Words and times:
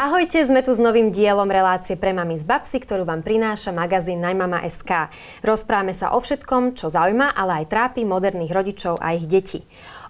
Ahojte, 0.00 0.40
sme 0.48 0.64
tu 0.64 0.72
s 0.72 0.80
novým 0.80 1.12
dielom 1.12 1.52
relácie 1.52 1.92
pre 1.92 2.16
mami 2.16 2.40
z 2.40 2.48
Babsy, 2.48 2.80
ktorú 2.80 3.04
vám 3.04 3.20
prináša 3.20 3.68
magazín 3.68 4.24
Najmama.sk. 4.24 5.12
Rozprávame 5.44 5.92
sa 5.92 6.16
o 6.16 6.24
všetkom, 6.24 6.72
čo 6.72 6.88
zaujíma, 6.88 7.36
ale 7.36 7.60
aj 7.60 7.68
trápi 7.68 8.08
moderných 8.08 8.48
rodičov 8.48 8.96
a 8.96 9.12
ich 9.12 9.28
detí. 9.28 9.60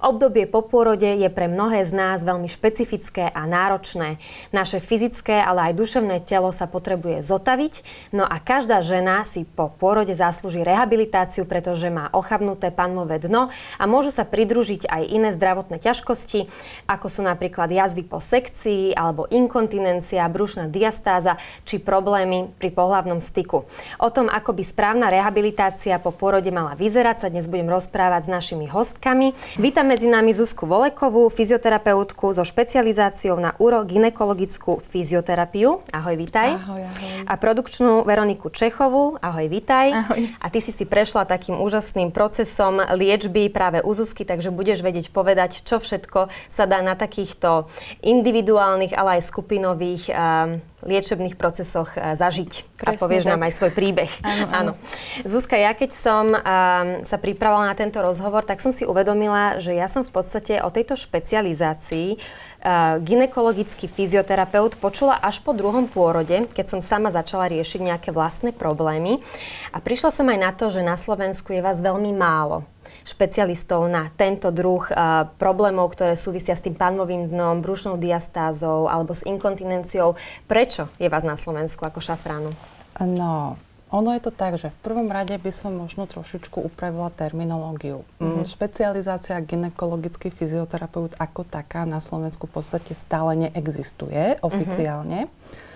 Obdobie 0.00 0.48
po 0.48 0.64
pôrode 0.64 1.04
je 1.04 1.28
pre 1.28 1.44
mnohé 1.44 1.84
z 1.84 1.92
nás 1.92 2.24
veľmi 2.24 2.48
špecifické 2.48 3.28
a 3.28 3.44
náročné. 3.44 4.16
Naše 4.48 4.80
fyzické, 4.80 5.36
ale 5.36 5.68
aj 5.68 5.76
duševné 5.76 6.24
telo 6.24 6.56
sa 6.56 6.64
potrebuje 6.64 7.20
zotaviť, 7.20 7.84
no 8.16 8.24
a 8.24 8.40
každá 8.40 8.80
žena 8.80 9.28
si 9.28 9.44
po 9.44 9.68
pôrode 9.68 10.16
zaslúži 10.16 10.64
rehabilitáciu, 10.64 11.44
pretože 11.44 11.92
má 11.92 12.08
ochabnuté 12.16 12.72
panvové 12.72 13.20
dno 13.20 13.52
a 13.76 13.84
môžu 13.84 14.08
sa 14.08 14.24
pridružiť 14.24 14.88
aj 14.88 15.02
iné 15.04 15.36
zdravotné 15.36 15.76
ťažkosti, 15.76 16.48
ako 16.88 17.06
sú 17.12 17.20
napríklad 17.20 17.68
jazvy 17.68 18.00
po 18.00 18.24
sekcii 18.24 18.96
alebo 18.96 19.28
inkontinencia, 19.28 20.24
brušná 20.32 20.72
diastáza 20.72 21.36
či 21.68 21.76
problémy 21.76 22.48
pri 22.56 22.72
pohlavnom 22.72 23.20
styku. 23.20 23.68
O 24.00 24.08
tom, 24.08 24.32
ako 24.32 24.56
by 24.56 24.64
správna 24.64 25.12
rehabilitácia 25.12 26.00
po 26.00 26.08
pôrode 26.08 26.48
mala 26.48 26.72
vyzerať, 26.72 27.16
sa 27.20 27.28
dnes 27.28 27.44
budem 27.44 27.68
rozprávať 27.68 28.24
s 28.24 28.32
našimi 28.32 28.64
hostkami. 28.64 29.36
Vítam 29.60 29.89
medzi 29.90 30.06
nami 30.06 30.30
Zuzku 30.30 30.70
Volekovú, 30.70 31.26
fyzioterapeutku 31.34 32.30
so 32.30 32.46
špecializáciou 32.46 33.34
na 33.42 33.58
urogynekologickú 33.58 34.78
fyzioterapiu. 34.86 35.82
Ahoj, 35.90 36.14
vítaj. 36.14 36.62
Ahoj, 36.62 36.86
ahoj. 36.86 37.26
A 37.26 37.34
produkčnú 37.34 38.06
Veroniku 38.06 38.54
Čechovú. 38.54 39.18
Ahoj, 39.18 39.50
vítaj. 39.50 39.90
Ahoj. 39.90 40.30
A 40.38 40.46
ty 40.46 40.62
si 40.62 40.70
si 40.70 40.86
prešla 40.86 41.26
takým 41.26 41.58
úžasným 41.58 42.14
procesom 42.14 42.78
liečby 42.78 43.50
práve 43.50 43.82
u 43.82 43.90
Zuzky, 43.90 44.22
takže 44.22 44.54
budeš 44.54 44.86
vedieť 44.86 45.10
povedať, 45.10 45.66
čo 45.66 45.82
všetko 45.82 46.30
sa 46.46 46.70
dá 46.70 46.78
na 46.86 46.94
takýchto 46.94 47.66
individuálnych, 48.06 48.94
ale 48.94 49.18
aj 49.18 49.26
skupinových 49.26 50.06
um, 50.14 50.62
liečebných 50.84 51.36
procesoch 51.36 51.94
uh, 51.94 52.16
zažiť. 52.16 52.52
Presne 52.76 52.96
a 52.96 53.00
povieš 53.00 53.24
tak. 53.26 53.30
nám 53.34 53.42
aj 53.46 53.52
svoj 53.56 53.72
príbeh. 53.72 54.12
Áno, 54.20 54.46
áno. 54.50 54.72
Zuzka, 55.22 55.56
ja 55.56 55.72
keď 55.76 55.90
som 55.92 56.32
um, 56.32 56.40
sa 57.04 57.16
pripravovala 57.16 57.72
na 57.72 57.76
tento 57.76 58.00
rozhovor, 58.00 58.44
tak 58.44 58.64
som 58.64 58.72
si 58.72 58.88
uvedomila, 58.88 59.60
že 59.60 59.76
ja 59.76 59.86
som 59.86 60.02
v 60.02 60.12
podstate 60.12 60.60
o 60.64 60.68
tejto 60.72 60.96
špecializácii 60.96 62.16
uh, 62.16 63.00
ginekologický 63.00 63.88
fyzioterapeut 63.88 64.80
počula 64.80 65.16
až 65.20 65.40
po 65.44 65.52
druhom 65.56 65.88
pôrode, 65.88 66.48
keď 66.52 66.66
som 66.66 66.80
sama 66.80 67.12
začala 67.12 67.48
riešiť 67.52 67.80
nejaké 67.80 68.10
vlastné 68.12 68.56
problémy. 68.56 69.20
A 69.72 69.78
prišla 69.78 70.10
som 70.12 70.26
aj 70.28 70.38
na 70.38 70.50
to, 70.56 70.72
že 70.72 70.84
na 70.84 70.96
Slovensku 70.96 71.52
je 71.52 71.64
vás 71.64 71.80
veľmi 71.80 72.12
málo 72.16 72.64
špecialistov 73.04 73.86
na 73.90 74.08
tento 74.14 74.54
druh 74.54 74.84
uh, 74.90 75.28
problémov, 75.36 75.92
ktoré 75.94 76.14
súvisia 76.14 76.54
s 76.54 76.64
tým 76.64 76.76
panovým 76.76 77.30
dnom, 77.30 77.64
brušnou 77.64 77.96
diastázou 77.96 78.86
alebo 78.86 79.12
s 79.16 79.26
inkontinenciou. 79.26 80.16
Prečo 80.46 80.88
je 80.96 81.08
vás 81.10 81.24
na 81.24 81.34
Slovensku 81.34 81.82
ako 81.84 81.98
šafránu? 82.02 82.50
No, 83.00 83.56
ono 83.90 84.14
je 84.14 84.22
to 84.22 84.30
tak, 84.30 84.54
že 84.54 84.70
v 84.70 84.78
prvom 84.86 85.10
rade 85.10 85.34
by 85.34 85.50
som 85.50 85.74
možno 85.74 86.06
trošičku 86.06 86.62
upravila 86.62 87.10
terminológiu. 87.10 88.06
Mm-hmm. 88.22 88.46
Špecializácia 88.46 89.34
ginekologický 89.42 90.30
fyzioterapeut 90.30 91.18
ako 91.18 91.42
taká 91.42 91.82
na 91.82 91.98
Slovensku 91.98 92.46
v 92.46 92.62
podstate 92.62 92.94
stále 92.94 93.34
neexistuje 93.48 94.38
oficiálne. 94.46 95.26
Mm-hmm. 95.26 95.69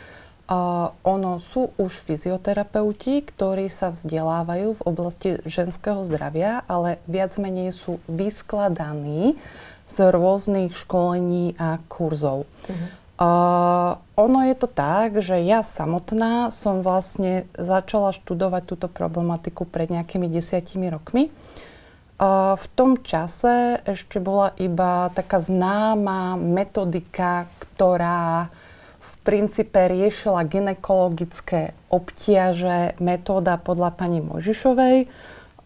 Uh, 0.44 0.92
ono 1.08 1.40
sú 1.40 1.72
už 1.80 2.04
fyzioterapeuti, 2.04 3.24
ktorí 3.24 3.72
sa 3.72 3.96
vzdelávajú 3.96 4.76
v 4.76 4.84
oblasti 4.84 5.40
ženského 5.48 6.04
zdravia, 6.04 6.60
ale 6.68 7.00
viac 7.08 7.32
menej 7.40 7.72
sú 7.72 7.96
vyskladaní 8.04 9.40
z 9.88 9.96
rôznych 10.12 10.76
školení 10.76 11.56
a 11.56 11.80
kurzov. 11.88 12.44
Uh-huh. 12.44 12.76
Uh, 13.14 13.96
ono 14.20 14.44
je 14.44 14.58
to 14.58 14.68
tak, 14.68 15.22
že 15.22 15.38
ja 15.46 15.64
samotná 15.64 16.52
som 16.52 16.84
vlastne 16.84 17.46
začala 17.56 18.12
študovať 18.12 18.62
túto 18.68 18.86
problematiku 18.90 19.64
pred 19.64 19.88
nejakými 19.88 20.28
desiatimi 20.28 20.92
rokmi. 20.92 21.33
Uh, 22.20 22.58
v 22.58 22.66
tom 22.74 23.00
čase 23.00 23.80
ešte 23.86 24.20
bola 24.20 24.52
iba 24.60 25.08
taká 25.14 25.38
známa 25.38 26.34
metodika, 26.36 27.46
ktorá 27.62 28.50
v 28.50 28.73
princípe 29.24 29.80
riešila 29.80 30.45
ginekologické 30.45 31.73
obtiaže, 31.89 32.95
metóda 33.01 33.57
podľa 33.57 33.96
pani 33.96 34.20
Možišovej. 34.20 35.08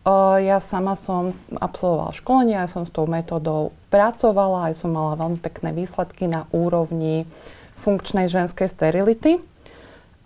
Uh, 0.08 0.40
ja 0.40 0.62
sama 0.62 0.96
som 0.96 1.36
absolvovala 1.58 2.16
školenie, 2.16 2.56
ja 2.56 2.70
som 2.70 2.86
s 2.86 2.94
tou 2.94 3.04
metódou 3.04 3.76
pracovala, 3.92 4.70
aj 4.70 4.80
som 4.80 4.94
mala 4.94 5.18
veľmi 5.20 5.42
pekné 5.42 5.74
výsledky 5.74 6.30
na 6.30 6.48
úrovni 6.54 7.28
funkčnej 7.76 8.30
ženskej 8.30 8.70
sterility. 8.70 9.42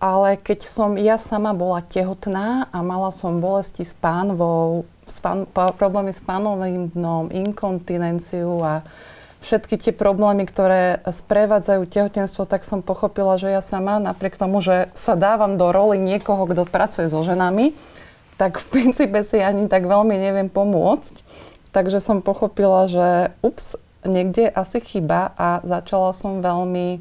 Ale 0.02 0.34
keď 0.34 0.66
som 0.66 0.98
ja 0.98 1.14
sama 1.14 1.54
bola 1.54 1.78
tehotná 1.78 2.66
a 2.74 2.78
mala 2.82 3.14
som 3.14 3.38
bolesti 3.38 3.86
s 3.86 3.94
pánvou, 3.94 4.82
spán, 5.06 5.46
problémy 5.54 6.10
s 6.10 6.18
pánovým 6.22 6.90
dnom, 6.90 7.30
inkontinenciu 7.30 8.58
a 8.66 8.82
všetky 9.42 9.74
tie 9.76 9.92
problémy, 9.92 10.46
ktoré 10.46 11.02
sprevádzajú 11.02 11.82
tehotenstvo, 11.90 12.46
tak 12.46 12.62
som 12.62 12.80
pochopila, 12.80 13.36
že 13.36 13.50
ja 13.50 13.60
sama, 13.60 13.98
napriek 13.98 14.38
tomu, 14.38 14.62
že 14.62 14.88
sa 14.94 15.18
dávam 15.18 15.58
do 15.58 15.68
roli 15.74 15.98
niekoho, 15.98 16.46
kto 16.46 16.64
pracuje 16.70 17.10
so 17.10 17.20
ženami, 17.26 17.74
tak 18.38 18.62
v 18.62 18.66
princípe 18.70 19.18
si 19.26 19.42
ani 19.42 19.66
tak 19.66 19.84
veľmi 19.84 20.14
neviem 20.14 20.48
pomôcť. 20.48 21.20
Takže 21.74 21.98
som 21.98 22.24
pochopila, 22.24 22.86
že 22.86 23.32
ups, 23.42 23.76
niekde 24.04 24.50
asi 24.50 24.78
chyba 24.82 25.32
a 25.34 25.62
začala 25.64 26.12
som 26.12 26.44
veľmi 26.44 27.00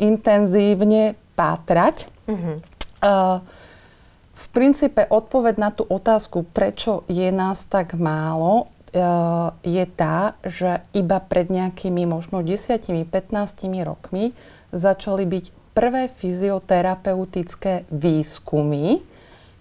intenzívne 0.00 1.14
pátrať. 1.38 2.08
Mm-hmm. 2.26 2.56
Uh, 3.02 3.38
v 4.34 4.46
princípe 4.50 5.06
odpoveď 5.06 5.54
na 5.58 5.70
tú 5.70 5.86
otázku, 5.86 6.42
prečo 6.50 7.06
je 7.06 7.30
nás 7.30 7.62
tak 7.70 7.94
málo, 7.94 8.72
je 9.64 9.84
tá, 9.96 10.36
že 10.44 10.84
iba 10.92 11.16
pred 11.24 11.48
nejakými 11.48 12.04
možno 12.04 12.44
10-15 12.44 13.08
rokmi 13.88 14.36
začali 14.68 15.24
byť 15.24 15.44
prvé 15.72 16.12
fyzioterapeutické 16.12 17.88
výskumy, 17.88 19.00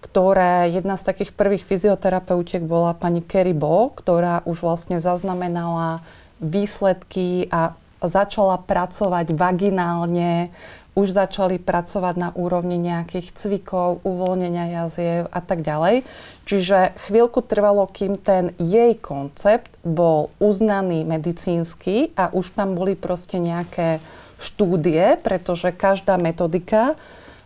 ktoré 0.03 0.67
jedna 0.75 0.99
z 0.99 1.07
takých 1.07 1.31
prvých 1.31 1.63
fyzioterapeutiek 1.63 2.59
bola 2.67 2.91
pani 2.91 3.23
Kerry 3.23 3.55
Bo, 3.55 3.95
ktorá 3.95 4.43
už 4.43 4.67
vlastne 4.67 4.99
zaznamenala 4.99 6.03
výsledky 6.43 7.47
a 7.47 7.79
začala 8.01 8.57
pracovať 8.57 9.31
vaginálne, 9.37 10.49
už 10.91 11.16
začali 11.16 11.56
pracovať 11.56 12.16
na 12.19 12.29
úrovni 12.35 12.75
nejakých 12.75 13.31
cvikov, 13.31 14.03
uvoľnenia 14.03 14.84
jaziev 14.84 15.31
a 15.31 15.40
tak 15.40 15.63
ďalej. 15.63 16.03
Čiže 16.44 17.00
chvíľku 17.07 17.40
trvalo, 17.40 17.88
kým 17.88 18.19
ten 18.19 18.52
jej 18.59 19.00
koncept 19.00 19.72
bol 19.88 20.35
uznaný 20.44 21.07
medicínsky 21.07 22.12
a 22.19 22.28
už 22.35 22.52
tam 22.52 22.75
boli 22.75 23.00
proste 23.00 23.40
nejaké 23.40 24.03
štúdie, 24.35 25.16
pretože 25.24 25.72
každá 25.72 26.19
metodika 26.19 27.00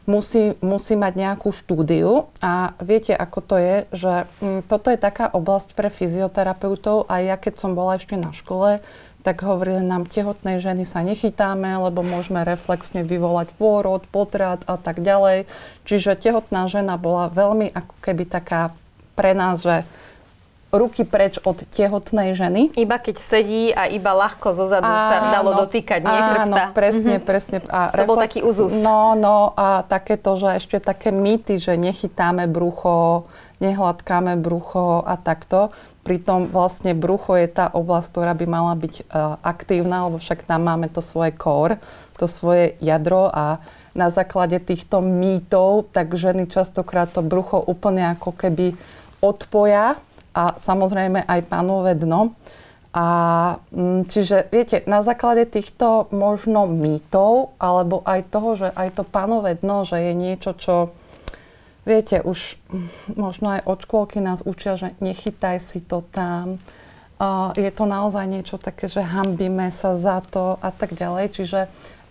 musí, 0.07 0.57
musí 0.61 0.93
mať 0.95 1.13
nejakú 1.13 1.49
štúdiu 1.51 2.29
a 2.39 2.73
viete, 2.81 3.11
ako 3.11 3.39
to 3.41 3.55
je, 3.57 3.75
že 3.91 4.13
m, 4.41 4.61
mm, 4.61 4.61
toto 4.69 4.89
je 4.93 4.97
taká 4.97 5.29
oblasť 5.29 5.73
pre 5.73 5.89
fyzioterapeutov 5.89 7.09
a 7.09 7.21
ja 7.21 7.35
keď 7.35 7.61
som 7.61 7.77
bola 7.77 7.97
ešte 7.97 8.15
na 8.15 8.31
škole, 8.31 8.79
tak 9.25 9.41
hovorili 9.41 9.81
nám, 9.81 10.05
tehotnej 10.05 10.61
ženy 10.61 10.85
sa 10.85 11.01
nechytáme, 11.01 11.65
lebo 11.81 12.05
môžeme 12.05 12.45
reflexne 12.45 13.01
vyvolať 13.01 13.49
pôrod, 13.57 14.05
potrat 14.13 14.61
a 14.69 14.77
tak 14.77 15.01
ďalej. 15.01 15.49
Čiže 15.89 16.13
tehotná 16.13 16.69
žena 16.69 17.01
bola 17.01 17.33
veľmi 17.33 17.73
ako 17.73 17.95
keby 18.05 18.29
taká 18.29 18.77
pre 19.17 19.33
nás, 19.33 19.65
že 19.65 19.81
ruky 20.75 21.07
preč 21.07 21.39
od 21.41 21.55
tehotnej 21.71 22.35
ženy. 22.35 22.75
Iba 22.75 22.99
keď 22.99 23.15
sedí 23.17 23.71
a 23.71 23.87
iba 23.87 24.11
ľahko 24.11 24.51
zozadu 24.51 24.85
áno, 24.85 25.07
sa 25.09 25.17
dalo 25.31 25.51
dotýkať, 25.65 25.99
nie 26.03 26.19
Áno, 26.45 26.55
presne, 26.75 27.17
mm-hmm. 27.17 27.27
presne. 27.27 27.57
A 27.71 27.89
to 27.89 28.03
reflex... 28.03 28.09
bol 28.11 28.17
taký 28.19 28.39
uzus. 28.43 28.71
No, 28.77 29.15
no 29.15 29.55
a 29.55 29.81
takéto, 29.87 30.35
že 30.35 30.59
ešte 30.59 30.77
také 30.83 31.15
mýty, 31.15 31.57
že 31.57 31.79
nechytáme 31.79 32.45
brucho, 32.51 33.25
nehladkáme 33.63 34.35
brucho 34.37 35.01
a 35.01 35.15
takto. 35.15 35.71
Pritom 36.05 36.53
vlastne 36.53 36.93
brucho 36.93 37.33
je 37.33 37.49
tá 37.49 37.65
oblasť, 37.73 38.07
ktorá 38.13 38.37
by 38.37 38.45
mala 38.45 38.77
byť 38.77 38.93
uh, 39.09 39.41
aktívna, 39.41 40.05
lebo 40.05 40.21
však 40.21 40.45
tam 40.45 40.69
máme 40.69 40.85
to 40.93 41.01
svoje 41.01 41.33
core, 41.33 41.81
to 42.21 42.29
svoje 42.29 42.77
jadro 42.77 43.25
a 43.33 43.57
na 43.97 44.13
základe 44.13 44.61
týchto 44.61 45.01
mýtov, 45.01 45.89
tak 45.89 46.13
ženy 46.13 46.45
častokrát 46.45 47.09
to 47.09 47.25
brucho 47.25 47.57
úplne 47.57 48.13
ako 48.13 48.37
keby 48.37 48.77
odpoja 49.17 49.97
a 50.35 50.43
samozrejme 50.61 51.25
aj 51.25 51.41
pánové 51.49 51.97
dno. 51.97 52.37
A 52.95 53.07
mm, 53.75 54.07
čiže, 54.07 54.47
viete, 54.55 54.79
na 54.87 55.03
základe 55.03 55.43
týchto 55.43 56.07
možno 56.15 56.63
mýtov, 56.63 57.51
alebo 57.59 57.99
aj 58.07 58.19
toho, 58.31 58.55
že 58.55 58.67
aj 58.71 58.99
to 58.99 59.03
pánové 59.03 59.59
dno, 59.59 59.83
že 59.83 59.99
je 59.99 60.13
niečo, 60.15 60.55
čo, 60.55 60.95
viete, 61.85 62.19
už 62.19 62.59
možno 63.13 63.55
aj 63.55 63.61
od 63.69 63.79
škôlky 63.85 64.19
nás 64.19 64.41
učia, 64.43 64.75
že 64.75 64.97
nechytaj 64.99 65.61
si 65.61 65.79
to 65.79 66.01
tam, 66.01 66.59
je 67.55 67.71
to 67.71 67.85
naozaj 67.87 68.27
niečo 68.27 68.59
také, 68.59 68.91
že 68.91 68.99
hambíme 68.99 69.71
sa 69.71 69.95
za 69.95 70.19
to 70.19 70.59
a 70.59 70.69
tak 70.73 70.91
ďalej. 70.91 71.31
Čiže 71.31 71.59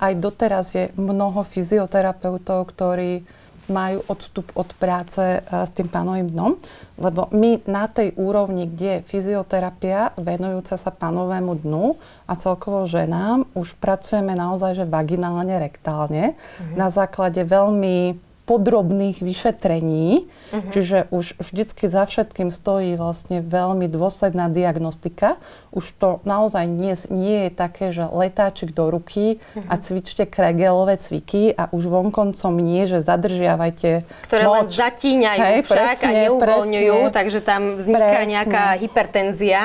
aj 0.01 0.13
doteraz 0.17 0.73
je 0.73 0.89
mnoho 0.97 1.45
fyzioterapeutov, 1.45 2.73
ktorí 2.73 3.27
majú 3.65 4.05
odstup 4.13 4.53
od 4.61 4.69
práce 4.77 5.41
s 5.41 5.71
tým 5.73 5.89
pánovým 5.89 6.29
dnom, 6.29 6.61
lebo 7.01 7.33
my 7.33 7.65
na 7.65 7.89
tej 7.89 8.13
úrovni, 8.13 8.69
kde 8.69 9.01
je 9.01 9.07
fyzioterapia 9.09 10.13
venujúca 10.21 10.77
sa 10.77 10.93
pánovému 10.93 11.65
dnu 11.65 11.97
a 12.29 12.33
celkovo 12.37 12.85
ženám, 12.85 13.49
už 13.57 13.81
pracujeme 13.81 14.37
naozaj 14.37 14.85
že 14.85 14.85
vaginálne, 14.85 15.57
rektálne, 15.57 16.37
mhm. 16.37 16.77
na 16.77 16.93
základe 16.93 17.41
veľmi 17.41 18.21
podrobných 18.45 19.25
vyšetrení, 19.25 20.29
uh-huh. 20.29 20.73
čiže 20.73 21.09
už 21.09 21.41
vždycky 21.41 21.89
za 21.89 22.05
všetkým 22.05 22.53
stojí 22.53 22.93
vlastne 23.01 23.41
veľmi 23.41 23.89
dôsledná 23.89 24.53
diagnostika. 24.53 25.41
Už 25.73 25.97
to 25.97 26.21
naozaj 26.29 26.69
nie, 26.69 26.93
nie 27.09 27.49
je 27.49 27.51
také, 27.51 27.91
že 27.91 28.05
letáčik 28.05 28.77
do 28.77 28.93
ruky 28.93 29.41
uh-huh. 29.41 29.65
a 29.73 29.75
cvičte 29.81 30.29
kregelové 30.29 31.01
cviky 31.01 31.57
a 31.57 31.73
už 31.73 31.89
vonkoncom 31.89 32.53
nie, 32.61 32.85
že 32.85 33.01
zadržiavajte 33.01 34.05
Ktoré 34.29 34.45
noc. 34.45 34.55
len 34.55 34.67
zatíňajú 34.69 35.41
Hej, 35.41 35.61
však 35.65 35.77
presne, 35.77 36.05
a 36.05 36.13
neuvoľňujú, 36.29 36.97
presne, 37.01 37.17
takže 37.17 37.39
tam 37.41 37.63
vzniká 37.81 38.21
presne. 38.21 38.31
nejaká 38.31 38.65
hypertenzia. 38.79 39.63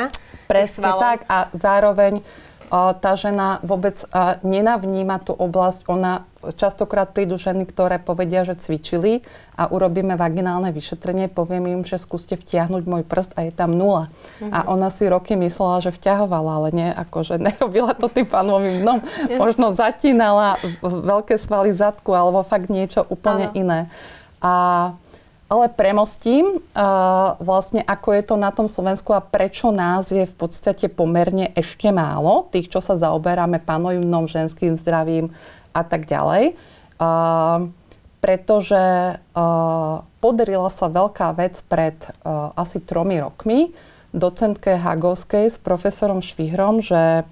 Presne 0.49 0.89
tak 0.97 1.29
a 1.29 1.51
zároveň 1.53 2.25
tá 2.69 3.11
žena 3.17 3.57
vôbec 3.65 3.97
nenavníma 4.45 5.17
tú 5.25 5.33
oblasť. 5.33 5.89
Ona 5.89 6.29
častokrát 6.55 7.11
prídu 7.11 7.35
ženy, 7.35 7.67
ktoré 7.67 7.99
povedia, 7.99 8.47
že 8.47 8.55
cvičili 8.55 9.25
a 9.59 9.67
urobíme 9.67 10.15
vaginálne 10.15 10.71
vyšetrenie, 10.71 11.27
poviem 11.27 11.67
im, 11.67 11.81
že 11.83 11.99
skúste 11.99 12.39
vtiahnuť 12.39 12.83
môj 12.87 13.03
prst 13.03 13.35
a 13.35 13.43
je 13.49 13.51
tam 13.51 13.75
nula. 13.75 14.07
Mm-hmm. 14.39 14.53
A 14.55 14.59
ona 14.71 14.87
si 14.87 15.03
roky 15.09 15.35
myslela, 15.35 15.83
že 15.83 15.91
vťahovala, 15.91 16.51
ale 16.63 16.69
nie, 16.71 16.89
akože 16.93 17.41
nerobila 17.51 17.91
to 17.97 18.07
tým 18.07 18.29
panovým 18.29 18.85
dnom. 18.85 19.03
Možno 19.35 19.75
zatínala 19.75 20.61
veľké 20.85 21.35
svaly 21.41 21.75
zadku 21.75 22.15
alebo 22.15 22.45
fakt 22.47 22.71
niečo 22.71 23.03
úplne 23.09 23.51
ano. 23.51 23.57
iné. 23.59 23.79
A 24.39 24.53
ale 25.49 25.65
premostím 25.73 26.61
uh, 26.61 26.61
vlastne, 27.41 27.81
ako 27.81 28.13
je 28.13 28.23
to 28.23 28.35
na 28.37 28.53
tom 28.53 28.69
Slovensku 28.69 29.17
a 29.17 29.25
prečo 29.25 29.73
nás 29.73 30.13
je 30.13 30.29
v 30.29 30.35
podstate 30.37 30.85
pomerne 30.93 31.49
ešte 31.57 31.89
málo, 31.89 32.45
tých, 32.53 32.69
čo 32.69 32.85
sa 32.85 33.01
zaoberáme 33.01 33.57
panovým 33.57 34.05
ženským 34.29 34.77
zdravím 34.77 35.33
a 35.73 35.81
tak 35.81 36.05
ďalej. 36.05 36.53
Uh, 37.01 37.73
pretože 38.21 39.17
uh, 39.17 40.05
podarila 40.21 40.69
sa 40.69 40.85
veľká 40.85 41.33
vec 41.33 41.57
pred 41.65 41.97
uh, 42.21 42.53
asi 42.53 42.77
tromi 42.77 43.17
rokmi 43.17 43.73
docentke 44.13 44.77
Hagovskej 44.77 45.53
s 45.53 45.57
profesorom 45.57 46.21
Švihrom, 46.21 46.81
že 46.81 47.25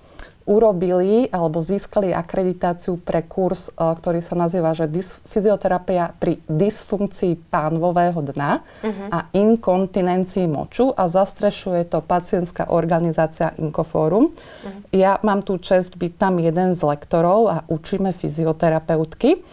urobili 0.47 1.27
alebo 1.27 1.59
získali 1.59 2.15
akreditáciu 2.15 2.97
pre 3.03 3.21
kurz, 3.27 3.67
e, 3.69 3.71
ktorý 3.75 4.23
sa 4.23 4.39
nazýva 4.39 4.71
že 4.71 4.87
dys- 4.87 5.19
fyzioterapia 5.27 6.15
pri 6.15 6.39
dysfunkcii 6.47 7.51
pánvového 7.51 8.23
dna 8.33 8.63
uh-huh. 8.63 9.07
a 9.11 9.19
inkontinencii 9.35 10.47
moču 10.47 10.95
a 10.95 11.11
zastrešuje 11.11 11.91
to 11.91 11.99
pacientská 11.99 12.71
organizácia 12.71 13.51
Inkoforum. 13.59 14.31
Uh-huh. 14.31 14.71
Ja 14.95 15.19
mám 15.21 15.43
tú 15.43 15.59
čest 15.59 15.99
byť 15.99 16.13
tam 16.15 16.39
jeden 16.39 16.71
z 16.71 16.81
lektorov 16.81 17.39
a 17.51 17.57
učíme 17.67 18.15
fyzioterapeutky. 18.15 19.43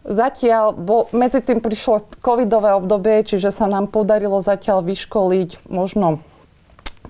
Zatiaľ, 0.00 0.72
bo 0.72 1.12
medzi 1.12 1.44
tým 1.44 1.60
prišlo 1.60 2.08
covidové 2.24 2.72
obdobie, 2.72 3.20
čiže 3.20 3.52
sa 3.52 3.68
nám 3.68 3.92
podarilo 3.92 4.40
zatiaľ 4.40 4.80
vyškoliť 4.80 5.68
možno 5.68 6.24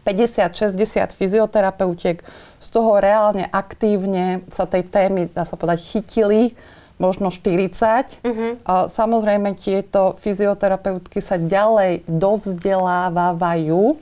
50-60 0.06 1.16
fyzioterapeutiek, 1.16 2.24
z 2.60 2.68
toho 2.68 3.00
reálne 3.00 3.48
aktívne 3.48 4.44
sa 4.52 4.64
tej 4.68 4.88
témy, 4.88 5.28
dá 5.32 5.44
sa 5.44 5.56
povedať, 5.56 5.84
chytili 5.84 6.56
možno 7.00 7.32
40. 7.32 8.20
Uh-huh. 8.20 8.60
A 8.68 8.92
samozrejme 8.92 9.56
tieto 9.56 10.20
fyzioterapeutky 10.20 11.24
sa 11.24 11.40
ďalej 11.40 12.04
dovzdelávajú 12.04 13.96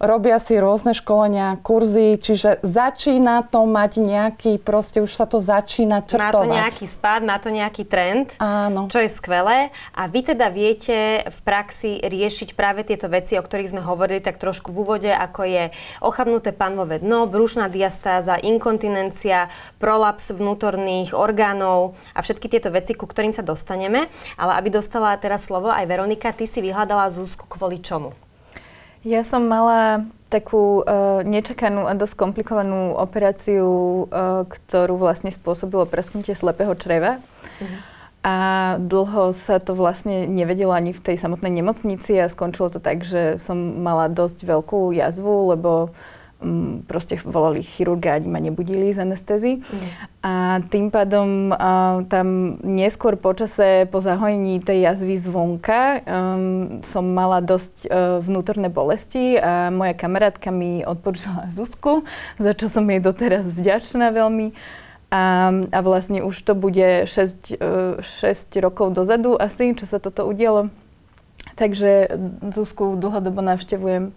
robia 0.00 0.40
si 0.40 0.56
rôzne 0.56 0.96
školenia, 0.96 1.60
kurzy, 1.60 2.16
čiže 2.16 2.64
začína 2.64 3.44
to 3.46 3.68
mať 3.68 4.00
nejaký, 4.00 4.52
proste 4.56 5.04
už 5.04 5.12
sa 5.12 5.28
to 5.28 5.44
začína 5.44 6.00
črtovať. 6.08 6.32
Má 6.32 6.48
to 6.48 6.48
nejaký 6.48 6.86
spad, 6.88 7.20
má 7.22 7.36
to 7.36 7.52
nejaký 7.52 7.84
trend, 7.84 8.32
Áno. 8.40 8.88
čo 8.88 9.04
je 9.04 9.12
skvelé. 9.12 9.68
A 9.92 10.08
vy 10.08 10.32
teda 10.32 10.48
viete 10.48 11.28
v 11.28 11.38
praxi 11.44 12.00
riešiť 12.00 12.56
práve 12.56 12.82
tieto 12.88 13.12
veci, 13.12 13.36
o 13.36 13.44
ktorých 13.44 13.76
sme 13.76 13.84
hovorili 13.84 14.24
tak 14.24 14.40
trošku 14.40 14.72
v 14.72 14.80
úvode, 14.80 15.12
ako 15.12 15.44
je 15.44 15.64
ochabnuté 16.00 16.56
panvové 16.56 16.98
dno, 17.04 17.28
brušná 17.28 17.68
diastáza, 17.68 18.40
inkontinencia, 18.40 19.52
prolaps 19.76 20.32
vnútorných 20.32 21.12
orgánov 21.12 21.92
a 22.16 22.24
všetky 22.24 22.48
tieto 22.48 22.72
veci, 22.72 22.96
ku 22.96 23.04
ktorým 23.04 23.36
sa 23.36 23.44
dostaneme. 23.44 24.08
Ale 24.40 24.56
aby 24.56 24.72
dostala 24.72 25.12
teraz 25.20 25.44
slovo 25.44 25.68
aj 25.68 25.84
Veronika, 25.84 26.32
ty 26.32 26.48
si 26.48 26.64
vyhľadala 26.64 27.12
Zuzku 27.12 27.44
kvôli 27.44 27.84
čomu? 27.84 28.16
Ja 29.00 29.24
som 29.24 29.48
mala 29.48 30.04
takú 30.28 30.84
uh, 30.84 31.24
nečakanú 31.26 31.90
a 31.90 31.96
dosť 31.96 32.14
komplikovanú 32.14 32.94
operáciu, 32.94 33.66
uh, 34.06 34.46
ktorú 34.46 35.00
vlastne 35.00 35.34
spôsobilo 35.34 35.88
presknutie 35.88 36.38
slepého 36.38 36.76
čreva. 36.78 37.18
Uh-huh. 37.18 37.78
A 38.20 38.36
dlho 38.76 39.32
sa 39.32 39.56
to 39.58 39.72
vlastne 39.72 40.28
nevedelo 40.28 40.76
ani 40.76 40.92
v 40.92 41.00
tej 41.00 41.16
samotnej 41.16 41.50
nemocnici 41.50 42.20
a 42.20 42.28
skončilo 42.28 42.68
to 42.68 42.78
tak, 42.78 43.00
že 43.02 43.40
som 43.40 43.56
mala 43.80 44.12
dosť 44.12 44.44
veľkú 44.44 44.92
jazvu, 44.92 45.56
lebo 45.56 45.96
um, 46.42 46.82
proste 46.88 47.16
volali 47.24 47.62
chirurga, 47.62 48.16
ani 48.16 48.28
ma 48.28 48.40
nebudili 48.40 48.92
z 48.92 49.04
anestézy. 49.04 49.60
Mm. 49.60 49.88
A 50.20 50.32
tým 50.68 50.92
pádom 50.92 51.52
uh, 51.52 52.04
tam 52.08 52.58
neskôr 52.60 53.16
počase 53.16 53.88
po 53.88 54.00
zahojení 54.04 54.60
tej 54.60 54.84
jazvy 54.84 55.16
zvonka 55.16 56.04
um, 56.04 56.84
som 56.84 57.04
mala 57.04 57.40
dosť 57.40 57.76
uh, 57.88 58.20
vnútorné 58.20 58.68
bolesti 58.68 59.40
a 59.40 59.72
moja 59.72 59.96
kamarátka 59.96 60.52
mi 60.52 60.84
odporúčala 60.84 61.48
Zuzku, 61.48 62.04
za 62.36 62.52
čo 62.52 62.68
som 62.68 62.84
jej 62.88 63.00
doteraz 63.00 63.48
vďačná 63.48 64.12
veľmi. 64.12 64.52
A, 65.10 65.50
a 65.74 65.78
vlastne 65.82 66.22
už 66.22 66.38
to 66.46 66.54
bude 66.54 67.10
6, 67.10 67.58
uh, 67.58 67.98
6 67.98 68.54
rokov 68.62 68.94
dozadu 68.94 69.34
asi, 69.34 69.74
čo 69.74 69.88
sa 69.88 69.98
toto 69.98 70.22
udialo. 70.22 70.70
Takže 71.58 72.08
Zuzku 72.54 72.96
dlhodobo 72.96 73.42
navštevujem. 73.42 74.12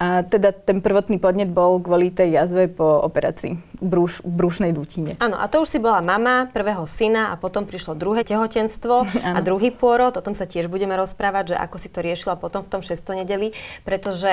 A 0.00 0.24
teda 0.24 0.56
ten 0.56 0.80
prvotný 0.80 1.20
podnet 1.20 1.52
bol 1.52 1.76
kvôli 1.84 2.08
tej 2.08 2.32
jazve 2.40 2.72
po 2.72 3.04
operácii 3.04 3.69
brúš, 3.82 4.24
brúšnej 4.24 4.72
dutine. 4.72 5.20
Áno, 5.20 5.36
a 5.36 5.44
to 5.52 5.60
už 5.66 5.76
si 5.76 5.78
bola 5.82 6.00
mama 6.00 6.48
prvého 6.48 6.88
syna 6.88 7.28
a 7.28 7.34
potom 7.36 7.68
prišlo 7.68 7.92
druhé 7.92 8.24
tehotenstvo 8.24 9.04
a 9.36 9.38
druhý 9.44 9.68
pôrod. 9.68 10.16
O 10.16 10.24
tom 10.24 10.32
sa 10.32 10.48
tiež 10.48 10.72
budeme 10.72 10.96
rozprávať, 10.96 11.52
že 11.52 11.56
ako 11.60 11.76
si 11.76 11.88
to 11.92 12.00
riešila 12.00 12.40
potom 12.40 12.64
v 12.64 12.70
tom 12.72 12.80
šestonedeli, 12.80 13.52
pretože 13.84 14.32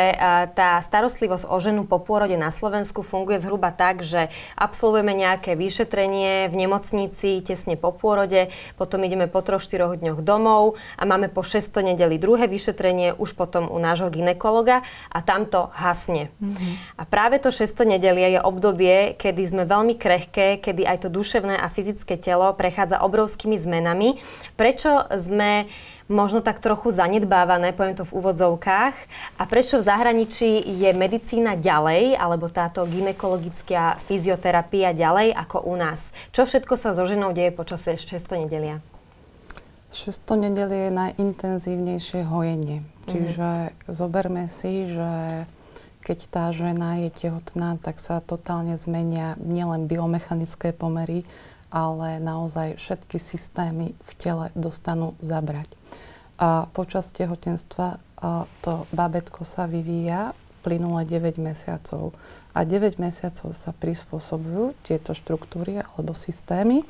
tá 0.56 0.80
starostlivosť 0.80 1.52
o 1.52 1.58
ženu 1.60 1.84
po 1.84 2.00
pôrode 2.00 2.40
na 2.40 2.54
Slovensku 2.54 3.04
funguje 3.04 3.44
zhruba 3.44 3.76
tak, 3.76 4.08
že 4.08 4.32
absolvujeme 4.56 5.12
nejaké 5.12 5.60
vyšetrenie 5.60 6.48
v 6.48 6.56
nemocnici 6.56 7.44
tesne 7.44 7.76
po 7.76 7.92
pôrode, 7.92 8.48
potom 8.80 9.04
ideme 9.04 9.28
po 9.28 9.44
3-4 9.44 10.00
dňoch 10.00 10.24
domov 10.24 10.80
a 10.96 11.04
máme 11.04 11.28
po 11.28 11.44
šestonedeli 11.44 12.16
druhé 12.16 12.48
vyšetrenie 12.48 13.20
už 13.20 13.36
potom 13.36 13.68
u 13.68 13.78
nášho 13.82 14.08
ginekologa 14.08 14.86
a 15.12 15.20
tamto 15.26 15.58
to 15.58 15.74
hasne. 15.74 16.30
Mm-hmm. 16.38 17.02
A 17.02 17.04
práve 17.10 17.42
to 17.42 17.50
6. 17.50 17.74
nedelie 17.90 18.38
je 18.38 18.40
obdobie, 18.46 19.18
kedy 19.38 19.54
sme 19.54 19.70
veľmi 19.70 20.02
krehké, 20.02 20.58
kedy 20.58 20.82
aj 20.82 21.06
to 21.06 21.14
duševné 21.14 21.62
a 21.62 21.70
fyzické 21.70 22.18
telo 22.18 22.50
prechádza 22.58 23.06
obrovskými 23.06 23.54
zmenami. 23.54 24.18
Prečo 24.58 25.06
sme 25.14 25.70
možno 26.10 26.42
tak 26.42 26.58
trochu 26.58 26.90
zanedbávané, 26.90 27.70
poviem 27.78 27.94
to 27.94 28.02
v 28.02 28.18
úvodzovkách, 28.18 28.98
a 29.38 29.44
prečo 29.46 29.78
v 29.78 29.86
zahraničí 29.86 30.58
je 30.58 30.90
medicína 30.90 31.54
ďalej, 31.54 32.18
alebo 32.18 32.50
táto 32.50 32.82
ginekologická 32.90 34.02
fyzioterapia 34.10 34.98
ďalej 34.98 35.38
ako 35.38 35.70
u 35.70 35.78
nás? 35.78 36.10
Čo 36.34 36.50
všetko 36.50 36.74
sa 36.74 36.98
so 36.98 37.06
ženou 37.06 37.30
deje 37.30 37.54
počas 37.54 37.86
6. 37.86 38.10
nedelia? 38.42 38.82
6. 39.94 40.26
nedelie 40.34 40.90
je 40.90 40.98
najintenzívnejšie 40.98 42.26
hojenie. 42.26 42.82
Čiže 43.06 43.70
mm-hmm. 43.70 43.94
zoberme 43.94 44.50
si, 44.50 44.90
že 44.90 45.46
keď 46.08 46.20
tá 46.32 46.46
žena 46.56 47.04
je 47.04 47.12
tehotná, 47.12 47.76
tak 47.84 48.00
sa 48.00 48.24
totálne 48.24 48.80
zmenia 48.80 49.36
nielen 49.44 49.92
biomechanické 49.92 50.72
pomery, 50.72 51.28
ale 51.68 52.24
naozaj 52.24 52.80
všetky 52.80 53.20
systémy 53.20 53.92
v 53.92 54.12
tele 54.16 54.48
dostanú 54.56 55.20
zabrať. 55.20 55.68
A 56.40 56.72
počas 56.72 57.12
tehotenstva 57.12 58.00
a 58.24 58.48
to 58.64 58.88
babetko 58.96 59.44
sa 59.44 59.68
vyvíja 59.68 60.32
plynule 60.64 61.04
9 61.04 61.44
mesiacov. 61.44 62.16
A 62.56 62.64
9 62.64 63.04
mesiacov 63.04 63.52
sa 63.52 63.76
prispôsobujú 63.76 64.80
tieto 64.88 65.12
štruktúry 65.12 65.84
alebo 65.84 66.16
systémy 66.16 66.88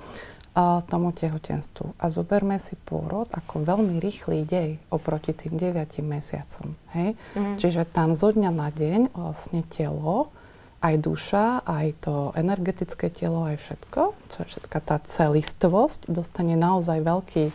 tomu 0.90 1.14
tehotenstvu. 1.14 1.94
A 2.02 2.10
zoberme 2.10 2.58
si 2.58 2.74
pôrod 2.74 3.30
ako 3.30 3.62
veľmi 3.62 4.02
rýchly 4.02 4.42
dej 4.42 4.82
oproti 4.90 5.30
tým 5.38 5.54
9 5.54 6.02
mesiacom. 6.02 6.74
Hej? 6.98 7.14
Mm. 7.38 7.56
Čiže 7.62 7.86
tam 7.86 8.18
zo 8.18 8.34
dňa 8.34 8.50
na 8.50 8.74
deň 8.74 9.14
vlastne 9.14 9.62
telo, 9.70 10.34
aj 10.82 10.96
duša, 10.98 11.62
aj 11.66 11.88
to 12.02 12.34
energetické 12.38 13.14
telo, 13.14 13.46
aj 13.46 13.58
všetko, 13.62 14.02
čo 14.30 14.38
je 14.42 14.48
všetka 14.50 14.78
tá 14.82 14.98
celistvosť, 15.02 16.10
dostane 16.10 16.58
naozaj 16.58 17.06
veľký 17.06 17.46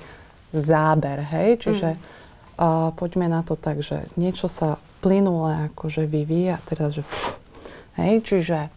záber. 0.54 1.26
Hej? 1.26 1.66
Čiže 1.66 1.90
mm. 1.94 2.00
uh, 2.62 2.90
poďme 2.94 3.26
na 3.26 3.42
to 3.42 3.58
tak, 3.58 3.82
že 3.82 4.06
niečo 4.14 4.46
sa 4.46 4.78
plynule 5.02 5.74
akože 5.74 6.06
vyvíja, 6.06 6.62
teraz, 6.62 6.94
že 6.94 7.02
pff, 7.02 7.42
hej, 7.98 8.22
čiže 8.22 8.70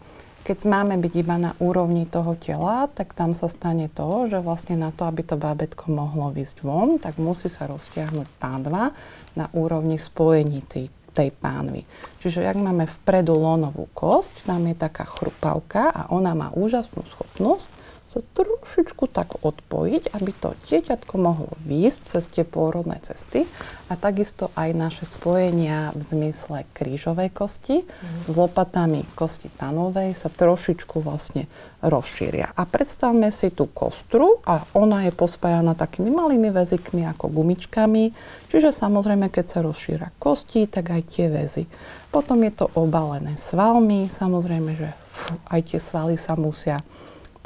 keď 0.46 0.70
máme 0.70 0.94
byť 1.02 1.14
iba 1.18 1.42
na 1.42 1.58
úrovni 1.58 2.06
toho 2.06 2.38
tela, 2.38 2.86
tak 2.86 3.18
tam 3.18 3.34
sa 3.34 3.50
stane 3.50 3.90
to, 3.90 4.30
že 4.30 4.38
vlastne 4.38 4.78
na 4.78 4.94
to, 4.94 5.02
aby 5.02 5.26
to 5.26 5.34
bábetko 5.34 5.90
mohlo 5.90 6.30
vysť 6.30 6.62
von, 6.62 7.02
tak 7.02 7.18
musí 7.18 7.50
sa 7.50 7.66
roztiahnuť 7.66 8.28
pánva 8.38 8.94
na 9.34 9.50
úrovni 9.50 9.98
spojení 9.98 10.62
tej, 10.62 10.86
tej 11.10 11.34
pánvy. 11.34 11.82
Čiže 12.22 12.46
ak 12.46 12.62
máme 12.62 12.86
vpredu 12.86 13.34
lonovú 13.34 13.90
kosť, 13.90 14.46
tam 14.46 14.70
je 14.70 14.78
taká 14.78 15.02
chrupavka 15.02 15.90
a 15.90 16.02
ona 16.14 16.30
má 16.38 16.54
úžasnú 16.54 17.02
schopnosť 17.02 17.66
sa 18.06 18.22
trošičku 18.22 19.10
tak 19.10 19.42
odpojiť, 19.42 20.14
aby 20.14 20.30
to 20.30 20.54
dieťatko 20.70 21.14
mohlo 21.18 21.50
výjsť 21.66 22.00
cez 22.06 22.24
tie 22.30 22.44
pôrodné 22.46 23.02
cesty 23.02 23.50
a 23.90 23.98
takisto 23.98 24.54
aj 24.54 24.70
naše 24.78 25.04
spojenia 25.10 25.90
v 25.90 26.02
zmysle 26.06 26.62
krížovej 26.70 27.34
kosti 27.34 27.82
mm. 27.82 28.22
s 28.22 28.30
lopatami 28.30 29.02
kosti 29.18 29.50
panovej 29.50 30.14
sa 30.14 30.30
trošičku 30.30 31.02
vlastne 31.02 31.50
rozšíria. 31.82 32.54
A 32.54 32.62
predstavme 32.62 33.34
si 33.34 33.50
tú 33.50 33.66
kostru 33.66 34.38
a 34.46 34.62
ona 34.78 35.10
je 35.10 35.12
pospájana 35.12 35.74
takými 35.74 36.14
malými 36.14 36.54
väzikmi 36.54 37.02
ako 37.10 37.26
gumičkami, 37.42 38.14
čiže 38.46 38.70
samozrejme, 38.70 39.34
keď 39.34 39.46
sa 39.50 39.58
rozšíra 39.66 40.14
kosti, 40.22 40.70
tak 40.70 40.94
aj 40.94 41.02
tie 41.10 41.26
väzy. 41.26 41.66
Potom 42.14 42.38
je 42.46 42.54
to 42.54 42.70
obalené 42.78 43.34
svalmi, 43.34 44.06
samozrejme, 44.06 44.78
že 44.78 44.88
fú, 45.10 45.34
aj 45.50 45.74
tie 45.74 45.80
svaly 45.82 46.14
sa 46.14 46.38
musia 46.38 46.78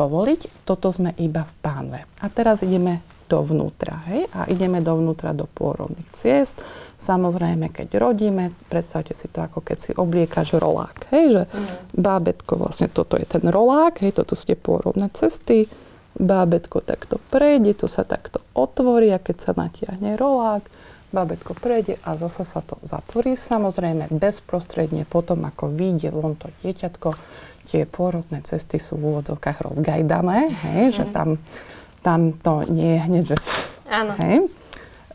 povoliť, 0.00 0.64
toto 0.64 0.88
sme 0.88 1.12
iba 1.20 1.44
v 1.44 1.54
pánve. 1.60 2.00
A 2.24 2.26
teraz 2.32 2.64
ideme 2.64 3.04
dovnútra, 3.30 4.00
hej? 4.10 4.26
A 4.32 4.48
ideme 4.50 4.82
dovnútra 4.82 5.30
do 5.30 5.46
pôrodných 5.46 6.10
ciest. 6.16 6.58
Samozrejme, 6.98 7.70
keď 7.70 8.00
rodíme, 8.00 8.50
predstavte 8.66 9.14
si 9.14 9.30
to 9.30 9.44
ako 9.44 9.62
keď 9.62 9.76
si 9.78 9.90
obliekaš 9.94 10.58
rolák, 10.58 11.12
hej? 11.14 11.24
Že 11.36 11.42
mm. 11.46 11.66
bábetko, 11.94 12.52
vlastne 12.58 12.88
toto 12.90 13.14
je 13.14 13.28
ten 13.28 13.44
rolák, 13.44 14.02
hej? 14.02 14.16
Toto 14.16 14.34
sú 14.34 14.48
tie 14.48 14.58
pôrodné 14.58 15.12
cesty. 15.14 15.70
Bábetko 16.18 16.82
takto 16.82 17.22
prejde, 17.30 17.70
tu 17.78 17.86
sa 17.86 18.02
takto 18.02 18.42
otvorí 18.50 19.14
a 19.14 19.22
keď 19.22 19.36
sa 19.38 19.52
natiahne 19.54 20.18
rolák, 20.18 20.66
bábetko 21.14 21.54
prejde 21.54 22.02
a 22.02 22.18
zase 22.18 22.42
sa 22.42 22.66
to 22.66 22.82
zatvorí. 22.82 23.38
Samozrejme, 23.38 24.10
bezprostredne 24.10 25.06
potom, 25.06 25.46
ako 25.46 25.70
vyjde 25.70 26.10
von 26.10 26.34
to 26.34 26.50
dieťatko, 26.66 27.14
tie 27.70 27.86
pôrodné 27.86 28.42
cesty 28.42 28.82
sú 28.82 28.98
v 28.98 29.14
úvodzovkách 29.14 29.62
rozgajdané, 29.62 30.50
hej, 30.50 30.84
mm. 30.90 30.94
že 30.98 31.04
mhm. 31.06 31.12
tam, 31.14 31.28
tam 32.02 32.20
to 32.34 32.66
nie 32.66 32.98
je 32.98 33.00
hneď, 33.06 33.24
že... 33.30 33.36
Áno. 33.86 34.14
Hej. 34.18 34.50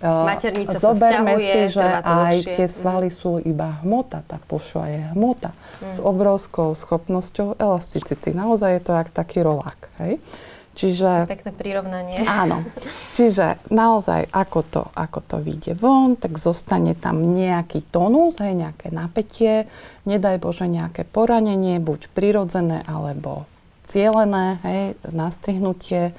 Maternica 0.03 0.77
Zoberme 0.77 1.39
sa 1.39 1.41
si, 1.41 1.59
že 1.71 1.85
aj 2.03 2.35
dlhšie. 2.43 2.55
tie 2.59 2.67
svaly 2.67 3.09
mm. 3.09 3.15
sú 3.15 3.31
iba 3.41 3.79
hmota, 3.81 4.21
tá 4.27 4.38
pošva 4.43 4.91
je 4.91 5.01
hmota 5.15 5.55
mm. 5.55 5.91
s 5.91 5.97
obrovskou 6.03 6.75
schopnosťou 6.75 7.55
elasticity. 7.57 8.35
Naozaj 8.35 8.69
je 8.75 8.81
to 8.83 8.91
jak 8.91 9.09
taký 9.15 9.39
rolák. 9.41 9.79
Hej. 10.03 10.19
Čiže, 10.75 11.32
Pekné 11.32 11.55
prirovnanie. 11.55 12.20
Áno. 12.44 12.67
Čiže 13.15 13.63
naozaj, 13.72 14.27
ako 14.27 14.60
to, 14.67 14.84
ako 14.91 15.20
to 15.24 15.38
vyjde 15.39 15.79
von, 15.79 16.20
tak 16.20 16.36
zostane 16.36 16.94
tam 17.00 17.32
nejaký 17.32 17.88
tonus, 17.88 18.44
hej, 18.44 18.60
nejaké 18.60 18.91
napätie, 18.91 19.72
nedaj 20.03 20.36
Bože 20.44 20.67
nejaké 20.67 21.08
poranenie, 21.08 21.79
buď 21.79 22.12
prirodzené 22.12 22.84
alebo 22.84 23.48
cielené, 23.88 24.60
hej, 24.67 25.00
nastrihnutie. 25.15 26.12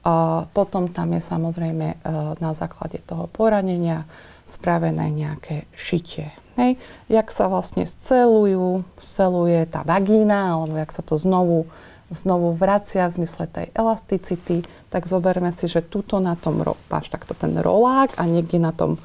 A 0.00 0.48
potom 0.56 0.88
tam 0.88 1.12
je 1.12 1.20
samozrejme 1.20 1.86
e, 1.92 1.96
na 2.40 2.56
základe 2.56 3.04
toho 3.04 3.28
poranenia 3.28 4.08
spravené 4.48 5.12
nejaké 5.12 5.68
šitie. 5.76 6.32
Hej. 6.56 6.80
Jak 7.06 7.28
sa 7.30 7.46
vlastne 7.46 7.84
scelujú, 7.84 8.82
sceluje 8.98 9.64
tá 9.68 9.84
vagína, 9.84 10.56
alebo 10.56 10.74
jak 10.80 10.90
sa 10.90 11.04
to 11.04 11.20
znovu 11.20 11.68
znovu 12.10 12.52
vracia 12.52 13.06
v 13.06 13.22
zmysle 13.22 13.46
tej 13.46 13.66
elasticity, 13.72 14.66
tak 14.90 15.06
zoberme 15.06 15.54
si, 15.54 15.70
že 15.70 15.86
tuto 15.86 16.18
na 16.18 16.34
tom 16.34 16.62
máš 16.90 17.06
takto 17.08 17.38
ten 17.38 17.54
rolák 17.54 18.18
a 18.18 18.26
niekde 18.26 18.58
na 18.58 18.74
tom 18.74 18.98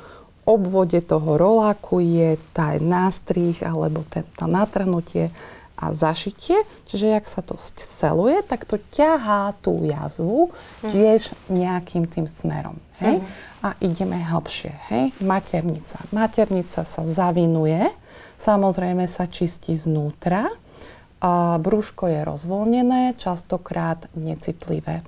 obvode 0.46 1.02
toho 1.02 1.38
roláku 1.38 2.02
je 2.02 2.38
tá 2.54 2.78
nástrih 2.78 3.58
alebo 3.66 4.06
ten, 4.06 4.26
tá 4.38 4.46
natrhnutie 4.46 5.34
a 5.76 5.92
zašitie. 5.92 6.64
Čiže 6.88 7.18
jak 7.18 7.26
sa 7.28 7.42
to 7.44 7.60
sceluje, 7.60 8.40
tak 8.46 8.64
to 8.64 8.80
ťahá 8.80 9.54
tú 9.60 9.84
jazvu 9.84 10.54
mm. 10.82 10.90
tiež 10.94 11.22
nejakým 11.52 12.08
tým 12.08 12.26
smerom. 12.30 12.80
Hej? 13.02 13.20
Mm. 13.20 13.26
A 13.66 13.70
ideme 13.84 14.18
hlbšie. 14.22 14.72
Hej? 14.94 15.04
Maternica. 15.20 16.00
Maternica 16.16 16.88
sa 16.88 17.04
zavinuje, 17.04 17.92
samozrejme 18.40 19.04
sa 19.10 19.28
čistí 19.28 19.76
znútra 19.76 20.48
a 21.24 21.58
brúško 21.58 22.12
je 22.12 22.20
rozvoľnené, 22.28 23.16
častokrát 23.16 24.12
necitlivé. 24.14 25.02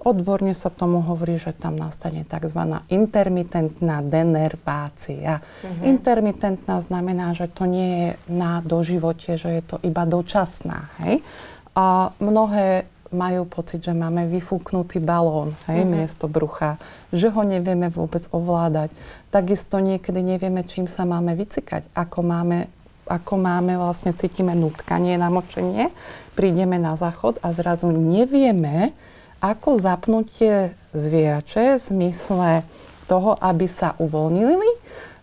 Odborne 0.00 0.56
sa 0.56 0.72
tomu 0.72 1.04
hovorí, 1.04 1.36
že 1.36 1.52
tam 1.52 1.76
nastane 1.76 2.24
tzv. 2.24 2.56
intermitentná 2.88 4.00
denervácia. 4.00 5.44
Uh-huh. 5.44 5.84
Intermitentná 5.84 6.80
znamená, 6.80 7.36
že 7.36 7.52
to 7.52 7.68
nie 7.68 7.90
je 7.92 8.10
na 8.32 8.64
doživote, 8.64 9.36
že 9.36 9.60
je 9.60 9.62
to 9.62 9.76
iba 9.84 10.08
dočasná. 10.08 10.88
Hej? 11.04 11.20
A 11.76 12.16
mnohé 12.16 12.88
majú 13.12 13.44
pocit, 13.44 13.84
že 13.84 13.92
máme 13.92 14.30
vyfúknutý 14.30 15.02
balón 15.02 15.58
hej, 15.66 15.82
uh-huh. 15.82 15.98
miesto 15.98 16.30
brucha, 16.30 16.78
že 17.10 17.26
ho 17.26 17.42
nevieme 17.42 17.90
vôbec 17.90 18.22
ovládať. 18.30 18.94
Takisto 19.34 19.82
niekedy 19.82 20.22
nevieme, 20.22 20.62
čím 20.62 20.86
sa 20.86 21.02
máme 21.02 21.34
vycikať, 21.34 21.90
ako 21.92 22.22
máme 22.22 22.70
ako 23.10 23.42
máme, 23.42 23.74
vlastne 23.74 24.14
cítime 24.14 24.54
nutkanie, 24.54 25.18
namočenie, 25.18 25.90
prídeme 26.38 26.78
na 26.78 26.94
záchod 26.94 27.42
a 27.42 27.50
zrazu 27.50 27.90
nevieme, 27.90 28.94
ako 29.42 29.82
zapnutie 29.82 30.78
zvierače 30.94 31.74
v 31.74 31.80
zmysle 31.80 32.50
toho, 33.10 33.34
aby 33.42 33.66
sa 33.66 33.98
uvoľnili, 33.98 34.70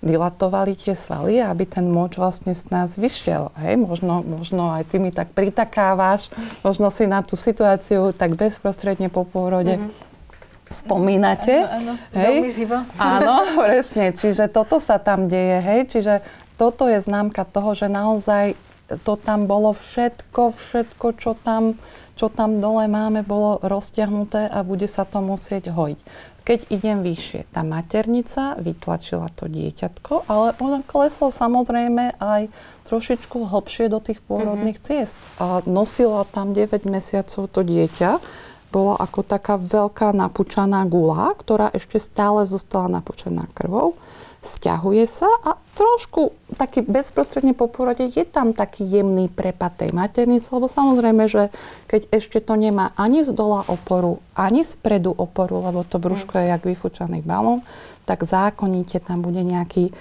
dilatovali 0.03 0.75
tie 0.75 0.93
svaly 0.93 1.39
aby 1.39 1.63
ten 1.63 1.87
moč 1.87 2.19
vlastne 2.19 2.51
z 2.51 2.67
nás 2.69 2.99
vyšiel. 2.99 3.49
Hej, 3.63 3.79
možno, 3.79 4.21
možno 4.21 4.75
aj 4.75 4.91
ty 4.91 4.99
mi 4.99 5.09
tak 5.09 5.31
pritakávaš, 5.31 6.27
možno 6.61 6.91
si 6.91 7.07
na 7.07 7.23
tú 7.23 7.39
situáciu 7.39 8.11
tak 8.11 8.35
bezprostredne 8.35 9.07
po 9.07 9.23
pôrode 9.25 9.79
mm-hmm. 9.79 10.69
spomínate. 10.69 11.65
Áno, 11.65 11.93
áno, 11.93 11.93
hej? 12.13 12.35
veľmi 12.41 12.51
živo. 12.53 12.77
Áno, 12.99 13.35
presne. 13.57 14.11
Čiže 14.13 14.51
toto 14.51 14.77
sa 14.83 14.99
tam 14.99 15.25
deje, 15.31 15.57
hej. 15.63 15.81
Čiže 15.89 16.13
toto 16.57 16.89
je 16.89 16.97
známka 16.97 17.45
toho, 17.45 17.77
že 17.77 17.87
naozaj 17.87 18.57
to 19.03 19.19
tam 19.19 19.45
bolo 19.45 19.75
všetko, 19.75 20.55
všetko, 20.55 21.07
čo 21.19 21.35
tam, 21.35 21.75
čo 22.15 22.31
tam 22.31 22.63
dole 22.63 22.87
máme, 22.87 23.21
bolo 23.21 23.59
roztiahnuté 23.59 24.47
a 24.47 24.63
bude 24.63 24.87
sa 24.87 25.03
to 25.03 25.19
musieť 25.19 25.69
hojiť. 25.69 25.99
Keď 26.47 26.59
idem 26.71 27.03
vyššie, 27.03 27.51
tá 27.51 27.67
maternica 27.67 28.55
vytlačila 28.55 29.27
to 29.35 29.51
dieťatko, 29.51 30.31
ale 30.31 30.55
ona 30.63 30.79
klesla 30.87 31.27
samozrejme 31.27 32.15
aj 32.23 32.47
trošičku 32.87 33.51
hlbšie 33.51 33.91
do 33.91 33.99
tých 33.99 34.23
pôrodných 34.23 34.79
mm-hmm. 34.79 35.03
ciest. 35.03 35.19
A 35.43 35.59
nosila 35.67 36.23
tam 36.23 36.55
9 36.55 36.87
mesiacov 36.87 37.51
to 37.51 37.61
dieťa, 37.67 38.23
bola 38.71 38.95
ako 38.99 39.27
taká 39.27 39.59
veľká 39.59 40.15
napučaná 40.15 40.87
gula, 40.87 41.35
ktorá 41.35 41.71
ešte 41.75 41.99
stále 41.99 42.47
zostala 42.47 42.99
napučená 42.99 43.47
krvou 43.51 43.99
stiahuje 44.41 45.05
sa 45.09 45.29
a 45.43 45.57
trošku 45.73 46.33
taký 46.55 46.85
bezprostredne 46.85 47.53
po 47.53 47.69
porode 47.69 48.05
je 48.07 48.25
tam 48.25 48.53
taký 48.53 48.85
jemný 48.85 49.29
prepad 49.29 49.77
tej 49.85 49.91
maternice, 49.93 50.49
lebo 50.49 50.65
samozrejme, 50.69 51.29
že 51.29 51.53
keď 51.89 52.09
ešte 52.13 52.39
to 52.41 52.57
nemá 52.57 52.93
ani 52.97 53.25
z 53.25 53.33
dola 53.33 53.65
oporu, 53.67 54.21
ani 54.37 54.65
spredu 54.65 55.13
oporu, 55.13 55.61
lebo 55.61 55.85
to 55.85 55.97
brúško 56.01 56.37
je 56.37 56.53
jak 56.53 56.63
vyfúčaný 56.63 57.21
balón, 57.21 57.61
tak 58.07 58.23
zákonite 58.23 59.03
tam 59.03 59.21
bude 59.21 59.43
nejaký 59.43 59.91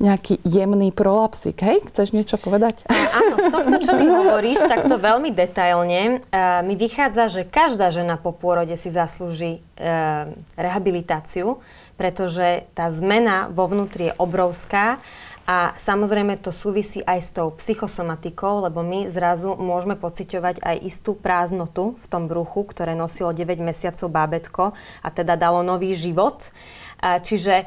nejaký 0.00 0.40
jemný 0.48 0.90
prolapsik, 0.96 1.60
hej? 1.60 1.84
Chceš 1.92 2.16
niečo 2.16 2.40
povedať? 2.40 2.88
Áno, 2.88 3.36
z 3.36 3.46
tohto, 3.52 3.76
čo 3.84 3.92
mi 4.00 4.08
hovoríš, 4.08 4.64
takto 4.64 4.96
veľmi 4.96 5.28
detailne, 5.30 6.24
uh, 6.24 6.64
mi 6.64 6.72
vychádza, 6.74 7.28
že 7.28 7.42
každá 7.44 7.92
žena 7.92 8.16
po 8.16 8.32
pôrode 8.32 8.72
si 8.80 8.88
zaslúži 8.88 9.60
uh, 9.60 10.32
rehabilitáciu, 10.56 11.60
pretože 12.00 12.64
tá 12.72 12.88
zmena 12.88 13.52
vo 13.52 13.68
vnútri 13.68 14.08
je 14.08 14.16
obrovská 14.16 15.04
A 15.50 15.74
samozrejme 15.82 16.38
to 16.38 16.54
súvisí 16.54 17.02
aj 17.02 17.18
s 17.18 17.30
tou 17.34 17.50
psychosomatikou, 17.50 18.62
lebo 18.70 18.86
my 18.86 19.10
zrazu 19.10 19.58
môžeme 19.58 19.98
pociťovať 19.98 20.62
aj 20.62 20.76
istú 20.86 21.18
prázdnotu 21.18 21.98
v 21.98 22.06
tom 22.06 22.30
bruchu, 22.30 22.62
ktoré 22.70 22.94
nosilo 22.94 23.34
9 23.34 23.58
mesiacov 23.58 24.14
bábetko 24.14 24.64
a 25.02 25.08
teda 25.10 25.34
dalo 25.34 25.66
nový 25.66 25.90
život. 25.98 26.54
Čiže 27.02 27.66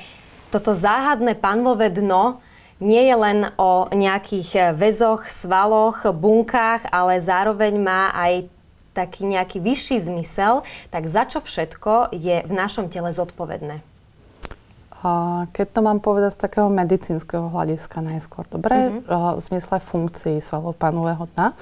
toto 0.54 0.78
záhadné 0.78 1.34
panvové 1.34 1.90
dno 1.90 2.38
nie 2.78 3.10
je 3.10 3.16
len 3.18 3.50
o 3.58 3.90
nejakých 3.90 4.78
väzoch, 4.78 5.26
svaloch, 5.26 6.06
bunkách, 6.14 6.86
ale 6.94 7.18
zároveň 7.18 7.82
má 7.82 8.14
aj 8.14 8.46
taký 8.94 9.26
nejaký 9.26 9.58
vyšší 9.58 10.06
zmysel, 10.06 10.62
tak 10.94 11.10
za 11.10 11.26
čo 11.26 11.42
všetko 11.42 12.14
je 12.14 12.46
v 12.46 12.54
našom 12.54 12.94
tele 12.94 13.10
zodpovedné? 13.10 13.82
Keď 15.50 15.68
to 15.74 15.82
mám 15.84 16.00
povedať 16.00 16.38
z 16.38 16.44
takého 16.48 16.70
medicínskeho 16.72 17.50
hľadiska 17.52 18.00
najskôr, 18.00 18.48
dobre, 18.48 18.72
mm-hmm. 19.04 19.36
v 19.36 19.42
zmysle 19.42 19.82
funkcií 19.84 20.38
svalov 20.40 20.80
panového 20.80 21.28
dna, 21.36 21.58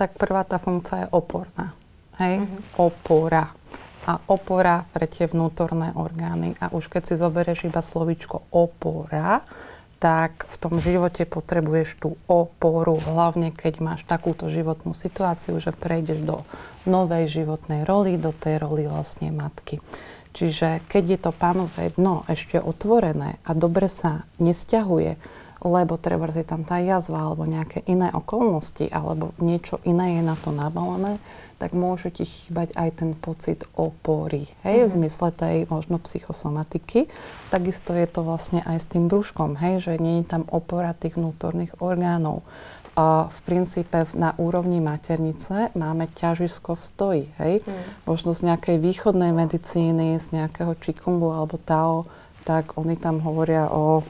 tak 0.00 0.16
prvá 0.16 0.46
tá 0.48 0.56
funkcia 0.56 1.04
je 1.04 1.08
oporná. 1.12 1.76
Hej? 2.22 2.40
Mm-hmm. 2.40 2.80
Opora. 2.80 3.52
A 4.06 4.22
opora 4.30 4.86
pre 4.94 5.10
tie 5.10 5.26
vnútorné 5.26 5.90
orgány. 5.98 6.54
A 6.62 6.70
už 6.70 6.86
keď 6.86 7.02
si 7.10 7.14
zoberieš 7.18 7.66
iba 7.66 7.82
slovičko 7.82 8.46
opora, 8.54 9.42
tak 9.96 10.44
v 10.46 10.56
tom 10.60 10.74
živote 10.76 11.24
potrebuješ 11.24 11.96
tú 11.98 12.20
oporu, 12.28 13.00
hlavne 13.00 13.48
keď 13.50 13.80
máš 13.80 14.00
takúto 14.04 14.52
životnú 14.52 14.92
situáciu, 14.92 15.56
že 15.56 15.72
prejdeš 15.72 16.20
do 16.20 16.36
novej 16.84 17.32
životnej 17.32 17.82
roli, 17.88 18.20
do 18.20 18.30
tej 18.30 18.60
roli 18.60 18.84
vlastne 18.84 19.32
matky. 19.32 19.80
Čiže 20.36 20.84
keď 20.92 21.04
je 21.16 21.18
to 21.18 21.32
pánové 21.32 21.96
dno 21.96 22.28
ešte 22.28 22.60
otvorené 22.60 23.40
a 23.40 23.56
dobre 23.56 23.88
sa 23.88 24.28
nesťahuje, 24.36 25.16
lebo 25.64 25.96
treba 25.96 26.28
je 26.28 26.44
tam 26.44 26.60
tá 26.60 26.76
jazva 26.76 27.24
alebo 27.24 27.48
nejaké 27.48 27.80
iné 27.88 28.12
okolnosti 28.12 28.92
alebo 28.92 29.32
niečo 29.40 29.80
iné 29.88 30.20
je 30.20 30.22
na 30.22 30.36
to 30.36 30.52
nabalené, 30.52 31.16
tak 31.56 31.72
môže 31.72 32.12
ti 32.12 32.28
chýbať 32.28 32.76
aj 32.76 32.90
ten 33.00 33.10
pocit 33.16 33.64
opory. 33.76 34.48
Hej, 34.62 34.76
mm-hmm. 34.76 34.90
v 34.90 34.94
zmysle 35.00 35.28
tej 35.32 35.56
možno 35.72 35.96
psychosomatiky. 36.00 37.08
Takisto 37.48 37.96
je 37.96 38.06
to 38.06 38.20
vlastne 38.24 38.60
aj 38.64 38.76
s 38.82 38.86
tým 38.88 39.08
brúškom, 39.08 39.56
hej, 39.56 39.80
že 39.84 39.92
nie 39.96 40.20
je 40.20 40.30
tam 40.30 40.42
opora 40.52 40.92
tých 40.92 41.16
vnútorných 41.16 41.80
orgánov 41.80 42.44
v 43.28 43.38
princípe 43.44 44.08
na 44.16 44.32
úrovni 44.40 44.80
maternice 44.80 45.68
máme 45.76 46.08
ťažisko 46.16 46.80
v 46.80 46.82
stoji, 46.82 47.24
hej? 47.36 47.54
Mm. 47.60 47.82
Možno 48.08 48.32
z 48.32 48.48
nejakej 48.48 48.80
východnej 48.80 49.36
medicíny, 49.36 50.16
z 50.16 50.32
nejakého 50.32 50.72
čikungu 50.80 51.28
alebo 51.28 51.60
tao, 51.60 52.08
tak 52.48 52.80
oni 52.80 52.96
tam 52.96 53.20
hovoria 53.20 53.68
o 53.68 54.00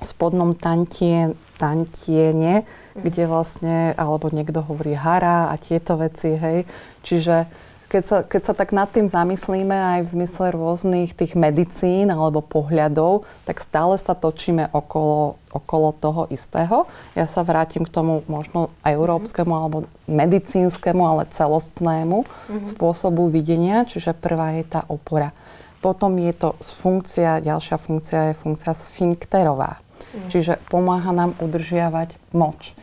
spodnom 0.00 0.54
tantie, 0.54 1.34
tantiene, 1.58 2.62
mm. 2.62 3.02
kde 3.02 3.24
vlastne, 3.26 3.76
alebo 3.98 4.30
niekto 4.30 4.62
hovorí 4.62 4.94
hara 4.94 5.50
a 5.50 5.54
tieto 5.58 5.98
veci, 5.98 6.38
hej? 6.38 6.62
Čiže 7.02 7.50
keď 7.88 8.04
sa, 8.04 8.18
keď 8.20 8.42
sa 8.44 8.52
tak 8.52 8.76
nad 8.76 8.92
tým 8.92 9.08
zamyslíme 9.08 9.72
aj 9.72 10.00
v 10.04 10.12
zmysle 10.12 10.52
rôznych 10.52 11.16
tých 11.16 11.32
medicín 11.32 12.12
alebo 12.12 12.44
pohľadov, 12.44 13.24
tak 13.48 13.64
stále 13.64 13.96
sa 13.96 14.12
točíme 14.12 14.68
okolo, 14.76 15.40
okolo 15.48 15.96
toho 15.96 16.28
istého. 16.28 16.84
Ja 17.16 17.24
sa 17.24 17.40
vrátim 17.40 17.88
k 17.88 17.94
tomu 17.96 18.20
možno 18.28 18.68
európskemu 18.84 19.48
mm-hmm. 19.48 19.64
alebo 19.64 19.78
medicínskemu, 20.04 21.00
ale 21.00 21.32
celostnému 21.32 22.28
mm-hmm. 22.28 22.68
spôsobu 22.76 23.32
videnia, 23.32 23.88
čiže 23.88 24.12
prvá 24.12 24.60
je 24.60 24.68
tá 24.68 24.84
opora. 24.92 25.32
Potom 25.80 26.12
je 26.20 26.34
to 26.36 26.60
funkcia, 26.60 27.40
ďalšia 27.40 27.80
funkcia 27.80 28.20
je 28.30 28.34
funkcia 28.36 28.72
sfinkterová. 28.76 29.80
Mm. 29.98 30.28
Čiže 30.32 30.52
pomáha 30.72 31.10
nám 31.12 31.34
udržiavať 31.38 32.16
moč 32.32 32.76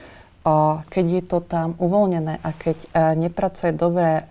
keď 0.90 1.06
je 1.10 1.24
to 1.26 1.38
tam 1.42 1.74
uvoľnené 1.82 2.38
a 2.38 2.50
keď 2.54 2.78
e, 2.78 2.88
nepracuje 3.18 3.74
dobre 3.74 4.22
e, 4.22 4.24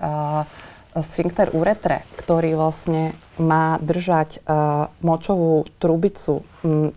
sfinkter 1.02 1.50
uretre, 1.50 2.06
ktorý 2.14 2.54
vlastne 2.54 3.18
má 3.42 3.82
držať 3.82 4.38
e, 4.38 4.40
močovú 5.02 5.66
trubicu, 5.82 6.46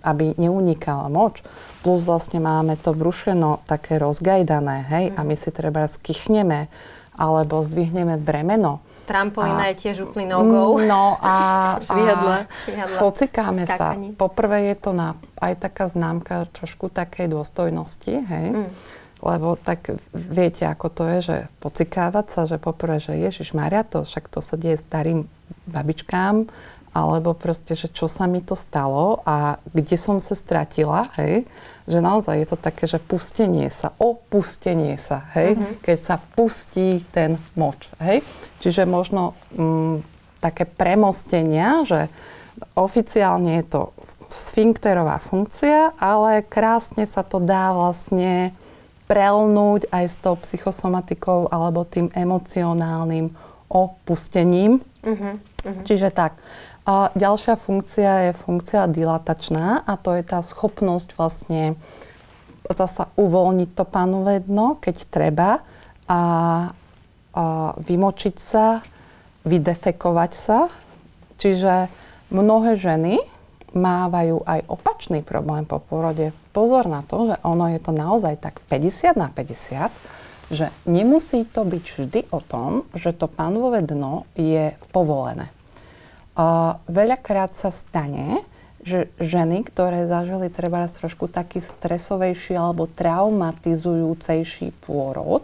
aby 0.06 0.38
neunikala 0.38 1.10
moč, 1.10 1.42
plus 1.82 2.06
vlastne 2.06 2.38
máme 2.38 2.78
to 2.78 2.94
brušeno 2.94 3.66
také 3.66 3.98
rozgajdané, 3.98 4.86
hej, 4.86 5.06
mm. 5.10 5.16
a 5.18 5.22
my 5.26 5.34
si 5.34 5.50
treba 5.50 5.90
skichneme 5.90 6.70
alebo 7.18 7.66
zdvihneme 7.66 8.22
bremeno, 8.22 8.86
Trampolína 9.08 9.64
a, 9.66 9.70
je 9.72 9.76
tiež 9.88 10.12
úplný 10.12 10.28
no-go. 10.28 10.84
No 10.84 11.16
a, 11.24 11.36
a 11.96 12.06
pocikáme 13.00 13.64
sa. 13.64 13.96
Poprvé 14.20 14.70
je 14.70 14.76
to 14.76 14.92
na, 14.92 15.16
aj 15.40 15.64
taká 15.64 15.88
známka 15.88 16.52
trošku 16.52 16.92
takej 16.92 17.32
dôstojnosti, 17.32 18.14
hej. 18.28 18.48
Mm 18.52 18.72
lebo 19.22 19.58
tak 19.58 19.98
viete, 20.14 20.70
ako 20.70 20.88
to 20.94 21.04
je, 21.18 21.20
že 21.26 21.38
pocikávať 21.58 22.26
sa, 22.30 22.42
že 22.46 22.62
poprvé, 22.62 23.02
že 23.02 23.18
Ježiš 23.18 23.58
Maria, 23.58 23.82
to 23.82 24.06
však 24.06 24.30
to 24.30 24.40
sa 24.46 24.56
deje 24.60 24.78
starým 24.78 25.26
babičkám, 25.66 26.46
alebo 26.94 27.34
proste, 27.34 27.74
že 27.78 27.90
čo 27.90 28.10
sa 28.10 28.26
mi 28.30 28.42
to 28.42 28.54
stalo 28.54 29.22
a 29.26 29.62
kde 29.74 29.98
som 29.98 30.22
sa 30.22 30.38
stratila, 30.38 31.10
hej, 31.18 31.50
že 31.88 32.04
naozaj 32.04 32.36
je 32.44 32.48
to 32.52 32.58
také, 32.60 32.84
že 32.86 33.00
pustenie 33.00 33.72
sa, 33.72 33.96
opustenie 33.96 35.00
sa, 35.00 35.24
hej, 35.34 35.56
mm-hmm. 35.56 35.74
keď 35.82 35.98
sa 36.04 36.16
pustí 36.20 37.02
ten 37.16 37.40
moč, 37.56 37.88
hej. 38.04 38.20
Čiže 38.60 38.84
možno 38.84 39.40
mm, 39.56 40.04
také 40.44 40.68
premostenia, 40.68 41.88
že 41.88 42.12
oficiálne 42.76 43.64
je 43.64 43.66
to 43.72 43.82
sfinkterová 44.28 45.24
funkcia, 45.24 45.96
ale 45.96 46.44
krásne 46.44 47.08
sa 47.08 47.24
to 47.24 47.40
dá 47.40 47.72
vlastne 47.72 48.52
prelnúť 49.08 49.88
aj 49.88 50.06
s 50.12 50.16
tou 50.20 50.36
psychosomatikou 50.36 51.48
alebo 51.48 51.88
tým 51.88 52.12
emocionálnym 52.12 53.32
opustením. 53.72 54.84
Uh-huh, 55.00 55.40
uh-huh. 55.40 55.84
Čiže 55.88 56.12
tak. 56.12 56.36
A 56.88 57.12
ďalšia 57.20 57.60
funkcia 57.60 58.32
je 58.32 58.40
funkcia 58.48 58.88
dilatačná 58.88 59.84
a 59.84 59.94
to 60.00 60.16
je 60.16 60.24
tá 60.24 60.40
schopnosť 60.40 61.20
vlastne 61.20 61.76
zasa 62.64 63.12
uvoľniť 63.20 63.70
to 63.76 63.84
pánové 63.84 64.40
dno, 64.40 64.80
keď 64.80 64.96
treba 65.12 65.50
a, 65.60 65.60
a 66.08 66.20
vymočiť 67.76 68.36
sa, 68.40 68.80
vydefekovať 69.44 70.32
sa. 70.32 70.72
Čiže 71.36 71.92
mnohé 72.32 72.80
ženy 72.80 73.20
mávajú 73.76 74.48
aj 74.48 74.64
opačný 74.72 75.20
problém 75.28 75.68
po 75.68 75.84
porode. 75.84 76.32
Pozor 76.56 76.88
na 76.88 77.04
to, 77.04 77.36
že 77.36 77.36
ono 77.44 77.68
je 77.68 77.84
to 77.84 77.92
naozaj 77.92 78.40
tak 78.40 78.64
50 78.72 79.20
na 79.20 79.28
50, 79.28 80.56
že 80.56 80.72
nemusí 80.88 81.44
to 81.44 81.68
byť 81.68 81.84
vždy 81.84 82.20
o 82.32 82.40
tom, 82.40 82.88
že 82.96 83.12
to 83.12 83.28
pánové 83.28 83.84
dno 83.84 84.24
je 84.40 84.72
povolené. 84.96 85.52
Uh, 86.38 86.78
veľakrát 86.86 87.58
sa 87.58 87.74
stane, 87.74 88.46
že 88.86 89.10
ženy, 89.18 89.66
ktoré 89.66 90.06
zažili 90.06 90.54
treba 90.54 90.86
trošku 90.86 91.28
taký 91.28 91.66
stresovejší 91.66 92.56
alebo 92.56 92.86
traumatizujúcejší 92.86 94.72
pôrod, 94.86 95.44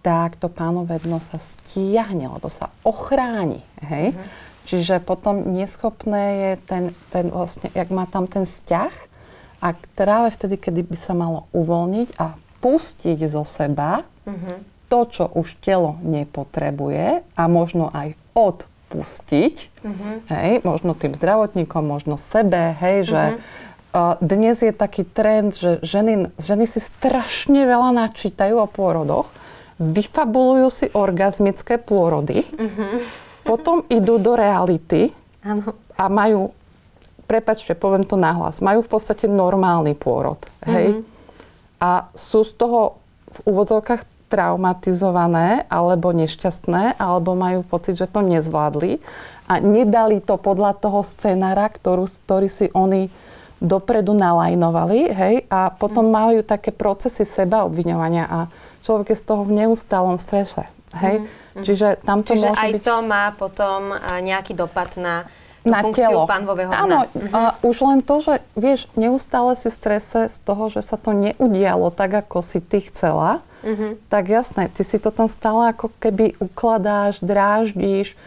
tak 0.00 0.40
to 0.40 0.46
pánové 0.46 0.98
dno 1.02 1.22
sa 1.22 1.36
stiahne, 1.38 2.30
alebo 2.30 2.48
sa 2.48 2.72
ochráni. 2.82 3.60
Hej? 3.82 4.14
Mm-hmm. 4.14 4.50
Čiže 4.62 4.94
potom 5.02 5.52
neschopné 5.52 6.24
je 6.38 6.52
ten, 6.64 6.84
ten 7.10 7.26
vlastne, 7.30 7.68
jak 7.74 7.90
má 7.90 8.06
tam 8.06 8.30
ten 8.30 8.46
vzťah 8.46 8.94
a 9.62 9.74
práve 9.98 10.34
vtedy, 10.34 10.58
kedy 10.58 10.86
by 10.86 10.96
sa 10.98 11.14
malo 11.18 11.50
uvoľniť 11.54 12.18
a 12.18 12.34
pustiť 12.62 13.18
zo 13.26 13.42
seba 13.42 14.06
mm-hmm. 14.26 14.86
to, 14.86 14.98
čo 15.10 15.24
už 15.34 15.58
telo 15.60 15.98
nepotrebuje 16.02 17.26
a 17.26 17.42
možno 17.50 17.90
aj 17.90 18.14
odpustiť, 18.92 19.54
mm-hmm. 19.80 20.14
hej, 20.28 20.52
možno 20.68 20.92
tým 20.92 21.16
zdravotníkom, 21.16 21.80
možno 21.80 22.20
sebe, 22.20 22.76
hej, 22.76 23.08
že 23.08 23.22
mm-hmm. 23.32 23.40
uh, 23.96 24.20
dnes 24.20 24.60
je 24.60 24.72
taký 24.76 25.08
trend, 25.08 25.56
že 25.56 25.80
ženy, 25.80 26.28
ženy 26.36 26.68
si 26.68 26.84
strašne 26.84 27.64
veľa 27.64 27.96
načítajú 27.96 28.60
o 28.60 28.68
pôrodoch, 28.68 29.32
vyfabulujú 29.80 30.68
si 30.68 30.86
orgazmické 30.92 31.80
pôrody, 31.80 32.44
mm-hmm 32.44 33.32
potom 33.42 33.82
idú 33.90 34.22
do 34.22 34.38
reality 34.38 35.10
ano. 35.42 35.74
a 35.98 36.06
majú, 36.06 36.54
prepačte, 37.26 37.74
poviem 37.74 38.06
to 38.06 38.14
nahlas, 38.14 38.62
majú 38.62 38.80
v 38.82 38.90
podstate 38.90 39.26
normálny 39.26 39.98
pôrod. 39.98 40.38
Hej? 40.62 41.02
Mm-hmm. 41.02 41.82
A 41.82 42.06
sú 42.14 42.46
z 42.46 42.54
toho 42.54 43.02
v 43.32 43.38
úvodzovkách 43.48 44.06
traumatizované 44.32 45.68
alebo 45.68 46.16
nešťastné, 46.16 46.96
alebo 46.96 47.36
majú 47.36 47.60
pocit, 47.68 48.00
že 48.00 48.08
to 48.08 48.24
nezvládli 48.24 48.96
a 49.44 49.60
nedali 49.60 50.24
to 50.24 50.40
podľa 50.40 50.80
toho 50.80 51.04
scenára, 51.04 51.68
ktorú, 51.68 52.08
ktorý 52.24 52.48
si 52.48 52.72
oni 52.72 53.12
dopredu 53.62 54.16
nalajnovali, 54.16 55.00
hej, 55.12 55.34
a 55.46 55.70
potom 55.70 56.08
mm. 56.08 56.12
majú 56.12 56.38
také 56.42 56.74
procesy 56.74 57.22
seba 57.22 57.62
obviňovania 57.62 58.24
a 58.26 58.38
človek 58.82 59.14
je 59.14 59.20
z 59.20 59.24
toho 59.28 59.46
v 59.46 59.54
neustálom 59.62 60.18
strese. 60.18 60.66
Hej? 60.98 61.22
Mm-hmm. 61.22 61.64
Čiže 61.64 61.86
tam 62.02 62.26
to 62.26 62.34
Čiže 62.34 62.48
môže 62.52 62.58
aj 62.58 62.72
byť... 62.74 62.82
to 62.82 62.96
má 63.06 63.24
potom 63.38 63.80
nejaký 64.20 64.52
dopad 64.58 64.92
na 64.98 65.24
na 65.64 65.80
telo. 65.84 66.26
pánvového. 66.26 66.70
Áno, 66.70 67.06
Mhm. 67.06 67.30
a 67.30 67.40
už 67.60 67.76
len 67.82 68.00
to, 68.00 68.18
že 68.18 68.34
vieš, 68.54 68.90
neustále 68.94 69.54
si 69.54 69.66
v 69.66 69.74
strese 69.74 70.20
z 70.26 70.36
toho, 70.40 70.66
že 70.66 70.80
sa 70.80 70.96
to 70.96 71.10
neudialo 71.10 71.88
tak, 71.88 72.12
ako 72.18 72.40
si 72.40 72.58
ty 72.58 72.82
chcela, 72.82 73.40
Mhm. 73.62 74.08
tak 74.08 74.26
jasné, 74.28 74.66
ty 74.66 74.82
si 74.82 74.96
to 74.96 75.08
tam 75.08 75.26
stále 75.26 75.70
ako 75.70 75.94
keby 75.96 76.34
ukladáš, 76.36 77.22
dráždíš, 77.22 78.18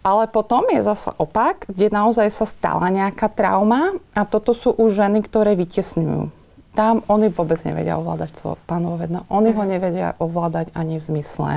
ale 0.00 0.24
potom 0.26 0.64
je 0.66 0.80
zase 0.80 1.12
opak, 1.14 1.64
kde 1.66 1.88
naozaj 1.90 2.28
sa 2.30 2.44
stala 2.44 2.88
nejaká 2.88 3.28
trauma 3.28 3.96
a 4.10 4.24
toto 4.24 4.52
sú 4.52 4.72
už 4.72 4.92
ženy, 4.94 5.20
ktoré 5.20 5.52
vytesňujú. 5.54 6.32
Tam 6.70 7.02
oni 7.06 7.28
vôbec 7.28 7.60
nevedia 7.62 7.96
ovládať 7.96 8.30
to 8.36 8.48
pánové 8.64 9.08
dno. 9.08 9.26
Oni 9.28 9.50
ho 9.50 9.64
nevedia 9.64 10.14
ovládať 10.16 10.70
ani 10.72 10.96
v 10.96 11.04
zmysle. 11.04 11.50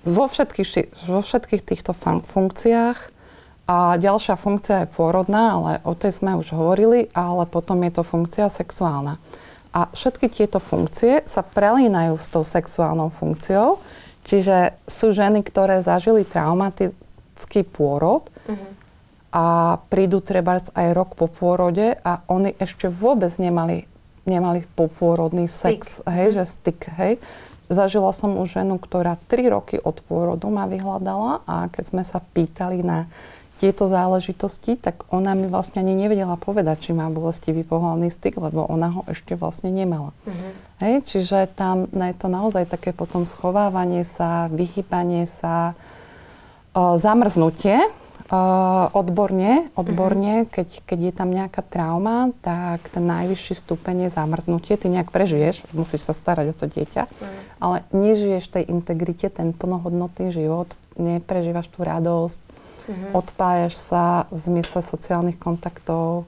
Vo 0.00 0.24
všetkých, 0.24 0.68
vo 1.06 1.20
všetkých 1.20 1.62
týchto 1.62 1.92
fun- 1.92 2.24
funkciách 2.24 3.19
a 3.70 3.94
ďalšia 3.94 4.34
funkcia 4.34 4.76
je 4.82 4.88
pôrodná, 4.90 5.54
ale 5.54 5.72
o 5.86 5.94
tej 5.94 6.18
sme 6.18 6.34
už 6.34 6.50
hovorili, 6.50 7.06
ale 7.14 7.46
potom 7.46 7.78
je 7.86 7.92
to 7.94 8.02
funkcia 8.02 8.50
sexuálna. 8.50 9.22
A 9.70 9.86
všetky 9.94 10.26
tieto 10.26 10.58
funkcie 10.58 11.22
sa 11.22 11.46
prelínajú 11.46 12.18
s 12.18 12.26
tou 12.34 12.42
sexuálnou 12.42 13.14
funkciou, 13.14 13.78
čiže 14.26 14.74
sú 14.90 15.14
ženy, 15.14 15.46
ktoré 15.46 15.86
zažili 15.86 16.26
traumatický 16.26 17.62
pôrod 17.70 18.26
a 19.30 19.78
prídu 19.86 20.18
treba 20.18 20.58
aj 20.58 20.88
rok 20.90 21.14
po 21.14 21.30
pôrode 21.30 21.94
a 22.02 22.26
oni 22.26 22.58
ešte 22.58 22.90
vôbec 22.90 23.30
nemali, 23.38 23.86
nemali 24.26 24.66
popôrodný 24.74 25.46
sex, 25.46 26.02
hej, 26.10 26.34
že 26.34 26.58
styk, 26.58 26.90
hej. 26.98 27.22
Zažila 27.70 28.10
som 28.10 28.34
už 28.34 28.50
ženu, 28.58 28.82
ktorá 28.82 29.14
3 29.30 29.46
roky 29.54 29.78
od 29.78 30.02
pôrodu 30.02 30.50
ma 30.50 30.66
vyhľadala 30.66 31.46
a 31.46 31.70
keď 31.70 31.84
sme 31.86 32.02
sa 32.02 32.18
pýtali 32.18 32.82
na 32.82 33.06
tieto 33.60 33.92
záležitosti, 33.92 34.80
tak 34.80 35.04
ona 35.12 35.36
mi 35.36 35.44
vlastne 35.44 35.84
ani 35.84 35.92
nevedela 35.92 36.40
povedať, 36.40 36.88
či 36.88 36.90
má 36.96 37.12
bolestivý 37.12 37.60
pohľavný 37.60 38.08
styk, 38.08 38.40
lebo 38.40 38.64
ona 38.64 38.88
ho 38.88 39.02
ešte 39.04 39.36
vlastne 39.36 39.68
nemala. 39.68 40.16
Hej, 40.80 41.04
čiže 41.04 41.44
tam 41.52 41.84
je 41.92 42.16
to 42.16 42.32
naozaj 42.32 42.64
také 42.64 42.96
potom 42.96 43.28
schovávanie 43.28 44.08
sa, 44.08 44.48
vyhýbanie 44.48 45.28
sa, 45.28 45.76
o, 46.72 46.96
zamrznutie, 46.96 47.84
o, 48.32 48.40
odborne, 48.96 49.68
odborne. 49.76 50.48
Keď, 50.48 50.88
keď 50.88 50.98
je 51.04 51.12
tam 51.12 51.28
nejaká 51.28 51.60
trauma, 51.60 52.32
tak 52.40 52.80
ten 52.88 53.04
najvyšší 53.04 53.60
stupeň 53.60 54.08
je 54.08 54.16
zamrznutie. 54.16 54.80
Ty 54.80 54.88
nejak 54.88 55.12
prežiješ, 55.12 55.68
musíš 55.76 56.08
sa 56.08 56.16
starať 56.16 56.46
o 56.48 56.54
to 56.56 56.64
dieťa, 56.64 57.12
ale 57.60 57.84
nežiješ 57.92 58.56
tej 58.56 58.64
integrite, 58.72 59.28
ten 59.28 59.52
plnohodnotný 59.52 60.32
život, 60.32 60.72
neprežívaš 60.96 61.68
tú 61.68 61.84
radosť, 61.84 62.40
odpájaš 63.12 63.74
sa 63.76 64.30
v 64.30 64.38
zmysle 64.38 64.80
sociálnych 64.84 65.36
kontaktov, 65.36 66.24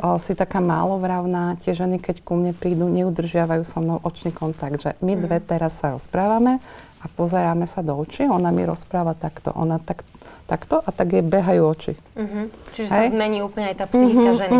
o, 0.00 0.16
si 0.16 0.32
taká 0.32 0.64
málovravná. 0.64 1.60
Tie 1.60 1.76
ženy, 1.76 2.00
keď 2.00 2.24
ku 2.24 2.34
mne 2.36 2.56
prídu, 2.56 2.88
neudržiavajú 2.88 3.62
so 3.68 3.78
mnou 3.84 4.00
očný 4.00 4.32
kontakt. 4.32 4.80
Že 4.80 4.96
my 5.04 5.12
dve 5.20 5.38
teraz 5.44 5.76
sa 5.76 5.92
rozprávame 5.92 6.58
a 6.98 7.06
pozeráme 7.12 7.68
sa 7.68 7.84
do 7.84 7.94
očí. 7.94 8.24
Ona 8.24 8.48
mi 8.48 8.64
rozpráva 8.64 9.12
takto, 9.12 9.52
ona 9.52 9.76
tak, 9.78 10.02
takto 10.48 10.80
a 10.80 10.88
tak 10.88 11.12
jej 11.12 11.24
behajú 11.24 11.62
oči. 11.68 11.92
Mhm. 12.16 12.40
Čiže 12.74 12.88
Hej. 12.90 13.06
sa 13.06 13.14
zmení 13.14 13.38
úplne 13.44 13.66
aj 13.70 13.76
tá 13.76 13.84
psychika 13.86 14.30
ženy. 14.40 14.56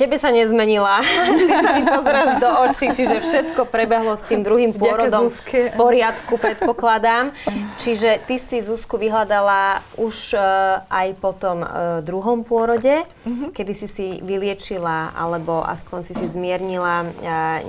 Tebe 0.00 0.16
sa 0.16 0.32
nezmenila. 0.32 1.04
Ty 1.28 1.54
sa 1.60 1.70
mi 1.76 1.84
pozeráš 1.84 2.40
do 2.40 2.48
očí, 2.64 2.88
čiže 2.88 3.20
všetko 3.20 3.68
prebehlo 3.68 4.16
s 4.16 4.24
tým 4.24 4.40
druhým 4.40 4.72
pôrodom 4.72 5.28
v 5.28 5.76
poriadku, 5.76 6.40
predpokladám. 6.40 7.36
Čiže 7.84 8.24
ty 8.24 8.40
si 8.40 8.64
Zuzku 8.64 8.96
vyhľadala 8.96 9.84
už 10.00 10.32
e, 10.32 10.40
aj 10.88 11.08
po 11.20 11.36
tom 11.36 11.60
e, 11.60 11.68
druhom 12.00 12.48
pôrode, 12.48 13.04
kedy 13.52 13.72
si 13.76 13.88
si 13.92 14.06
vyliečila, 14.24 15.12
alebo 15.12 15.60
aspoň 15.68 16.00
si 16.00 16.12
si 16.16 16.24
zmiernila 16.24 17.04
e, 17.04 17.06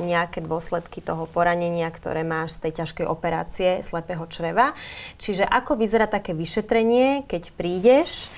nejaké 0.07 0.39
dôsledky 0.39 1.03
toho 1.03 1.27
poranenia, 1.27 1.91
ktoré 1.91 2.23
máš 2.23 2.63
z 2.63 2.71
tej 2.71 2.71
ťažkej 2.79 3.05
operácie 3.11 3.83
slepého 3.83 4.23
čreva. 4.31 4.71
Čiže 5.19 5.43
ako 5.43 5.75
vyzerá 5.75 6.07
také 6.07 6.31
vyšetrenie, 6.31 7.27
keď 7.27 7.43
prídeš, 7.59 8.31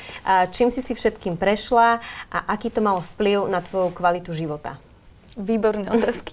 čím 0.49 0.73
si 0.73 0.81
si 0.81 0.97
všetkým 0.97 1.37
prešla 1.37 2.01
a 2.33 2.37
aký 2.49 2.73
to 2.73 2.81
malo 2.81 3.05
vplyv 3.13 3.45
na 3.49 3.61
tvoju 3.61 3.82
kvalitu 3.91 4.31
života? 4.31 4.77
Výborné 5.33 5.89
otázky. 5.89 6.29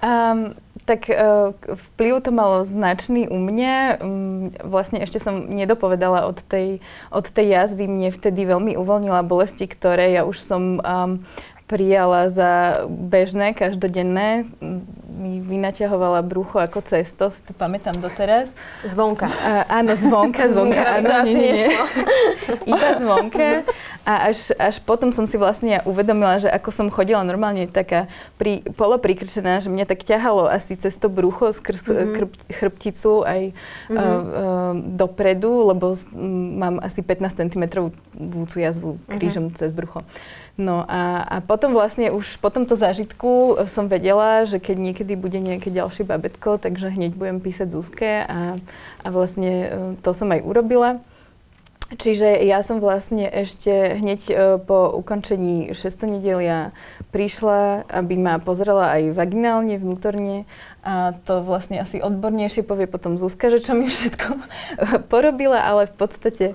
Um, 0.00 0.56
tak 0.88 1.12
uh, 1.12 1.52
vplyv 1.68 2.24
to 2.24 2.32
malo 2.32 2.64
značný 2.64 3.28
u 3.28 3.36
mňa. 3.36 4.00
Um, 4.00 4.48
vlastne 4.64 5.04
ešte 5.04 5.20
som 5.20 5.44
nedopovedala 5.44 6.24
od 6.24 6.40
tej, 6.48 6.80
od 7.12 7.28
tej 7.28 7.52
jazvy. 7.52 7.84
Mne 7.84 8.08
vtedy 8.08 8.48
veľmi 8.48 8.80
uvoľnila 8.80 9.20
bolesti, 9.22 9.68
ktoré 9.68 10.16
ja 10.16 10.24
už 10.24 10.40
som 10.40 10.80
um, 10.80 11.20
prijala 11.70 12.26
za 12.26 12.82
bežné, 12.90 13.54
každodenné. 13.54 14.50
M, 14.58 14.82
Mi 15.20 15.36
vynaťahovala 15.36 16.24
brucho 16.24 16.56
ako 16.56 16.80
cesto, 16.80 17.28
si 17.28 17.44
to 17.44 17.52
pamätám 17.52 17.92
doteraz. 18.00 18.56
Zvonka. 18.88 19.28
A, 19.28 19.68
áno, 19.68 19.92
zvonka, 19.92 20.48
zvonka. 20.48 20.80
Zvonka 20.80 20.96
áno, 20.96 21.28
nie, 21.28 21.52
nie, 21.52 21.68
nie. 21.68 21.76
Iba 22.72 22.88
zvonka. 22.96 23.68
A 24.08 24.32
až, 24.32 24.56
až 24.56 24.80
potom 24.80 25.12
som 25.12 25.28
si 25.28 25.36
vlastne 25.36 25.76
ja 25.76 25.80
uvedomila, 25.84 26.40
že 26.40 26.48
ako 26.48 26.72
som 26.72 26.88
chodila 26.88 27.20
normálne 27.20 27.68
taká 27.68 28.08
pri, 28.40 28.64
poloprikrčená, 28.72 29.60
že 29.60 29.68
mňa 29.68 29.84
tak 29.84 30.08
ťahalo 30.08 30.48
asi 30.48 30.80
cez 30.80 30.96
to 30.96 31.12
brucho 31.12 31.52
skrz 31.52 31.84
mm-hmm. 31.84 32.12
krp, 32.16 32.32
chrbticu 32.48 33.20
aj 33.20 33.52
mm-hmm. 33.52 34.00
uh, 34.00 34.00
uh, 34.00 34.72
dopredu, 34.96 35.68
lebo 35.68 36.00
mám 36.56 36.80
asi 36.80 37.04
15 37.04 37.44
cm 37.44 37.92
jazvu 38.56 38.96
krížom 39.04 39.52
mm-hmm. 39.52 39.60
cez 39.60 39.68
brucho. 39.68 40.00
No 40.60 40.84
a, 40.84 41.24
a 41.24 41.36
potom 41.40 41.72
vlastne 41.72 42.12
už 42.12 42.36
po 42.36 42.52
tomto 42.52 42.76
zážitku 42.76 43.56
som 43.72 43.88
vedela, 43.88 44.44
že 44.44 44.60
keď 44.60 44.76
niekedy 44.76 45.16
bude 45.16 45.40
nejaké 45.40 45.72
ďalšie 45.72 46.04
babetko, 46.04 46.60
takže 46.60 46.92
hneď 46.92 47.16
budem 47.16 47.40
písať 47.40 47.72
Zuzke 47.72 48.28
a, 48.28 48.60
a 49.00 49.08
vlastne 49.08 49.52
e, 49.56 49.68
to 50.04 50.12
som 50.12 50.28
aj 50.28 50.44
urobila. 50.44 51.00
Čiže 51.96 52.44
ja 52.44 52.60
som 52.60 52.78
vlastne 52.78 53.24
ešte 53.24 53.72
hneď 53.98 54.20
e, 54.28 54.34
po 54.60 54.92
ukončení 55.00 55.72
6. 55.72 56.20
nedelia 56.20 56.76
prišla, 57.10 57.90
aby 57.90 58.14
ma 58.16 58.38
pozrela 58.38 58.94
aj 58.94 59.14
vaginálne, 59.14 59.76
vnútorne. 59.76 60.46
A 60.80 61.12
to 61.12 61.44
vlastne 61.44 61.76
asi 61.76 62.00
odbornejšie 62.00 62.64
povie 62.64 62.88
potom 62.88 63.20
Zuzka, 63.20 63.52
že 63.52 63.60
čo 63.60 63.76
mi 63.76 63.84
všetko 63.90 64.28
porobila, 65.12 65.60
ale 65.60 65.90
v 65.90 65.94
podstate 65.94 66.46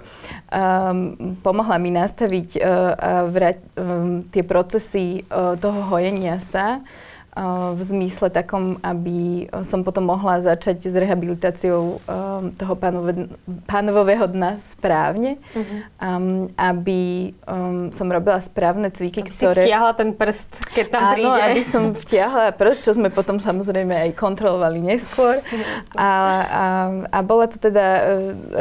um, 0.50 1.38
pomohla 1.46 1.78
mi 1.78 1.94
nastaviť 1.94 2.50
uh, 2.58 2.64
a 2.96 3.10
vrať, 3.30 3.58
um, 3.78 4.26
tie 4.34 4.42
procesy 4.42 5.28
uh, 5.30 5.54
toho 5.60 5.94
hojenia 5.94 6.42
sa 6.42 6.82
v 7.76 7.82
zmysle 7.84 8.32
takom, 8.32 8.80
aby 8.80 9.52
som 9.68 9.84
potom 9.84 10.08
mohla 10.08 10.40
začať 10.40 10.88
s 10.88 10.96
rehabilitáciou 10.96 12.00
um, 12.00 12.56
toho 12.56 12.74
pánove, 12.80 13.28
pánovového 13.68 14.32
dna 14.32 14.64
správne, 14.72 15.36
um, 16.00 16.48
aby 16.56 17.36
um, 17.44 17.92
som 17.92 18.08
robila 18.08 18.40
správne 18.40 18.88
cviky, 18.88 19.20
Aby 19.20 19.36
si 19.36 19.44
ktoré... 19.44 19.68
vtiahla 19.68 19.92
ten 20.00 20.16
prst, 20.16 20.52
keď 20.72 20.86
tam 20.88 21.04
Áno, 21.04 21.12
príde. 21.12 21.42
aby 21.44 21.62
som 21.68 21.84
vtiahla 21.92 22.56
prst, 22.56 22.88
čo 22.88 22.92
sme 22.96 23.12
potom 23.12 23.44
samozrejme 23.44 23.92
aj 23.92 24.10
kontrolovali 24.16 24.80
neskôr. 24.80 25.44
A, 25.92 26.08
a, 26.48 26.66
a 27.12 27.20
bola 27.20 27.52
to 27.52 27.60
teda 27.60 27.84
e, 27.84 28.04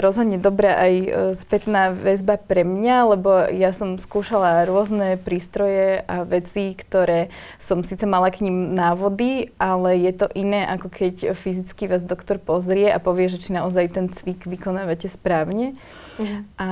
rozhodne 0.03 0.43
dobrá 0.43 0.83
aj 0.83 0.95
e, 0.99 1.09
spätná 1.39 1.95
väzba 1.95 2.43
pre 2.43 2.67
mňa, 2.67 2.97
lebo 3.07 3.31
ja 3.55 3.71
som 3.71 4.03
skúšala 4.03 4.67
rôzne 4.67 5.15
prístroje 5.15 6.03
a 6.11 6.27
veci, 6.27 6.75
ktoré 6.75 7.31
som 7.63 7.87
síce 7.87 8.03
mala 8.03 8.35
k 8.35 8.43
ním 8.43 8.64
návody, 8.65 9.53
ale 9.61 10.01
je 10.01 10.13
to 10.25 10.27
iné, 10.33 10.65
ako 10.65 10.89
keď 10.89 11.37
fyzicky 11.37 11.85
vás 11.85 12.01
doktor 12.01 12.41
pozrie 12.41 12.89
a 12.89 12.97
povie, 12.97 13.29
že 13.29 13.43
či 13.45 13.53
naozaj 13.53 13.93
ten 13.93 14.07
cvik 14.09 14.49
vykonávate 14.49 15.13
správne. 15.13 15.77
A 16.55 16.71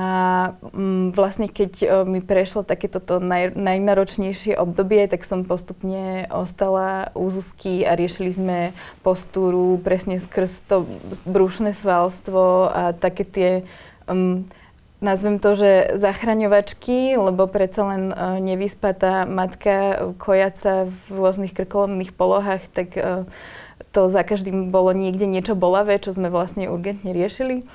mm, 0.71 1.11
vlastne 1.11 1.51
keď 1.51 1.73
e, 1.83 1.87
mi 2.07 2.23
prešlo 2.23 2.63
takéto 2.63 3.03
to 3.03 3.19
naj, 3.19 3.51
najnáročnejšie 3.59 4.55
obdobie, 4.55 5.03
tak 5.11 5.27
som 5.27 5.43
postupne 5.43 6.31
ostala 6.31 7.11
u 7.11 7.27
Zuzky 7.27 7.83
a 7.83 7.99
riešili 7.99 8.31
sme 8.31 8.57
postúru 9.03 9.75
presne 9.83 10.23
skrz 10.23 10.63
to 10.71 10.87
brušné 11.27 11.75
svalstvo 11.75 12.71
a 12.71 12.95
také 12.95 13.23
tie 13.27 13.49
um, 14.07 14.47
nazvem 15.03 15.37
to, 15.37 15.53
že 15.53 15.99
zachraňovačky, 15.99 17.19
lebo 17.19 17.45
predsa 17.51 17.83
len 17.91 18.15
uh, 18.15 18.39
nevyspatá 18.39 19.27
matka 19.27 20.07
kojaca 20.15 20.87
v 20.87 20.95
rôznych 21.11 21.51
krkolomných 21.51 22.15
polohách, 22.15 22.63
tak 22.71 22.95
uh, 22.95 23.27
to 23.91 24.07
za 24.07 24.23
každým 24.23 24.71
bolo 24.71 24.95
niekde 24.95 25.27
niečo 25.27 25.53
bolavé, 25.53 25.99
čo 25.99 26.15
sme 26.15 26.31
vlastne 26.31 26.71
urgentne 26.71 27.11
riešili. 27.11 27.67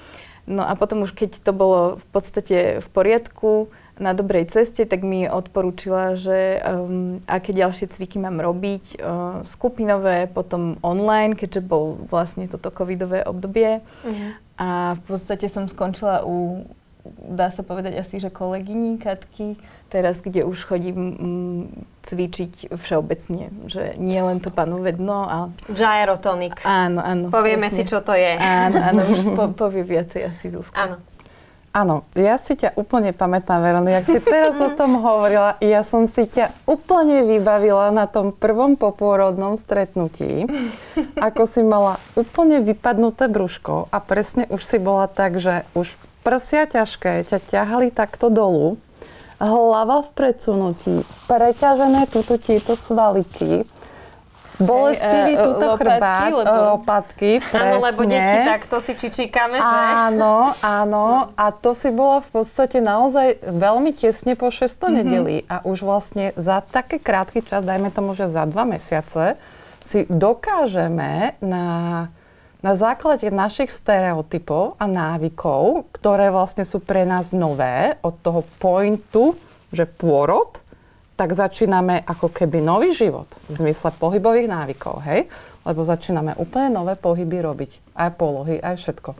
No 0.49 0.65
a 0.65 0.73
potom 0.81 1.05
už 1.05 1.13
keď 1.13 1.45
to 1.45 1.53
bolo 1.53 2.01
v 2.01 2.07
podstate 2.09 2.57
v 2.81 2.89
poriadku, 2.89 3.69
na 3.99 4.15
dobrej 4.15 4.55
ceste, 4.55 4.87
tak 4.87 5.03
mi 5.03 5.27
odporúčila, 5.27 6.15
že 6.15 6.63
um, 6.63 7.19
aké 7.27 7.51
ďalšie 7.51 7.91
cviky 7.91 8.23
mám 8.23 8.39
robiť, 8.39 9.03
uh, 9.03 9.43
skupinové, 9.45 10.31
potom 10.31 10.79
online, 10.87 11.35
keďže 11.35 11.67
bol 11.67 11.99
vlastne 12.07 12.47
toto 12.47 12.71
covidové 12.71 13.27
obdobie. 13.27 13.83
Mhm. 14.07 14.27
A 14.59 14.99
v 14.99 15.03
podstate 15.07 15.47
som 15.47 15.71
skončila 15.71 16.27
u 16.27 16.67
dá 17.17 17.49
sa 17.49 17.65
povedať 17.65 17.97
asi, 17.97 18.21
že 18.21 18.29
kolegyní 18.29 19.01
Katky, 19.01 19.57
teraz, 19.89 20.21
kde 20.21 20.45
už 20.45 20.69
chodím 20.69 20.97
mm, 20.97 21.63
cvičiť 22.05 22.77
všeobecne, 22.77 23.53
že 23.69 23.97
nie 23.97 24.21
len 24.21 24.41
to 24.41 24.53
panové 24.53 24.93
dno 24.93 25.25
a... 25.25 25.39
Gyrotonik. 25.69 26.61
Áno, 26.65 27.01
áno. 27.01 27.33
Povieme 27.33 27.69
presne. 27.69 27.85
si, 27.85 27.91
čo 27.91 28.05
to 28.05 28.13
je. 28.13 28.37
Áno, 28.37 28.79
áno, 28.81 29.01
už 29.05 29.21
po, 29.33 29.45
povie 29.69 29.85
viacej 29.85 30.29
asi 30.29 30.53
Zuzka. 30.53 30.77
Áno. 30.77 30.97
Áno, 31.69 32.09
ja 32.17 32.41
si 32.41 32.57
ťa 32.57 32.81
úplne 32.81 33.13
pamätám, 33.13 33.61
Verony, 33.61 33.93
ak 33.93 34.09
si 34.09 34.19
teraz 34.25 34.57
o 34.57 34.73
tom 34.73 35.05
hovorila, 35.05 35.61
ja 35.61 35.85
som 35.85 36.09
si 36.09 36.25
ťa 36.25 36.51
úplne 36.65 37.29
vybavila 37.29 37.93
na 37.93 38.09
tom 38.09 38.33
prvom 38.33 38.73
popôrodnom 38.75 39.61
stretnutí, 39.61 40.49
ako 41.21 41.45
si 41.45 41.61
mala 41.61 42.01
úplne 42.17 42.65
vypadnuté 42.65 43.29
brúško 43.29 43.93
a 43.93 44.01
presne 44.01 44.49
už 44.49 44.65
si 44.65 44.81
bola 44.81 45.13
tak, 45.13 45.37
že 45.37 45.69
už 45.77 45.93
prsia 46.23 46.65
ťažké 46.69 47.27
ťa 47.29 47.39
ťahali 47.45 47.95
takto 47.95 48.29
dolu, 48.33 48.79
hlava 49.39 50.03
v 50.03 50.11
predsunutí, 50.19 50.95
preťažené 51.31 52.11
tuto 52.11 52.35
títo 52.37 52.75
svaliky, 52.75 53.63
bolestivý 54.59 55.39
Hej, 55.39 55.41
e, 55.41 55.47
túto 55.47 55.67
lopatky, 55.71 55.87
chrbát, 55.87 56.31
lebo- 56.35 56.51
e, 56.51 56.67
lopatky, 56.75 57.31
presne. 57.39 57.71
Áno, 57.71 57.77
lebo 57.79 58.01
deti 58.11 58.39
takto 58.43 58.77
si 58.83 58.93
čičíkame, 58.99 59.57
že? 59.63 59.79
Áno, 60.11 60.53
áno. 60.59 61.31
A 61.39 61.55
to 61.55 61.79
si 61.79 61.95
bola 61.95 62.19
v 62.19 62.43
podstate 62.43 62.83
naozaj 62.83 63.39
veľmi 63.47 63.95
tesne 63.95 64.35
po 64.35 64.51
600 64.51 64.59
mm-hmm. 64.59 64.91
nedeli. 64.99 65.37
A 65.47 65.63
už 65.63 65.87
vlastne 65.87 66.35
za 66.35 66.59
taký 66.59 66.99
krátky 66.99 67.47
čas, 67.47 67.63
dajme 67.63 67.95
tomu, 67.95 68.19
že 68.19 68.27
za 68.27 68.45
dva 68.51 68.67
mesiace, 68.67 69.39
si 69.79 70.05
dokážeme 70.11 71.39
na, 71.39 72.11
na 72.59 72.75
základe 72.75 73.31
našich 73.31 73.71
stereotypov 73.71 74.75
a 74.83 74.91
návykov, 74.91 75.87
ktoré 75.95 76.35
vlastne 76.35 76.67
sú 76.67 76.83
pre 76.83 77.07
nás 77.07 77.31
nové, 77.31 77.95
od 78.03 78.19
toho 78.19 78.43
pointu, 78.59 79.39
že 79.71 79.87
pôrod, 79.87 80.59
tak 81.19 81.35
začíname 81.35 82.03
ako 82.07 82.31
keby 82.31 82.63
nový 82.63 82.95
život 82.95 83.27
v 83.51 83.55
zmysle 83.59 83.91
pohybových 83.99 84.47
návykov, 84.47 85.03
hej? 85.03 85.27
Lebo 85.67 85.83
začíname 85.83 86.39
úplne 86.39 86.71
nové 86.71 86.95
pohyby 86.95 87.43
robiť. 87.43 87.95
Aj 87.99 88.15
polohy, 88.15 88.63
aj 88.63 88.79
všetko. 88.79 89.19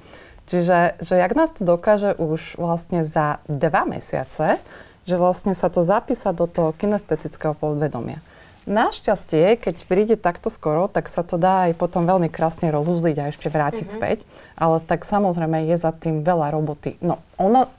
Čiže, 0.49 1.03
že 1.03 1.15
jak 1.19 1.37
nás 1.37 1.53
to 1.53 1.67
dokáže 1.67 2.17
už 2.17 2.57
vlastne 2.57 3.05
za 3.05 3.45
dva 3.51 3.85
mesiace, 3.85 4.63
že 5.05 5.17
vlastne 5.21 5.53
sa 5.53 5.69
to 5.69 5.85
zapísa 5.85 6.33
do 6.33 6.49
toho 6.49 6.73
kinestetického 6.73 7.53
podvedomia. 7.53 8.23
Našťastie, 8.69 9.57
keď 9.57 9.75
príde 9.89 10.15
takto 10.21 10.53
skoro, 10.53 10.93
tak 10.93 11.09
sa 11.09 11.25
to 11.25 11.41
dá 11.41 11.73
aj 11.73 11.81
potom 11.81 12.05
veľmi 12.05 12.29
krásne 12.29 12.69
rozuzliť 12.69 13.17
a 13.17 13.25
ešte 13.33 13.49
vrátiť 13.49 13.89
mm-hmm. 13.89 14.01
späť. 14.05 14.19
Ale 14.61 14.85
tak 14.85 15.09
samozrejme 15.09 15.65
je 15.73 15.77
za 15.81 15.89
tým 15.97 16.21
veľa 16.21 16.53
roboty. 16.53 17.01
No, 17.01 17.25
ono, 17.41 17.73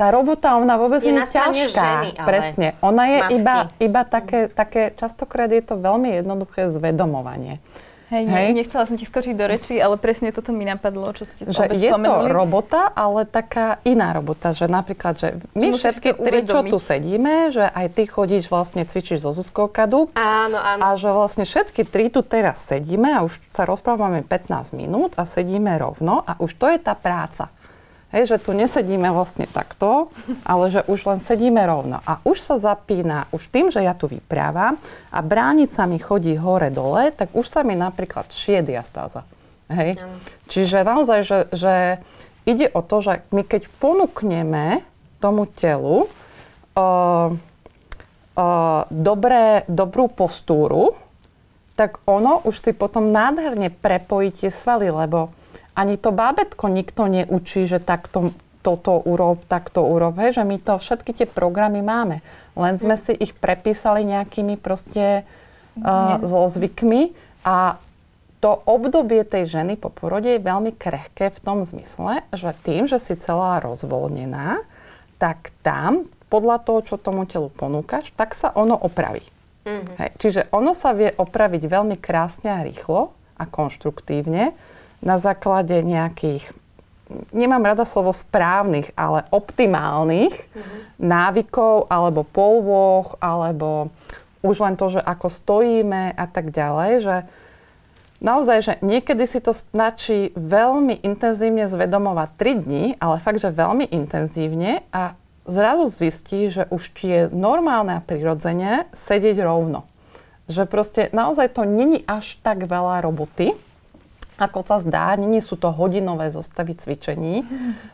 tá 0.00 0.08
robota, 0.14 0.56
ona 0.56 0.80
vôbec 0.80 1.04
Je 1.04 1.12
nie 1.12 1.20
je 1.20 1.34
ťažká. 1.34 1.84
ženy, 1.84 2.10
ale 2.16 2.28
Presne. 2.30 2.68
Ona 2.80 3.04
je 3.04 3.18
matky. 3.20 3.34
iba, 3.36 3.56
iba 3.76 4.02
také, 4.08 4.40
také, 4.48 4.82
častokrát 4.96 5.52
je 5.52 5.60
to 5.60 5.76
veľmi 5.76 6.22
jednoduché 6.22 6.72
zvedomovanie. 6.72 7.60
Hej, 8.10 8.26
Hej. 8.26 8.46
ne, 8.50 8.58
nechcela 8.58 8.82
som 8.84 8.94
ti 8.94 9.02
skočiť 9.02 9.32
do 9.32 9.46
reči, 9.46 9.78
ale 9.78 9.94
presne 9.94 10.28
toto 10.28 10.50
mi 10.50 10.62
napadlo, 10.62 11.14
čo 11.14 11.22
ste 11.22 11.46
Že 11.46 11.62
obe 11.64 11.76
je 11.76 11.86
to 11.86 11.94
spomenuli. 11.94 12.28
robota, 12.28 12.90
ale 12.90 13.22
taká 13.22 13.78
iná 13.82 14.10
robota, 14.10 14.50
že 14.50 14.66
napríklad, 14.66 15.14
že 15.14 15.28
my 15.52 15.70
Musíš 15.70 15.78
všetky 15.94 16.10
to 16.10 16.20
tri, 16.20 16.38
čo 16.42 16.58
tu 16.64 16.76
sedíme, 16.76 17.34
že 17.48 17.62
aj 17.62 17.86
ty 17.88 18.02
chodíš 18.04 18.46
vlastne, 18.46 18.82
cvičíš 18.82 19.22
so 19.22 19.30
Zuzkou 19.30 19.66
Kadu, 19.66 20.10
Áno, 20.12 20.58
áno. 20.58 20.82
a 20.82 20.98
že 20.98 21.06
vlastne 21.06 21.42
všetky 21.42 21.86
tri 21.86 22.06
tu 22.06 22.20
teraz 22.20 22.58
sedíme 22.60 23.14
a 23.14 23.22
už 23.22 23.38
sa 23.48 23.62
rozprávame 23.62 24.20
15 24.20 24.50
minút 24.72 25.14
a 25.14 25.22
sedíme 25.22 25.70
rovno 25.76 26.20
a 26.20 26.34
už 26.36 26.50
to 26.52 26.66
je 26.66 26.76
tá 26.76 26.92
práca. 26.92 27.46
Hej, 28.10 28.34
že 28.34 28.42
tu 28.42 28.50
nesedíme 28.50 29.06
vlastne 29.14 29.46
takto, 29.46 30.10
ale 30.42 30.66
že 30.74 30.82
už 30.90 31.06
len 31.06 31.22
sedíme 31.22 31.62
rovno. 31.62 32.02
A 32.02 32.18
už 32.26 32.42
sa 32.42 32.58
zapína, 32.58 33.30
už 33.30 33.46
tým, 33.54 33.70
že 33.70 33.86
ja 33.86 33.94
tu 33.94 34.10
vyprávam 34.10 34.82
a 35.14 35.18
bránica 35.22 35.86
mi 35.86 36.02
chodí 36.02 36.34
hore-dole, 36.34 37.14
tak 37.14 37.30
už 37.30 37.46
sa 37.46 37.62
mi 37.62 37.78
napríklad 37.78 38.26
šie 38.34 38.66
diastáza. 38.66 39.22
Hej? 39.70 40.02
Áno. 40.02 40.18
Čiže 40.50 40.82
naozaj, 40.82 41.20
že, 41.22 41.38
že 41.54 41.74
ide 42.50 42.66
o 42.74 42.82
to, 42.82 42.98
že 42.98 43.22
my 43.30 43.46
keď 43.46 43.70
ponúkneme 43.78 44.82
tomu 45.22 45.46
telu 45.46 46.10
uh, 46.74 47.30
uh, 47.30 48.82
dobré, 48.90 49.62
dobrú 49.70 50.10
postúru, 50.10 50.98
tak 51.78 52.02
ono 52.04 52.42
už 52.42 52.58
si 52.58 52.72
potom 52.74 53.14
nádherne 53.14 53.70
prepojí 53.70 54.34
tie 54.34 54.50
svaly, 54.50 54.90
lebo 54.90 55.32
ani 55.80 55.96
to 55.96 56.12
bábetko 56.12 56.68
nikto 56.68 57.08
neučí, 57.08 57.64
že 57.64 57.80
takto 57.80 58.36
toto 58.60 59.00
urob, 59.00 59.40
takto 59.48 59.80
urob, 59.80 60.20
hej, 60.20 60.36
že 60.36 60.44
my 60.44 60.60
to 60.60 60.76
všetky 60.76 61.16
tie 61.16 61.24
programy 61.24 61.80
máme. 61.80 62.20
Len 62.52 62.76
sme 62.76 63.00
si 63.00 63.16
ich 63.16 63.32
prepísali 63.32 64.04
nejakými 64.04 64.60
proste 64.60 65.24
uh, 65.80 66.20
so 66.20 66.44
zvykmi 66.44 67.16
a 67.40 67.80
to 68.40 68.60
obdobie 68.68 69.24
tej 69.24 69.48
ženy 69.48 69.80
po 69.80 69.88
porode 69.92 70.28
je 70.28 70.40
veľmi 70.40 70.76
krehké 70.76 71.32
v 71.32 71.40
tom 71.40 71.64
zmysle, 71.64 72.24
že 72.32 72.52
tým, 72.64 72.84
že 72.84 73.00
si 73.00 73.16
celá 73.16 73.60
rozvoľnená, 73.64 74.60
tak 75.20 75.52
tam, 75.64 76.08
podľa 76.32 76.60
toho, 76.64 76.80
čo 76.84 76.96
tomu 77.00 77.24
telu 77.24 77.48
ponúkaš, 77.52 78.12
tak 78.16 78.36
sa 78.36 78.52
ono 78.52 78.76
opraví. 78.76 79.24
Mhm. 79.64 79.84
Hej. 80.00 80.10
Čiže 80.20 80.40
ono 80.52 80.76
sa 80.76 80.92
vie 80.92 81.12
opraviť 81.12 81.64
veľmi 81.64 81.96
krásne 81.96 82.48
a 82.52 82.64
rýchlo 82.64 83.12
a 83.40 83.44
konštruktívne 83.48 84.52
na 85.00 85.16
základe 85.16 85.80
nejakých, 85.80 86.52
nemám 87.32 87.64
rada 87.64 87.88
slovo 87.88 88.12
správnych, 88.14 88.92
ale 88.94 89.24
optimálnych 89.32 90.36
návykov 91.00 91.88
alebo 91.88 92.22
polôch, 92.22 93.16
alebo 93.18 93.90
už 94.40 94.56
len 94.64 94.76
to, 94.76 94.96
že 94.96 95.00
ako 95.00 95.28
stojíme 95.28 96.16
a 96.16 96.24
tak 96.28 96.52
ďalej, 96.52 96.92
že 97.04 97.16
naozaj, 98.20 98.58
že 98.60 98.74
niekedy 98.80 99.24
si 99.24 99.40
to 99.40 99.52
stačí 99.56 100.32
veľmi 100.36 101.00
intenzívne 101.04 101.68
zvedomovať 101.68 102.28
3 102.36 102.64
dní, 102.64 102.84
ale 103.00 103.16
fakt, 103.20 103.40
že 103.40 103.52
veľmi 103.52 103.88
intenzívne 103.88 104.84
a 104.92 105.16
zrazu 105.48 105.88
zistí, 105.88 106.52
že 106.52 106.68
už 106.68 106.82
ti 106.94 107.08
je 107.08 107.22
normálne 107.32 107.96
a 107.96 108.04
prirodzene 108.04 108.86
sedieť 108.92 109.40
rovno. 109.42 109.88
Že 110.46 110.62
proste 110.68 111.02
naozaj 111.10 111.56
to 111.56 111.64
není 111.64 112.04
až 112.04 112.36
tak 112.44 112.68
veľa 112.68 113.02
roboty, 113.02 113.56
ako 114.40 114.64
sa 114.64 114.80
zdá, 114.80 115.12
není 115.20 115.44
sú 115.44 115.60
to 115.60 115.68
hodinové 115.68 116.32
zostavy 116.32 116.72
cvičení. 116.72 117.44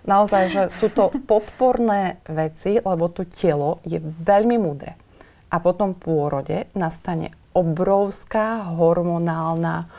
Naozaj, 0.07 0.43
že 0.55 0.63
sú 0.79 0.87
to 0.95 1.11
podporné 1.27 2.23
veci, 2.31 2.79
lebo 2.79 3.11
to 3.11 3.27
telo 3.27 3.83
je 3.83 3.99
veľmi 3.99 4.55
múdre. 4.55 4.95
A 5.51 5.59
potom 5.59 5.99
pôrode 5.99 6.71
nastane 6.79 7.35
obrovská 7.51 8.63
hormonálna 8.79 9.91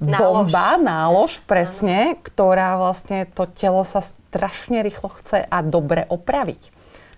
Nálož. 0.00 0.48
bomba, 0.48 0.80
nálož, 0.80 1.42
presne, 1.44 2.16
ktorá 2.22 2.78
vlastne 2.78 3.26
to 3.26 3.50
telo 3.50 3.82
sa 3.82 4.00
strašne 4.00 4.80
rýchlo 4.80 5.12
chce 5.18 5.44
a 5.44 5.58
dobre 5.60 6.06
opraviť. 6.08 6.62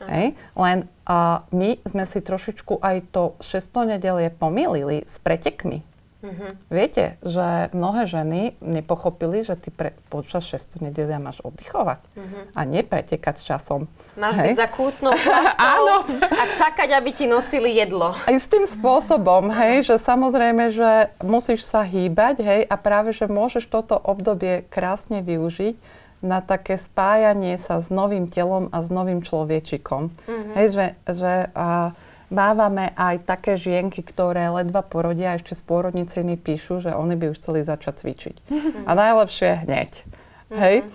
Hej? 0.03 0.35
Len 0.59 0.91
a 1.03 1.43
my 1.51 1.83
sme 1.83 2.07
si 2.07 2.23
trošičku 2.23 2.79
aj 2.79 2.97
to 3.11 3.23
600 3.43 3.99
nedelie 3.99 4.31
pomýlili 4.31 5.03
s 5.03 5.19
pretekmi. 5.19 5.83
Viete, 6.71 7.19
že 7.27 7.75
mnohé 7.75 8.07
ženy 8.07 8.55
nepochopili, 8.63 9.43
že 9.43 9.59
ty 9.59 9.75
pre, 9.75 9.91
počas 10.07 10.47
600 10.47 10.87
nedelia 10.87 11.19
máš 11.19 11.43
oddychovať 11.43 11.99
a 12.55 12.61
nepretekať 12.63 13.43
časom. 13.43 13.91
Máš 14.15 14.39
Hej? 14.39 14.47
byť 14.55 14.57
za 14.57 14.69
kútnou 14.71 15.13
Áno. 15.75 16.07
a 16.23 16.43
čakať, 16.55 16.89
aby 16.95 17.11
ti 17.11 17.27
nosili 17.27 17.75
jedlo. 17.75 18.15
Aj 18.15 18.37
s 18.39 18.47
tým 18.47 18.63
spôsobom, 18.63 19.51
hej, 19.51 19.83
že 19.83 19.99
samozrejme, 19.99 20.71
že 20.71 21.11
musíš 21.27 21.67
sa 21.67 21.83
hýbať, 21.83 22.37
hej, 22.39 22.61
a 22.71 22.75
práve, 22.79 23.11
že 23.11 23.27
môžeš 23.27 23.67
toto 23.67 23.99
obdobie 23.99 24.63
krásne 24.71 25.27
využiť 25.27 26.03
na 26.23 26.39
také 26.39 26.79
spájanie 26.79 27.59
sa 27.59 27.83
s 27.83 27.91
novým 27.91 28.31
telom 28.31 28.71
a 28.71 28.79
s 28.81 28.89
novým 28.95 29.27
človečikom. 29.27 30.15
Hej, 30.55 30.67
že, 30.71 30.87
že 31.11 31.33
a, 31.51 31.99
mávame 32.33 32.97
aj 32.97 33.23
také 33.23 33.55
žienky, 33.55 34.01
ktoré 34.01 34.49
ledva 34.49 34.81
porodia 34.81 35.33
a 35.33 35.39
ešte 35.39 35.53
s 35.53 35.61
pôrodnicou 35.61 36.25
mi 36.25 36.35
píšu, 36.35 36.81
že 36.81 36.91
oni 36.91 37.15
by 37.15 37.31
už 37.31 37.39
chceli 37.39 37.61
začať 37.61 38.01
cvičiť. 38.01 38.37
A 38.83 38.91
najlepšie 38.91 39.69
hneď. 39.69 39.91
Hej? 40.51 40.89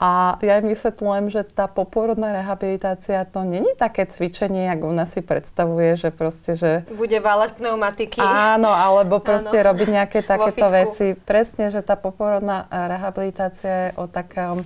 A 0.00 0.40
ja 0.40 0.56
im 0.56 0.72
vysvetľujem, 0.72 1.28
že 1.28 1.44
tá 1.44 1.68
poporodná 1.68 2.32
rehabilitácia 2.32 3.20
to 3.28 3.44
není 3.44 3.68
také 3.76 4.08
cvičenie, 4.08 4.72
ako 4.72 4.88
u 4.88 4.94
nás 4.96 5.12
si 5.12 5.20
predstavuje, 5.20 5.92
že 5.94 6.08
proste, 6.08 6.56
že 6.56 6.88
Bude 6.88 7.20
váľať 7.20 7.60
pneumatiky. 7.60 8.16
Áno, 8.16 8.72
alebo 8.72 9.20
proste 9.20 9.60
Áno. 9.60 9.68
robiť 9.68 9.88
nejaké 9.92 10.24
takéto 10.24 10.72
veci. 10.72 11.12
Presne, 11.12 11.68
že 11.68 11.84
tá 11.84 12.00
poporodná 12.00 12.64
eh, 12.66 12.96
rehabilitácia 12.96 13.92
je 13.92 14.00
o 14.00 14.08
takom, 14.08 14.64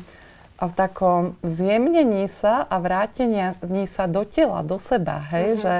o 0.54 0.68
takom 0.70 1.34
zjemnení 1.42 2.30
sa 2.30 2.62
a 2.70 2.78
vrátení 2.78 3.42
sa 3.90 4.06
do 4.06 4.22
tela, 4.22 4.62
do 4.62 4.78
seba, 4.78 5.18
hej, 5.34 5.58
Mhm. 5.58 5.58
že, 5.58 5.74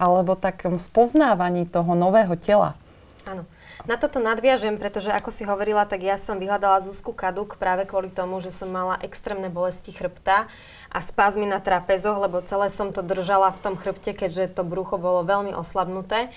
alebo 0.00 0.32
takom 0.32 0.80
spoznávaní 0.80 1.68
toho 1.68 1.92
nového 1.92 2.32
tela. 2.40 2.72
Áno. 3.28 3.44
Na 3.88 3.96
toto 3.96 4.20
nadviažem, 4.20 4.76
pretože 4.76 5.08
ako 5.08 5.32
si 5.32 5.48
hovorila, 5.48 5.88
tak 5.88 6.04
ja 6.04 6.20
som 6.20 6.36
vyhľadala 6.36 6.84
Zuzku 6.84 7.16
Kaduk 7.16 7.56
práve 7.56 7.88
kvôli 7.88 8.12
tomu, 8.12 8.36
že 8.44 8.52
som 8.52 8.68
mala 8.68 9.00
extrémne 9.00 9.48
bolesti 9.48 9.88
chrbta 9.88 10.52
a 10.92 10.98
spázmy 11.00 11.48
na 11.48 11.64
trapezoch, 11.64 12.20
lebo 12.20 12.44
celé 12.44 12.68
som 12.68 12.92
to 12.92 13.00
držala 13.00 13.48
v 13.56 13.62
tom 13.64 13.74
chrbte, 13.80 14.12
keďže 14.12 14.60
to 14.60 14.68
brucho 14.68 15.00
bolo 15.00 15.24
veľmi 15.24 15.56
oslabnuté 15.56 16.28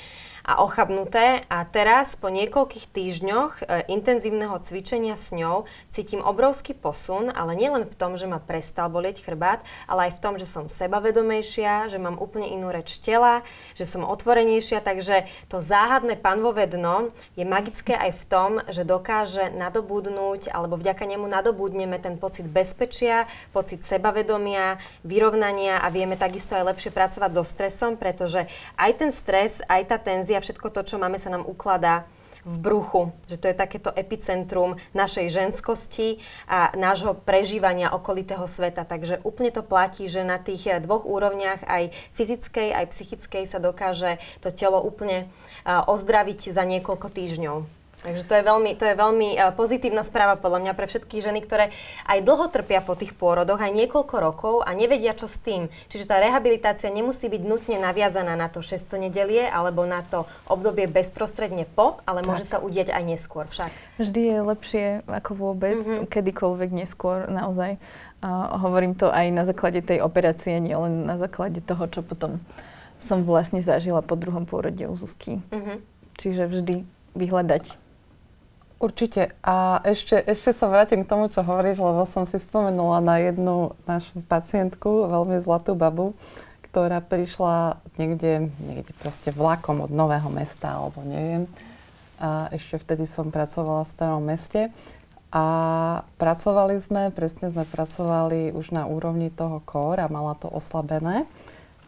a 0.44 0.60
ochabnuté. 0.60 1.48
A 1.48 1.64
teraz 1.64 2.20
po 2.20 2.28
niekoľkých 2.28 2.92
týždňoch 2.92 3.64
e, 3.64 3.88
intenzívneho 3.88 4.60
cvičenia 4.60 5.16
s 5.16 5.32
ňou 5.32 5.64
cítim 5.96 6.20
obrovský 6.20 6.76
posun, 6.76 7.32
ale 7.32 7.56
nielen 7.56 7.88
v 7.88 7.96
tom, 7.96 8.20
že 8.20 8.28
ma 8.28 8.44
prestal 8.44 8.92
bolieť 8.92 9.24
chrbát, 9.24 9.64
ale 9.88 10.12
aj 10.12 10.20
v 10.20 10.22
tom, 10.22 10.34
že 10.36 10.44
som 10.44 10.68
sebavedomejšia, 10.68 11.88
že 11.88 11.98
mám 11.98 12.20
úplne 12.20 12.52
inú 12.52 12.76
reč 12.76 13.00
tela, 13.00 13.48
že 13.80 13.88
som 13.88 14.04
otvorenejšia, 14.04 14.84
takže 14.84 15.32
to 15.48 15.64
záhadné 15.64 16.20
panvové 16.20 16.68
dno 16.68 17.16
je 17.40 17.48
magické 17.48 17.96
aj 17.96 18.12
v 18.20 18.24
tom, 18.28 18.52
že 18.68 18.84
dokáže 18.84 19.48
nadobudnúť, 19.56 20.52
alebo 20.52 20.76
vďaka 20.76 21.08
nemu 21.08 21.24
nadobudneme 21.24 21.96
ten 22.04 22.20
pocit 22.20 22.44
bezpečia, 22.44 23.32
pocit 23.56 23.88
sebavedomia, 23.88 24.84
vyrovnania 25.08 25.80
a 25.80 25.88
vieme 25.88 26.20
takisto 26.20 26.60
aj 26.60 26.76
lepšie 26.76 26.92
pracovať 26.92 27.32
so 27.32 27.44
stresom, 27.48 27.96
pretože 27.96 28.52
aj 28.76 28.92
ten 29.00 29.12
stres, 29.16 29.64
aj 29.72 29.88
tá 29.88 29.98
tenzia 30.02 30.33
a 30.34 30.44
všetko 30.44 30.74
to, 30.74 30.82
čo 30.84 30.96
máme, 30.98 31.22
sa 31.22 31.32
nám 31.32 31.46
ukladá 31.48 32.10
v 32.44 32.60
bruchu, 32.60 33.16
že 33.32 33.40
to 33.40 33.48
je 33.48 33.56
takéto 33.56 33.88
epicentrum 33.96 34.76
našej 34.92 35.32
ženskosti 35.32 36.20
a 36.44 36.76
nášho 36.76 37.16
prežívania 37.16 37.96
okolitého 37.96 38.44
sveta. 38.44 38.84
Takže 38.84 39.24
úplne 39.24 39.48
to 39.48 39.64
platí, 39.64 40.12
že 40.12 40.28
na 40.28 40.36
tých 40.36 40.84
dvoch 40.84 41.08
úrovniach, 41.08 41.64
aj 41.64 41.96
fyzickej, 42.12 42.76
aj 42.76 42.92
psychickej, 42.92 43.48
sa 43.48 43.64
dokáže 43.64 44.20
to 44.44 44.52
telo 44.52 44.84
úplne 44.84 45.32
ozdraviť 45.64 46.52
za 46.52 46.68
niekoľko 46.68 47.08
týždňov. 47.16 47.83
Takže 48.04 48.28
to 48.28 48.34
je 48.36 48.44
veľmi, 48.44 48.72
to 48.76 48.84
je 48.84 48.96
veľmi 49.00 49.30
uh, 49.40 49.56
pozitívna 49.56 50.04
správa 50.04 50.36
podľa 50.36 50.60
mňa 50.60 50.74
pre 50.76 50.92
všetky 50.92 51.24
ženy, 51.24 51.40
ktoré 51.40 51.72
aj 52.04 52.20
dlho 52.20 52.52
trpia 52.52 52.84
po 52.84 53.00
tých 53.00 53.16
pôrodoch, 53.16 53.64
aj 53.64 53.72
niekoľko 53.72 54.16
rokov 54.20 54.56
a 54.68 54.76
nevedia, 54.76 55.16
čo 55.16 55.32
s 55.32 55.40
tým. 55.40 55.72
Čiže 55.88 56.12
tá 56.12 56.20
rehabilitácia 56.20 56.92
nemusí 56.92 57.32
byť 57.32 57.44
nutne 57.48 57.80
naviazaná 57.80 58.36
na 58.36 58.52
to 58.52 58.60
600 58.60 59.08
nedelie 59.08 59.48
alebo 59.48 59.88
na 59.88 60.04
to 60.04 60.28
obdobie 60.52 60.92
bezprostredne 60.92 61.64
po, 61.64 62.04
ale 62.04 62.22
tak. 62.22 62.28
môže 62.28 62.46
sa 62.46 62.60
udieť 62.60 62.92
aj 62.92 63.04
neskôr 63.08 63.48
však. 63.48 63.72
Vždy 64.04 64.22
je 64.36 64.40
lepšie 64.44 64.86
ako 65.08 65.32
vôbec, 65.40 65.80
mm-hmm. 65.80 66.12
kedykoľvek 66.12 66.70
neskôr 66.76 67.32
naozaj. 67.32 67.80
Uh, 68.20 68.56
hovorím 68.60 69.00
to 69.00 69.12
aj 69.12 69.32
na 69.32 69.44
základe 69.48 69.80
tej 69.80 70.04
operácie, 70.04 70.60
nielen 70.60 71.08
na 71.08 71.16
základe 71.16 71.64
toho, 71.64 71.88
čo 71.88 72.04
potom 72.04 72.44
som 73.04 73.28
vlastne 73.28 73.60
zažila 73.60 74.00
po 74.00 74.16
druhom 74.16 74.48
pôrode 74.48 74.84
u 74.88 74.96
Zuzky. 74.96 75.44
Mm-hmm. 75.52 75.78
Čiže 76.20 76.44
vždy 76.48 76.76
vyhľadať 77.20 77.83
Určite. 78.84 79.32
A 79.40 79.80
ešte, 79.88 80.20
ešte 80.20 80.52
sa 80.52 80.68
vrátim 80.68 81.08
k 81.08 81.12
tomu, 81.16 81.32
čo 81.32 81.40
hovoríš, 81.40 81.80
lebo 81.80 82.04
som 82.04 82.28
si 82.28 82.36
spomenula 82.36 83.00
na 83.00 83.16
jednu 83.24 83.80
našu 83.88 84.20
pacientku, 84.28 85.08
veľmi 85.08 85.40
zlatú 85.40 85.72
babu, 85.72 86.12
ktorá 86.68 87.00
prišla 87.00 87.80
niekde, 87.96 88.52
niekde 88.60 88.92
proste 89.00 89.32
vlakom 89.32 89.88
od 89.88 89.92
Nového 89.94 90.28
mesta, 90.28 90.76
alebo 90.76 91.00
neviem. 91.08 91.48
A 92.20 92.52
ešte 92.52 92.76
vtedy 92.76 93.08
som 93.08 93.32
pracovala 93.32 93.88
v 93.88 93.94
starom 93.96 94.24
meste. 94.28 94.68
A 95.32 95.46
pracovali 96.20 96.76
sme, 96.84 97.08
presne 97.16 97.56
sme 97.56 97.64
pracovali 97.64 98.52
už 98.52 98.76
na 98.76 98.84
úrovni 98.84 99.32
toho 99.32 99.64
kór 99.64 100.04
a 100.04 100.12
mala 100.12 100.36
to 100.36 100.52
oslabené. 100.52 101.24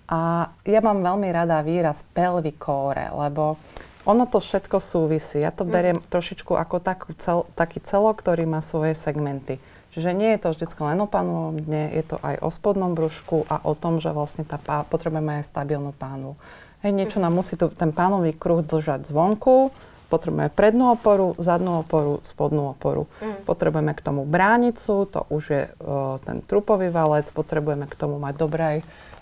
A 0.07 0.47
ja 0.63 0.79
mám 0.79 1.03
veľmi 1.03 1.27
rada 1.27 1.59
výraz 1.59 2.07
pelvi 2.15 2.55
kóre, 2.55 3.11
lebo 3.11 3.59
ono 4.05 4.29
to 4.29 4.37
všetko 4.37 4.77
súvisí. 4.77 5.41
Ja 5.41 5.49
to 5.49 5.65
mm. 5.65 5.71
beriem 5.73 5.99
mm. 5.99 6.07
trošičku 6.13 6.53
ako 6.53 6.77
takú 6.79 7.11
cel, 7.17 7.49
taký 7.57 7.81
celok, 7.81 8.21
ktorý 8.21 8.45
má 8.45 8.61
svoje 8.61 8.93
segmenty. 8.93 9.57
Čiže 9.97 10.11
nie 10.11 10.35
je 10.35 10.39
to 10.43 10.47
vždy 10.51 10.65
len 10.83 10.99
o 10.99 11.07
pánovom 11.07 11.55
dne, 11.55 11.87
je 11.95 12.03
to 12.03 12.19
aj 12.19 12.43
o 12.43 12.51
spodnom 12.51 12.91
brúšku 12.93 13.47
a 13.47 13.63
o 13.63 13.73
tom, 13.73 14.03
že 14.03 14.11
vlastne 14.11 14.43
tá 14.43 14.59
pá, 14.59 14.83
potrebujeme 14.83 15.39
aj 15.39 15.47
stabilnú 15.49 15.95
pánu. 15.95 16.35
Hej, 16.83 16.91
niečo 16.93 17.17
mm. 17.17 17.23
nám 17.25 17.33
musí 17.33 17.57
tu, 17.57 17.71
ten 17.73 17.95
pánový 17.95 18.35
kruh 18.35 18.61
držať 18.61 19.07
zvonku, 19.07 19.71
potrebujeme 20.11 20.53
prednú 20.53 20.93
oporu, 20.93 21.33
zadnú 21.41 21.81
oporu, 21.81 22.21
spodnú 22.21 22.77
oporu. 22.77 23.09
Mm. 23.23 23.47
Potrebujeme 23.47 23.93
k 23.97 24.05
tomu 24.05 24.21
bránicu, 24.27 25.09
to 25.09 25.25
už 25.33 25.43
je 25.49 25.63
uh, 25.65 26.21
ten 26.21 26.45
trupový 26.45 26.93
valec, 26.93 27.25
potrebujeme 27.33 27.89
k 27.89 27.95
tomu 27.97 28.21
mať 28.21 28.33
dobré 28.37 28.63
aj 28.63 28.79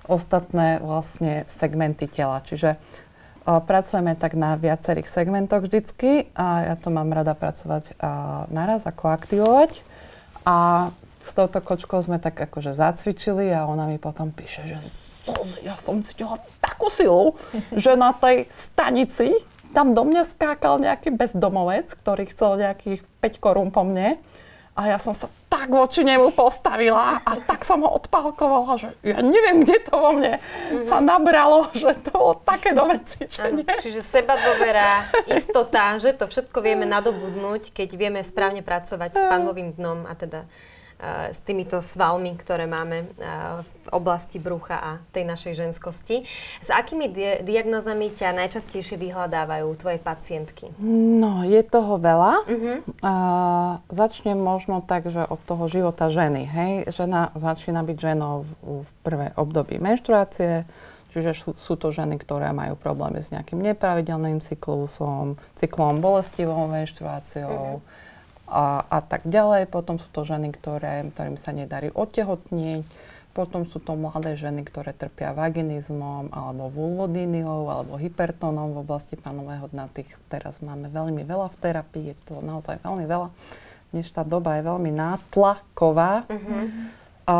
ostatné 0.10 0.84
vlastne 0.84 1.48
segmenty 1.48 2.12
tela. 2.12 2.44
Čiže 2.44 2.76
Pracujeme 3.44 4.16
tak 4.16 4.40
na 4.40 4.56
viacerých 4.56 5.12
segmentoch 5.12 5.68
vždycky 5.68 6.32
a 6.32 6.72
ja 6.72 6.76
to 6.80 6.88
mám 6.88 7.12
rada 7.12 7.36
pracovať 7.36 8.00
naraz, 8.48 8.88
ako 8.88 9.12
aktivovať. 9.12 9.84
A 10.48 10.90
s 11.24 11.32
touto 11.36 11.60
kočkou 11.60 12.00
sme 12.04 12.20
tak 12.20 12.40
akože 12.40 12.72
zacvičili 12.72 13.52
a 13.52 13.68
ona 13.68 13.88
mi 13.88 14.00
potom 14.00 14.32
píše, 14.32 14.64
že 14.68 14.78
ja 15.64 15.76
som 15.80 16.04
cítila 16.04 16.36
takú 16.60 16.92
silu, 16.92 17.36
že 17.72 17.96
na 17.96 18.12
tej 18.12 18.48
stanici 18.52 19.40
tam 19.72 19.96
do 19.96 20.04
mňa 20.04 20.36
skákal 20.36 20.84
nejaký 20.84 21.16
bezdomovec, 21.16 21.96
ktorý 21.96 22.28
chcel 22.28 22.60
nejakých 22.60 23.04
5 23.24 23.44
korún 23.44 23.72
po 23.72 23.88
mne. 23.88 24.20
A 24.76 24.92
ja 24.92 24.98
som 25.00 25.16
sa 25.16 25.32
tak 25.64 25.72
voči 25.72 26.04
nemu 26.04 26.36
postavila 26.36 27.24
a 27.24 27.40
tak 27.40 27.64
som 27.64 27.80
ho 27.88 27.90
odpálkovala, 27.96 28.76
že 28.76 28.92
ja 29.00 29.24
neviem, 29.24 29.64
kde 29.64 29.80
to 29.88 29.96
vo 29.96 30.12
mne 30.12 30.44
mm-hmm. 30.44 30.92
sa 30.92 31.00
nabralo, 31.00 31.72
že 31.72 31.96
to 32.04 32.12
bolo 32.12 32.36
také 32.44 32.76
dobré 32.76 33.00
cvičenie. 33.00 33.64
Ano, 33.64 33.80
čiže 33.80 34.04
seba 34.04 34.36
dôvera, 34.36 35.08
istota, 35.32 35.96
že 36.04 36.12
to 36.20 36.28
všetko 36.28 36.60
vieme 36.60 36.84
nadobudnúť, 36.84 37.72
keď 37.72 37.90
vieme 37.96 38.20
správne 38.28 38.60
pracovať 38.60 39.16
s 39.16 39.24
panovým 39.24 39.72
dnom 39.80 40.04
a 40.04 40.12
teda 40.20 40.44
s 41.32 41.40
týmito 41.44 41.84
svalmi, 41.84 42.32
ktoré 42.40 42.64
máme 42.64 43.12
v 43.60 43.88
oblasti 43.92 44.40
brucha 44.40 44.80
a 44.80 44.92
tej 45.12 45.28
našej 45.28 45.54
ženskosti. 45.68 46.24
S 46.64 46.70
akými 46.72 47.12
di- 47.12 47.40
diagnozami 47.44 48.16
ťa 48.16 48.32
najčastejšie 48.32 48.96
vyhľadávajú 48.96 49.68
tvoje 49.76 50.00
pacientky? 50.00 50.72
No, 50.84 51.44
je 51.44 51.60
toho 51.68 52.00
veľa. 52.00 52.34
Uh-huh. 52.48 52.78
A, 53.04 53.14
začnem 53.92 54.40
možno 54.40 54.80
tak, 54.80 55.12
že 55.12 55.28
od 55.28 55.40
toho 55.44 55.68
života 55.68 56.08
ženy. 56.08 56.48
Hej? 56.48 56.72
Žena 56.96 57.36
začína 57.36 57.84
byť 57.84 57.98
ženou 58.00 58.48
v, 58.48 58.88
v 58.88 58.90
prvé 59.04 59.28
období 59.36 59.78
menštruácie, 59.80 60.64
Čiže 61.14 61.54
sú 61.54 61.78
to 61.78 61.94
ženy, 61.94 62.18
ktoré 62.18 62.50
majú 62.58 62.74
problémy 62.74 63.22
s 63.22 63.30
nejakým 63.30 63.62
nepravidelným 63.62 64.42
cyklusom, 64.42 65.38
cyklom 65.54 66.02
bolestivou 66.02 66.66
menštruáciou, 66.66 67.78
uh-huh 67.78 68.03
a, 68.48 68.84
a 68.88 69.00
tak 69.02 69.26
ďalej. 69.26 69.72
Potom 69.72 69.98
sú 69.98 70.08
to 70.12 70.28
ženy, 70.28 70.52
ktoré, 70.52 71.08
ktorým 71.14 71.38
sa 71.40 71.56
nedarí 71.56 71.90
otehotnieť. 71.92 72.86
Potom 73.34 73.66
sú 73.66 73.82
to 73.82 73.98
mladé 73.98 74.38
ženy, 74.38 74.62
ktoré 74.62 74.94
trpia 74.94 75.34
vaginizmom 75.34 76.30
alebo 76.30 76.70
vulvodíniou 76.70 77.66
alebo 77.66 77.98
hypertónom 77.98 78.78
v 78.78 78.86
oblasti 78.86 79.18
panového 79.18 79.66
dna. 79.74 79.90
Tých 79.90 80.14
teraz 80.30 80.62
máme 80.62 80.94
veľmi 80.94 81.26
veľa 81.26 81.50
v 81.50 81.58
terapii, 81.58 82.14
je 82.14 82.18
to 82.30 82.46
naozaj 82.46 82.78
veľmi 82.86 83.10
veľa. 83.10 83.34
Dnes 83.90 84.06
tá 84.14 84.22
doba 84.22 84.62
je 84.62 84.70
veľmi 84.70 84.92
nátlaková. 84.94 86.30
Mm-hmm. 86.30 86.68
A, 87.26 87.38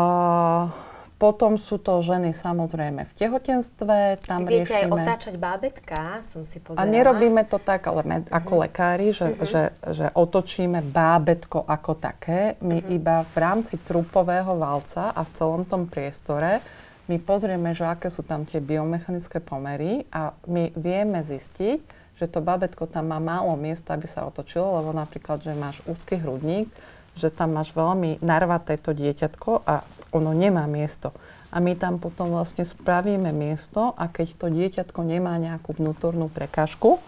potom 1.24 1.56
sú 1.56 1.80
to 1.80 2.04
ženy 2.04 2.36
samozrejme 2.36 3.08
v 3.08 3.12
tehotenstve. 3.16 4.20
Tam 4.28 4.44
Viete 4.44 4.76
riešime... 4.76 4.92
aj 4.92 4.92
otáčať 4.92 5.34
bábetka, 5.40 6.20
som 6.20 6.44
si 6.44 6.60
pozerala. 6.60 6.84
A 6.84 6.92
nerobíme 6.92 7.48
to 7.48 7.56
tak, 7.56 7.88
ale 7.88 8.04
med, 8.04 8.28
uh-huh. 8.28 8.36
ako 8.44 8.52
lekári, 8.68 9.16
že, 9.16 9.32
uh-huh. 9.32 9.48
že, 9.48 9.62
že 9.88 10.06
otočíme 10.12 10.84
bábetko 10.84 11.64
ako 11.64 11.96
také. 11.96 12.60
My 12.60 12.76
uh-huh. 12.76 12.96
iba 13.00 13.24
v 13.24 13.36
rámci 13.40 13.80
trupového 13.80 14.52
valca 14.60 15.16
a 15.16 15.24
v 15.24 15.30
celom 15.32 15.64
tom 15.64 15.88
priestore 15.88 16.60
my 17.08 17.16
pozrieme, 17.20 17.72
že 17.72 17.88
aké 17.88 18.12
sú 18.12 18.20
tam 18.20 18.44
tie 18.44 18.60
biomechanické 18.60 19.40
pomery 19.40 20.04
a 20.12 20.36
my 20.44 20.72
vieme 20.76 21.20
zistiť, 21.24 21.80
že 22.20 22.26
to 22.28 22.44
bábetko 22.44 22.84
tam 22.84 23.12
má 23.12 23.20
málo 23.20 23.56
miesta, 23.56 23.96
aby 23.96 24.08
sa 24.08 24.28
otočilo, 24.28 24.80
lebo 24.80 24.92
napríklad, 24.92 25.40
že 25.40 25.56
máš 25.56 25.80
úzky 25.84 26.16
hrudník, 26.16 26.68
že 27.14 27.28
tam 27.30 27.54
máš 27.54 27.76
veľmi 27.76 28.24
narvaté 28.24 28.80
to 28.80 28.96
dieťatko 28.96 29.68
a 29.68 29.86
ono 30.14 30.30
nemá 30.30 30.64
miesto. 30.70 31.10
A 31.54 31.62
my 31.62 31.78
tam 31.78 32.02
potom 32.02 32.34
vlastne 32.34 32.66
spravíme 32.66 33.30
miesto 33.30 33.94
a 33.94 34.10
keď 34.10 34.28
to 34.38 34.46
dieťatko 34.50 35.00
nemá 35.06 35.38
nejakú 35.38 35.74
vnútornú 35.78 36.26
prekážku, 36.30 36.98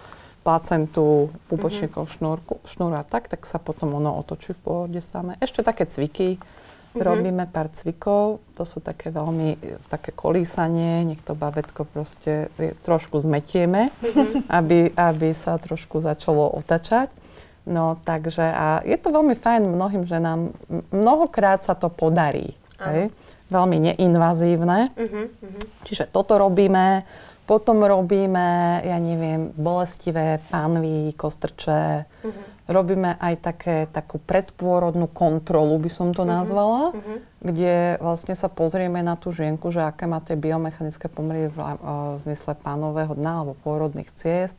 placentu, 0.47 1.35
pupočníkov, 1.51 2.07
mm-hmm. 2.07 2.19
šnúrku, 2.23 2.55
šnúra 2.71 3.03
tak, 3.03 3.27
tak 3.27 3.43
sa 3.43 3.59
potom 3.59 3.99
ono 3.99 4.15
otočí 4.15 4.55
v 4.55 4.63
pohode 4.63 5.01
samé. 5.03 5.35
Ešte 5.43 5.67
také 5.67 5.91
cviky, 5.91 6.39
mm-hmm. 6.39 7.03
robíme 7.03 7.45
pár 7.51 7.75
cvikov, 7.75 8.39
to 8.55 8.63
sú 8.63 8.79
také 8.79 9.11
veľmi, 9.11 9.59
také 9.91 10.15
kolísanie, 10.15 11.03
nech 11.03 11.19
to 11.27 11.35
babetko 11.35 11.83
proste 11.83 12.47
trošku 12.87 13.19
zmetieme, 13.19 13.91
mm-hmm. 13.91 14.47
aby, 14.47 14.95
aby 14.95 15.29
sa 15.35 15.59
trošku 15.59 15.99
začalo 15.99 16.55
otačať. 16.55 17.11
No 17.67 17.99
takže 18.07 18.47
a 18.47 18.87
je 18.87 18.95
to 18.95 19.11
veľmi 19.11 19.35
fajn 19.35 19.75
mnohým 19.75 20.07
ženám, 20.07 20.55
mnohokrát 20.95 21.67
sa 21.67 21.75
to 21.75 21.91
podarí. 21.91 22.55
Hej? 22.81 23.15
Veľmi 23.49 23.77
neinvazívne. 23.93 24.93
Uh-huh, 24.93 25.31
uh-huh. 25.31 25.63
Čiže 25.87 26.11
toto 26.11 26.37
robíme. 26.37 27.07
Potom 27.47 27.87
robíme, 27.87 28.83
ja 28.83 28.99
neviem, 28.99 29.55
bolestivé 29.55 30.43
pánvy, 30.51 31.15
kostrče. 31.15 32.03
Uh-huh. 32.03 32.35
Robíme 32.67 33.15
aj 33.23 33.35
také, 33.39 33.77
takú 33.87 34.19
predpôrodnú 34.19 35.07
kontrolu, 35.07 35.79
by 35.79 35.87
som 35.87 36.11
to 36.11 36.27
nazvala, 36.27 36.91
uh-huh. 36.91 37.23
kde 37.39 38.03
vlastne 38.03 38.35
sa 38.35 38.51
pozrieme 38.51 38.99
na 39.07 39.15
tú 39.15 39.31
žienku, 39.31 39.71
že 39.71 39.87
aké 39.87 40.11
má 40.11 40.19
tie 40.19 40.35
biomechanické 40.35 41.07
pomery 41.07 41.47
v, 41.47 41.55
v 41.55 42.19
zmysle 42.27 42.59
pánového 42.59 43.15
dna 43.15 43.47
alebo 43.47 43.55
pôrodných 43.63 44.11
ciest, 44.19 44.59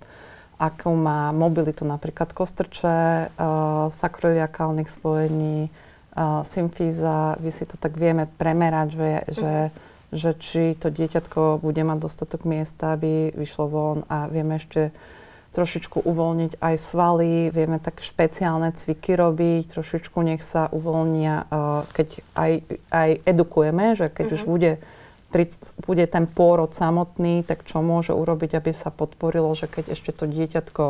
akú 0.56 0.96
má 0.96 1.36
mobilitu 1.36 1.84
napríklad 1.84 2.32
kostrče, 2.32 3.28
uh, 3.36 3.92
sakriliakálnych 3.92 4.88
spojení, 4.88 5.68
uh, 6.18 6.42
symfíza. 6.42 7.38
Vy 7.38 7.54
si 7.54 7.70
to 7.70 7.78
tak 7.78 7.94
vieme 7.94 8.26
premerať, 8.26 8.88
že, 8.98 9.12
že 9.38 9.54
že 10.12 10.32
či 10.40 10.72
to 10.80 10.88
dieťatko 10.88 11.60
bude 11.60 11.84
mať 11.84 12.00
dostatok 12.00 12.48
miesta, 12.48 12.96
aby 12.96 13.36
vyšlo 13.36 13.66
von 13.68 13.98
a 14.08 14.32
vieme 14.32 14.56
ešte 14.56 14.96
trošičku 15.52 16.06
uvoľniť 16.06 16.62
aj 16.62 16.76
svaly, 16.78 17.50
vieme 17.50 17.82
také 17.82 18.06
špeciálne 18.06 18.72
cviky 18.78 19.18
robiť, 19.18 19.74
trošičku 19.74 20.20
nech 20.22 20.44
sa 20.46 20.70
uvoľnia, 20.70 21.50
uh, 21.50 21.84
keď 21.92 22.08
aj, 22.38 22.52
aj 22.94 23.10
edukujeme, 23.26 23.98
že 23.98 24.08
keď 24.12 24.26
uh-huh. 24.32 24.38
už 24.38 24.42
mhm. 24.44 24.50
bude, 24.54 24.72
pri, 25.34 25.44
bude 25.84 26.06
ten 26.08 26.26
pôrod 26.30 26.72
samotný, 26.72 27.44
tak 27.44 27.66
čo 27.68 27.82
môže 27.84 28.14
urobiť, 28.16 28.60
aby 28.60 28.72
sa 28.72 28.94
podporilo, 28.94 29.52
že 29.58 29.68
keď 29.68 29.98
ešte 29.98 30.12
to 30.14 30.30
dieťatko 30.30 30.84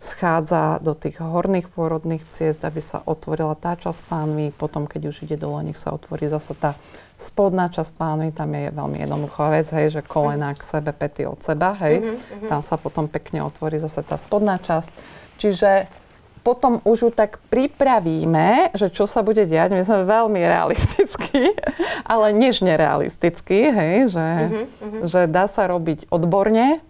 schádza 0.00 0.80
do 0.80 0.96
tých 0.96 1.20
horných 1.20 1.68
pôrodných 1.68 2.24
ciest, 2.32 2.64
aby 2.64 2.80
sa 2.80 3.04
otvorila 3.04 3.52
tá 3.52 3.76
časť 3.76 4.08
pánvy, 4.08 4.48
potom 4.56 4.88
keď 4.88 5.12
už 5.12 5.28
ide 5.28 5.36
dole, 5.36 5.60
nech 5.60 5.76
sa 5.76 5.92
otvorí 5.92 6.24
zase 6.24 6.56
tá 6.56 6.72
spodná 7.20 7.68
časť 7.68 8.00
pánvy, 8.00 8.32
tam 8.32 8.48
je 8.56 8.72
veľmi 8.72 8.96
jednoduchá 9.04 9.52
vec, 9.52 9.68
hej, 9.76 9.92
že 9.92 10.00
kolena 10.00 10.56
k 10.56 10.64
sebe, 10.64 10.96
pety 10.96 11.28
od 11.28 11.44
seba, 11.44 11.76
hej, 11.84 12.00
uh-huh. 12.00 12.48
tam 12.48 12.64
sa 12.64 12.80
potom 12.80 13.12
pekne 13.12 13.44
otvorí 13.44 13.76
zase 13.76 14.00
tá 14.00 14.16
spodná 14.16 14.56
časť. 14.56 14.88
Čiže 15.36 15.92
potom 16.40 16.80
už 16.88 16.98
ju 17.04 17.10
tak 17.12 17.36
pripravíme, 17.52 18.72
že 18.72 18.88
čo 18.88 19.04
sa 19.04 19.20
bude 19.20 19.44
diať. 19.44 19.76
My 19.76 19.84
sme 19.84 20.08
veľmi 20.08 20.40
realistickí, 20.40 21.52
ale 22.08 22.32
nežne 22.32 22.80
realistickí, 22.80 23.68
hej, 23.68 24.16
že, 24.16 24.28
uh-huh. 24.48 25.04
že 25.04 25.20
dá 25.28 25.44
sa 25.44 25.68
robiť 25.68 26.08
odborne, 26.08 26.80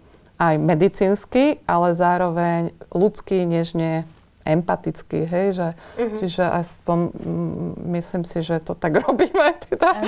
aj 0.41 0.57
medicínsky, 0.57 1.61
ale 1.69 1.93
zároveň 1.93 2.73
ľudský, 2.89 3.45
nežne 3.45 4.09
empatický, 4.41 5.29
hej, 5.29 5.47
že, 5.53 5.67
uh-huh. 5.77 6.17
čiže 6.17 6.41
aspoň 6.41 6.97
m- 7.13 7.73
myslím 7.93 8.25
si, 8.25 8.41
že 8.41 8.57
to 8.57 8.73
tak 8.73 8.97
robíme. 9.05 9.53
Teda. 9.69 10.01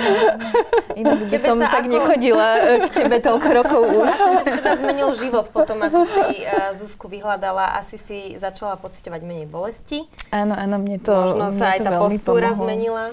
Inak 0.98 1.30
by 1.30 1.38
som 1.38 1.62
tak 1.62 1.86
ako... 1.86 1.94
nechodila 1.94 2.48
e, 2.58 2.60
k 2.82 3.06
tebe 3.06 3.22
toľko 3.22 3.48
rokov 3.54 3.82
už. 4.02 4.10
teda 4.42 4.70
zmenil 4.74 5.14
život 5.14 5.46
potom, 5.54 5.78
ako 5.86 6.02
si 6.02 6.42
uh, 6.44 6.74
Zuzku 6.74 7.06
vyhľadala, 7.06 7.78
asi 7.78 7.94
si 7.94 8.18
začala 8.34 8.74
pocitovať 8.74 9.22
menej 9.22 9.46
bolesti. 9.46 10.02
Áno, 10.34 10.58
áno, 10.58 10.82
mne 10.82 10.98
to 10.98 11.14
Možno 11.14 11.54
mne 11.54 11.58
sa 11.58 11.78
aj 11.78 11.86
tá 11.86 11.90
postúra 11.94 12.50
pomohlo. 12.50 12.62
zmenila. 12.66 13.04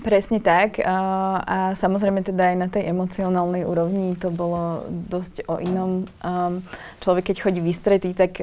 Presne 0.00 0.40
tak. 0.40 0.80
A 0.80 1.76
samozrejme 1.76 2.24
teda 2.24 2.54
aj 2.54 2.56
na 2.56 2.68
tej 2.72 2.88
emocionálnej 2.88 3.68
úrovni 3.68 4.16
to 4.16 4.32
bolo 4.32 4.88
dosť 4.88 5.44
o 5.52 5.60
inom. 5.60 6.08
Človek, 7.04 7.32
keď 7.32 7.36
chodí 7.44 7.60
vystretý, 7.60 8.16
tak 8.16 8.40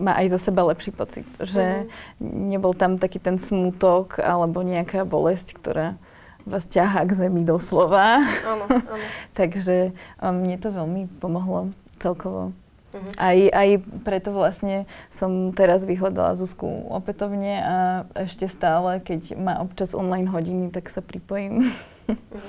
má 0.00 0.12
aj 0.16 0.32
zo 0.32 0.38
seba 0.40 0.64
lepší 0.64 0.96
pocit, 0.96 1.28
že 1.36 1.84
mm. 1.84 2.56
nebol 2.56 2.72
tam 2.72 2.96
taký 2.96 3.20
ten 3.20 3.36
smutok 3.36 4.16
alebo 4.22 4.64
nejaká 4.64 5.04
bolesť, 5.04 5.60
ktorá 5.60 6.00
vás 6.48 6.66
ťahá 6.66 7.06
k 7.06 7.26
zemi 7.26 7.44
doslova. 7.44 8.24
Áno, 8.42 8.64
áno. 8.66 8.96
Takže 9.38 9.94
mne 10.18 10.56
to 10.58 10.72
veľmi 10.72 11.06
pomohlo 11.20 11.70
celkovo. 12.02 12.56
Uh-huh. 12.92 13.12
Aj, 13.16 13.38
aj 13.40 13.68
preto 14.04 14.36
vlastne 14.36 14.84
som 15.08 15.56
teraz 15.56 15.80
vyhľadala 15.88 16.36
Zuzku 16.36 16.68
opätovne 16.92 17.54
a 17.64 17.76
ešte 18.12 18.44
stále, 18.52 19.00
keď 19.00 19.32
má 19.40 19.56
občas 19.64 19.96
online 19.96 20.28
hodiny, 20.28 20.68
tak 20.68 20.92
sa 20.92 21.00
pripojím. 21.00 21.72
Uh-huh. 22.06 22.40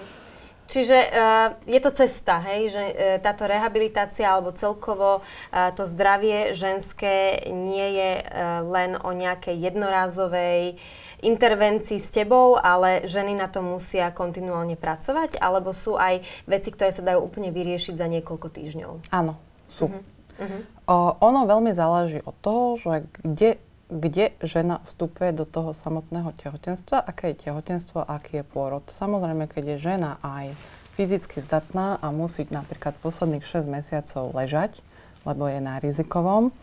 Čiže 0.64 0.98
uh, 1.00 1.54
je 1.70 1.80
to 1.80 1.92
cesta, 1.94 2.42
hej, 2.50 2.74
že 2.74 2.84
uh, 2.84 2.94
táto 3.22 3.46
rehabilitácia 3.46 4.26
alebo 4.26 4.52
celkovo 4.58 5.22
uh, 5.22 5.70
to 5.76 5.86
zdravie 5.86 6.56
ženské 6.58 7.46
nie 7.52 7.94
je 7.94 8.12
uh, 8.20 8.66
len 8.66 8.98
o 8.98 9.14
nejakej 9.14 9.60
jednorázovej 9.70 10.82
intervencii 11.24 12.02
s 12.02 12.10
tebou, 12.12 12.60
ale 12.60 13.06
ženy 13.08 13.38
na 13.38 13.48
to 13.48 13.64
musia 13.64 14.12
kontinuálne 14.12 14.76
pracovať, 14.76 15.40
alebo 15.40 15.72
sú 15.72 15.96
aj 15.96 16.26
veci, 16.50 16.74
ktoré 16.74 16.92
sa 16.92 17.06
dajú 17.06 17.22
úplne 17.22 17.54
vyriešiť 17.54 17.96
za 17.96 18.08
niekoľko 18.12 18.48
týždňov? 18.52 19.14
Áno, 19.14 19.40
sú. 19.70 19.88
Uh-huh. 19.88 20.04
Uh-huh. 20.40 20.62
O, 20.90 20.96
ono 21.22 21.46
veľmi 21.46 21.72
záleží 21.78 22.20
od 22.26 22.36
toho, 22.42 22.66
že 22.82 23.06
kde, 23.22 23.52
kde 23.88 24.26
žena 24.42 24.82
vstupuje 24.90 25.32
do 25.36 25.46
toho 25.46 25.72
samotného 25.72 26.34
tehotenstva, 26.42 27.02
aké 27.02 27.34
je 27.34 27.50
tehotenstvo, 27.50 28.02
aký 28.02 28.42
je 28.42 28.46
pôrod. 28.46 28.84
Samozrejme, 28.90 29.46
keď 29.48 29.78
je 29.78 29.86
žena 29.94 30.18
aj 30.26 30.54
fyzicky 30.98 31.42
zdatná 31.42 31.98
a 32.02 32.14
musí 32.14 32.46
napríklad 32.50 32.94
posledných 33.02 33.46
6 33.46 33.66
mesiacov 33.66 34.34
ležať, 34.34 34.82
lebo 35.26 35.50
je 35.50 35.60
na 35.62 35.82
rizikovom, 35.82 36.54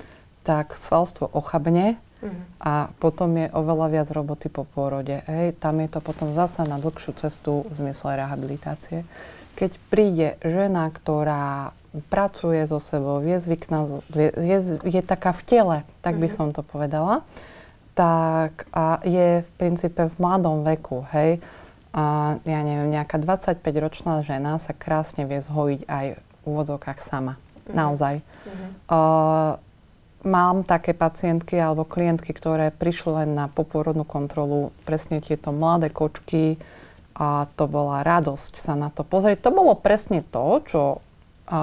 tak 0.47 0.79
svalstvo 0.79 1.29
ochabne 1.31 1.99
uh-huh. 2.23 2.33
a 2.61 2.73
potom 3.03 3.35
je 3.37 3.47
oveľa 3.53 3.87
viac 3.91 4.09
roboty 4.11 4.49
po 4.49 4.65
pôrode. 4.65 5.21
Hej, 5.27 5.59
tam 5.59 5.83
je 5.83 5.89
to 5.91 6.01
potom 6.01 6.33
zasa 6.33 6.65
na 6.65 6.79
dlhšiu 6.79 7.13
cestu 7.19 7.67
v 7.69 7.73
zmysle 7.77 8.17
rehabilitácie. 8.21 9.05
Keď 9.61 9.77
príde 9.93 10.41
žena, 10.41 10.89
ktorá 10.89 11.77
pracuje 12.09 12.65
so 12.65 12.81
sebou, 12.81 13.21
je 13.21 13.37
zvykná, 13.45 14.01
je, 14.41 14.59
je 14.81 15.03
taká 15.05 15.37
v 15.37 15.43
tele, 15.45 15.77
tak 16.01 16.17
by 16.17 16.33
mhm. 16.33 16.35
som 16.35 16.49
to 16.57 16.65
povedala, 16.65 17.21
tak 17.93 18.65
a 18.73 19.03
je 19.05 19.45
v 19.45 19.51
princípe 19.61 20.01
v 20.01 20.17
mladom 20.17 20.65
veku, 20.65 21.05
hej. 21.13 21.43
A 21.91 22.39
ja 22.47 22.61
neviem, 22.63 22.95
nejaká 22.95 23.19
25-ročná 23.19 24.23
žena 24.23 24.63
sa 24.63 24.71
krásne 24.71 25.27
vie 25.27 25.43
zhojiť 25.43 25.91
aj 25.91 26.07
v 26.17 26.43
úvodzovkách 26.47 27.03
sama. 27.03 27.35
Uh-huh. 27.35 27.75
Naozaj. 27.75 28.23
Uh-huh. 28.23 28.71
Uh, 28.87 29.53
mám 30.23 30.63
také 30.63 30.95
pacientky 30.95 31.59
alebo 31.59 31.83
klientky, 31.83 32.31
ktoré 32.31 32.71
prišli 32.71 33.25
len 33.25 33.31
na 33.35 33.51
poporodnú 33.51 34.07
kontrolu, 34.07 34.71
presne 34.87 35.19
tieto 35.19 35.51
mladé 35.51 35.91
kočky 35.91 36.63
a 37.21 37.45
to 37.53 37.69
bola 37.69 38.01
radosť 38.01 38.57
sa 38.57 38.73
na 38.73 38.89
to 38.89 39.05
pozrieť. 39.05 39.45
To 39.45 39.53
bolo 39.53 39.77
presne 39.77 40.25
to, 40.25 40.65
čo 40.65 40.83
a 41.51 41.63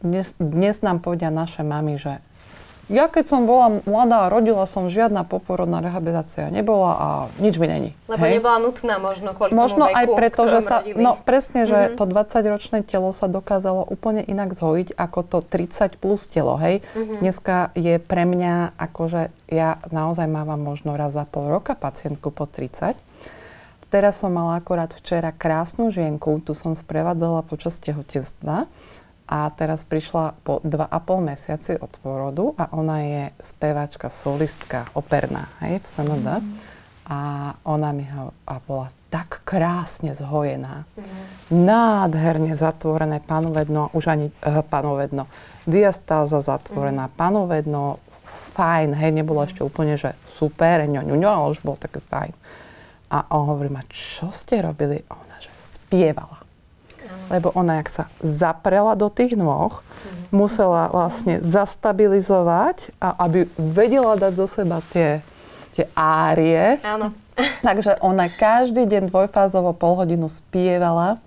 dnes, 0.00 0.34
dnes 0.40 0.80
nám 0.82 1.04
povedia 1.04 1.28
naše 1.28 1.62
mamy, 1.62 2.00
že 2.00 2.18
ja 2.90 3.06
keď 3.06 3.24
som 3.30 3.46
bola 3.46 3.78
mladá 3.86 4.26
a 4.26 4.32
rodila 4.32 4.66
som, 4.66 4.90
žiadna 4.90 5.22
poporodná 5.22 5.78
rehabilitácia 5.78 6.50
nebola 6.50 6.90
a 6.92 7.08
nič 7.38 7.56
mi 7.56 7.70
není. 7.70 7.90
Lebo 8.10 8.26
Hej? 8.26 8.42
nebola 8.42 8.58
nutná 8.58 8.98
možno 8.98 9.32
kvôli 9.38 9.54
možno 9.54 9.86
tomu 9.86 9.94
veku, 9.94 9.98
aj 10.02 10.06
preto, 10.18 10.42
že 10.50 10.58
sa, 10.60 10.76
rodili. 10.82 10.98
no 10.98 11.14
presne, 11.14 11.64
že 11.64 11.78
mm-hmm. 11.78 11.96
to 11.96 12.04
20-ročné 12.10 12.78
telo 12.82 13.14
sa 13.14 13.30
dokázalo 13.30 13.86
úplne 13.86 14.26
inak 14.26 14.52
zhojiť 14.52 14.98
ako 14.98 15.20
to 15.24 15.38
30 15.46 16.02
plus 16.02 16.26
telo, 16.26 16.58
hej. 16.58 16.82
Mm-hmm. 16.82 17.18
Dneska 17.22 17.56
je 17.78 17.94
pre 18.02 18.26
mňa 18.26 18.74
akože 18.74 19.30
ja 19.48 19.78
naozaj 19.94 20.26
mávam 20.26 20.58
možno 20.60 20.98
raz 20.98 21.14
za 21.14 21.22
pol 21.22 21.48
roka 21.48 21.78
pacientku 21.78 22.34
po 22.34 22.50
30 22.50 23.11
Teraz 23.92 24.24
som 24.24 24.32
mala 24.32 24.56
akorát 24.56 24.88
včera 24.88 25.28
krásnu 25.36 25.92
žienku, 25.92 26.40
tu 26.40 26.56
som 26.56 26.72
sprevádzala 26.72 27.44
počas 27.44 27.76
tehotenstva 27.76 28.64
a 29.28 29.38
teraz 29.52 29.84
prišla 29.84 30.32
po 30.40 30.64
2,5 30.64 30.88
mesiaci 31.20 31.72
od 31.76 31.92
pôrodu 32.00 32.56
a 32.56 32.72
ona 32.72 33.04
je 33.04 33.22
speváčka, 33.44 34.08
solistka, 34.08 34.88
operná, 34.96 35.52
hej, 35.60 35.84
v 35.84 35.84
SND. 35.84 36.28
Mm. 36.40 36.56
A 37.04 37.20
ona 37.68 37.92
mi 37.92 38.08
ho, 38.08 38.32
a 38.48 38.64
bola 38.64 38.88
tak 39.12 39.44
krásne 39.44 40.16
zhojená. 40.16 40.88
Mm. 40.96 41.04
Nádherne 41.52 42.56
zatvorené 42.56 43.20
panovedno, 43.20 43.92
už 43.92 44.08
ani 44.08 44.32
uh, 44.32 44.64
panovedno, 44.64 45.28
diastáza 45.68 46.40
zatvorená, 46.40 47.12
mm. 47.12 47.14
panovedno, 47.20 48.00
fajn, 48.56 48.96
hej, 48.96 49.12
nebolo 49.12 49.44
mm. 49.44 49.46
ešte 49.52 49.60
úplne, 49.60 50.00
že 50.00 50.16
super, 50.32 50.80
ňo, 50.88 51.04
ňo, 51.04 51.16
ňo, 51.20 51.28
ale 51.28 51.46
už 51.52 51.60
bol 51.60 51.76
také 51.76 52.00
fajn. 52.00 52.32
A 53.12 53.28
on 53.28 53.44
hovorí 53.44 53.68
ma, 53.68 53.84
čo 53.92 54.32
ste 54.32 54.64
robili? 54.64 55.04
A 55.12 55.20
ona, 55.20 55.36
že 55.36 55.52
spievala. 55.60 56.40
Lebo 57.28 57.52
ona, 57.52 57.80
jak 57.80 57.88
sa 57.92 58.04
zaprela 58.24 58.96
do 58.96 59.12
tých 59.12 59.36
nôh, 59.36 59.84
mm. 59.84 60.32
musela 60.32 60.88
vlastne 60.88 61.44
zastabilizovať 61.44 62.96
a 62.96 63.12
aby 63.28 63.44
vedela 63.60 64.16
dať 64.16 64.32
zo 64.32 64.48
seba 64.48 64.80
tie, 64.96 65.20
tie 65.76 65.84
árie. 65.92 66.80
Áno. 66.80 67.12
Takže 67.68 68.00
ona 68.00 68.32
každý 68.32 68.88
deň 68.88 69.12
dvojfázovo 69.12 69.76
pol 69.76 70.00
hodinu 70.00 70.32
spievala. 70.32 71.20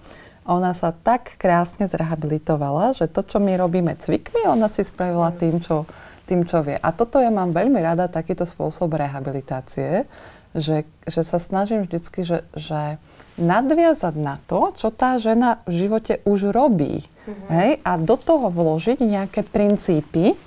Ona 0.45 0.77
sa 0.77 0.93
tak 0.93 1.37
krásne 1.41 1.89
zrehabilitovala, 1.89 2.93
že 2.93 3.09
to, 3.09 3.25
čo 3.25 3.41
my 3.41 3.57
robíme 3.57 3.97
cvikmi, 3.97 4.45
ona 4.45 4.69
si 4.69 4.85
spravila 4.85 5.33
tým, 5.33 5.57
čo 5.57 5.89
tým, 6.25 6.41
čo 6.43 6.65
vie. 6.65 6.75
A 6.81 6.89
toto 6.89 7.21
ja 7.21 7.29
mám 7.29 7.53
veľmi 7.53 7.77
rada, 7.77 8.09
takýto 8.09 8.49
spôsob 8.49 8.97
rehabilitácie, 8.97 10.09
že, 10.55 10.87
že 11.05 11.21
sa 11.21 11.37
snažím 11.37 11.83
vždycky, 11.83 12.23
že, 12.23 12.47
že 12.55 12.97
nadviazať 13.35 14.15
na 14.15 14.39
to, 14.47 14.71
čo 14.79 14.89
tá 14.89 15.19
žena 15.19 15.59
v 15.67 15.85
živote 15.85 16.23
už 16.23 16.55
robí. 16.55 17.03
Mm-hmm. 17.03 17.49
Hej? 17.51 17.69
A 17.83 17.91
do 17.99 18.15
toho 18.15 18.47
vložiť 18.47 19.03
nejaké 19.03 19.43
princípy 19.43 20.39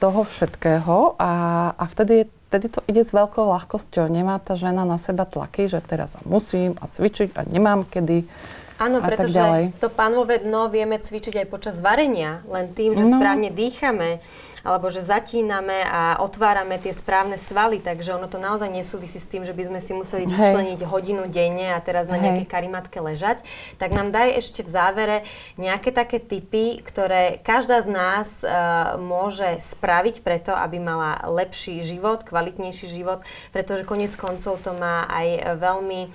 toho 0.00 0.26
všetkého 0.26 1.14
a, 1.20 1.32
a 1.78 1.84
vtedy, 1.86 2.26
vtedy 2.50 2.66
to 2.72 2.80
ide 2.90 3.06
s 3.06 3.14
veľkou 3.14 3.44
ľahkosťou. 3.46 4.10
Nemá 4.10 4.40
tá 4.42 4.58
žena 4.58 4.82
na 4.82 4.98
seba 4.98 5.28
tlaky, 5.28 5.70
že 5.70 5.78
teraz 5.84 6.18
musím 6.26 6.74
a 6.82 6.90
cvičiť 6.90 7.36
a 7.38 7.46
nemám 7.46 7.86
kedy. 7.86 8.26
Áno, 8.82 8.98
a 8.98 9.06
pretože 9.06 9.38
tak 9.38 9.46
ďalej. 9.46 9.64
to 9.78 9.88
pánové 9.94 10.42
dno 10.42 10.66
vieme 10.66 10.98
cvičiť 10.98 11.44
aj 11.44 11.46
počas 11.46 11.78
varenia, 11.78 12.42
len 12.50 12.74
tým, 12.74 12.98
že 12.98 13.06
no. 13.06 13.14
správne 13.14 13.54
dýchame 13.54 14.18
alebo 14.62 14.90
že 14.90 15.02
zatíname 15.02 15.82
a 15.82 16.22
otvárame 16.22 16.78
tie 16.78 16.94
správne 16.94 17.38
svaly, 17.38 17.82
takže 17.82 18.14
ono 18.14 18.30
to 18.30 18.38
naozaj 18.38 18.70
nesúvisí 18.70 19.18
s 19.18 19.26
tým, 19.26 19.42
že 19.42 19.54
by 19.54 19.68
sme 19.68 19.80
si 19.82 19.92
museli 19.94 20.24
vyčleniť 20.26 20.80
hodinu 20.86 21.26
denne 21.26 21.74
a 21.74 21.82
teraz 21.82 22.06
na 22.06 22.18
nejakej 22.18 22.46
karimatke 22.46 22.98
ležať. 23.02 23.42
Tak 23.82 23.90
nám 23.90 24.14
daj 24.14 24.38
ešte 24.38 24.62
v 24.62 24.70
závere 24.70 25.16
nejaké 25.58 25.90
také 25.90 26.22
typy, 26.22 26.78
ktoré 26.80 27.42
každá 27.42 27.82
z 27.82 27.88
nás 27.90 28.28
uh, 28.42 28.96
môže 28.96 29.58
spraviť 29.58 30.22
preto, 30.22 30.54
aby 30.54 30.78
mala 30.78 31.18
lepší 31.26 31.82
život, 31.82 32.22
kvalitnejší 32.22 32.86
život, 32.86 33.26
pretože 33.50 33.82
konec 33.82 34.14
koncov 34.14 34.62
to 34.62 34.72
má 34.72 35.10
aj 35.10 35.58
veľmi 35.58 36.00
um, 36.06 36.10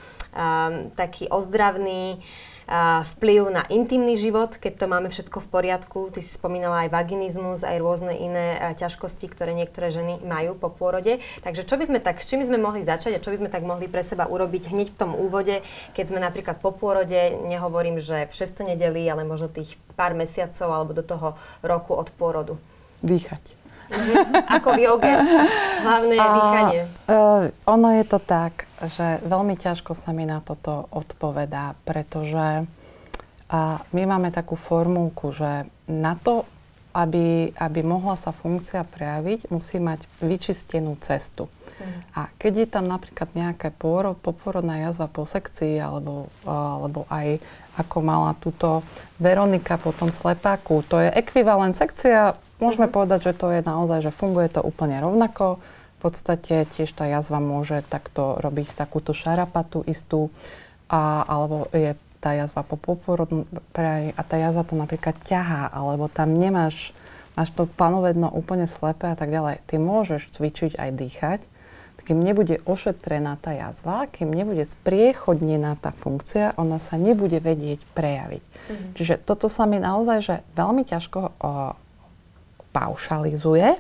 taký 0.96 1.28
ozdravný 1.28 2.24
vplyv 3.16 3.48
na 3.48 3.64
intimný 3.72 4.20
život, 4.20 4.60
keď 4.60 4.74
to 4.76 4.86
máme 4.92 5.08
všetko 5.08 5.40
v 5.40 5.48
poriadku. 5.48 6.00
Ty 6.12 6.20
si 6.20 6.32
spomínala 6.32 6.86
aj 6.86 6.92
vaginizmus, 6.92 7.64
aj 7.64 7.80
rôzne 7.80 8.14
iné 8.20 8.76
ťažkosti, 8.76 9.32
ktoré 9.32 9.56
niektoré 9.56 9.88
ženy 9.88 10.20
majú 10.22 10.60
po 10.60 10.68
pôrode. 10.68 11.24
Takže 11.42 11.64
čo 11.64 11.80
by 11.80 11.88
sme 11.88 12.00
tak, 12.04 12.20
s 12.20 12.28
čím 12.28 12.44
by 12.44 12.48
sme 12.52 12.60
mohli 12.60 12.84
začať 12.84 13.16
a 13.16 13.24
čo 13.24 13.32
by 13.32 13.40
sme 13.40 13.50
tak 13.50 13.64
mohli 13.64 13.88
pre 13.88 14.04
seba 14.04 14.28
urobiť 14.28 14.76
hneď 14.76 14.92
v 14.92 15.00
tom 15.00 15.12
úvode, 15.16 15.64
keď 15.96 16.06
sme 16.12 16.20
napríklad 16.20 16.60
po 16.60 16.76
pôrode, 16.76 17.40
nehovorím, 17.48 18.04
že 18.04 18.28
v 18.28 18.34
6. 18.36 18.68
nedeli, 18.68 19.08
ale 19.08 19.24
možno 19.24 19.48
tých 19.48 19.80
pár 19.96 20.12
mesiacov 20.12 20.68
alebo 20.68 20.92
do 20.92 21.02
toho 21.08 21.40
roku 21.64 21.96
od 21.96 22.12
pôrodu. 22.20 22.60
Dýchať. 23.00 23.56
Mhm. 23.88 24.52
Ako 24.60 24.70
v 24.76 24.80
joge. 24.84 25.12
Hlavné 25.88 26.14
je 26.20 26.28
dýchanie. 26.28 26.82
Uh, 27.08 27.48
ono 27.64 27.96
je 27.96 28.04
to 28.04 28.20
tak, 28.20 28.67
že 28.86 29.24
veľmi 29.26 29.58
ťažko 29.58 29.98
sa 29.98 30.14
mi 30.14 30.30
na 30.30 30.44
toto 30.44 30.86
odpovedá, 30.94 31.74
pretože 31.82 32.64
uh, 32.64 33.78
my 33.94 34.04
máme 34.06 34.30
takú 34.30 34.54
formulku, 34.54 35.34
že 35.34 35.66
na 35.90 36.14
to, 36.20 36.46
aby, 36.94 37.54
aby 37.58 37.80
mohla 37.82 38.18
sa 38.18 38.34
funkcia 38.34 38.86
prejaviť, 38.86 39.50
musí 39.54 39.78
mať 39.78 40.06
vyčistenú 40.22 40.98
cestu. 41.02 41.46
Mm. 41.78 42.00
A 42.18 42.22
keď 42.42 42.54
je 42.66 42.68
tam 42.74 42.86
napríklad 42.90 43.30
nejaká 43.38 43.70
pôrod, 43.70 44.18
poporodná 44.18 44.82
jazva 44.82 45.06
po 45.06 45.30
sekcii, 45.30 45.78
alebo, 45.78 46.30
alebo 46.46 47.06
aj 47.14 47.38
ako 47.78 47.98
mala 48.02 48.34
túto 48.42 48.82
Veronika 49.22 49.78
po 49.78 49.94
tom 49.94 50.10
slepáku, 50.10 50.82
to 50.90 50.98
je 50.98 51.14
ekvivalent 51.14 51.78
sekcia 51.78 52.34
Môžeme 52.58 52.90
mm-hmm. 52.90 52.98
povedať, 52.98 53.20
že 53.32 53.34
to 53.38 53.54
je 53.54 53.62
naozaj, 53.62 54.00
že 54.02 54.12
funguje 54.14 54.50
to 54.50 54.66
úplne 54.66 54.98
rovnako. 54.98 55.62
V 55.98 56.00
podstate 56.06 56.70
tiež 56.78 56.94
tá 56.94 57.10
jazva 57.10 57.42
môže 57.42 57.82
takto 57.90 58.38
robiť 58.38 58.78
takúto 58.78 59.18
šarapatu 59.18 59.82
istú, 59.90 60.30
a, 60.88 61.26
alebo 61.26 61.68
je 61.74 61.98
tá 62.22 62.38
jazva 62.38 62.62
po 62.62 62.78
poporodnú 62.78 63.46
a 63.74 64.22
tá 64.26 64.36
jazva 64.38 64.66
to 64.66 64.78
napríklad 64.78 65.18
ťahá, 65.26 65.70
alebo 65.74 66.10
tam 66.10 66.34
nemáš, 66.38 66.94
máš 67.34 67.54
to 67.54 67.66
panovedno 67.66 68.30
úplne 68.30 68.66
slepé 68.66 69.14
a 69.14 69.18
tak 69.18 69.30
ďalej. 69.30 69.62
Ty 69.66 69.76
môžeš 69.78 70.34
cvičiť 70.34 70.78
aj 70.78 70.90
dýchať, 70.98 71.42
kým 72.08 72.24
nebude 72.24 72.64
ošetrená 72.64 73.36
tá 73.36 73.52
jazva, 73.52 74.08
kým 74.08 74.32
nebude 74.32 74.64
spriechodnená 74.64 75.76
tá 75.76 75.92
funkcia, 75.92 76.56
ona 76.56 76.80
sa 76.80 76.96
nebude 76.96 77.44
vedieť 77.44 77.84
prejaviť. 77.92 78.44
Mm-hmm. 78.48 78.92
Čiže 78.96 79.14
toto 79.28 79.52
sa 79.52 79.68
mi 79.68 79.76
naozaj 79.84 80.18
že 80.24 80.36
veľmi 80.56 80.88
ťažko 80.88 81.20
o, 81.20 81.32
paušalizuje. 82.72 83.76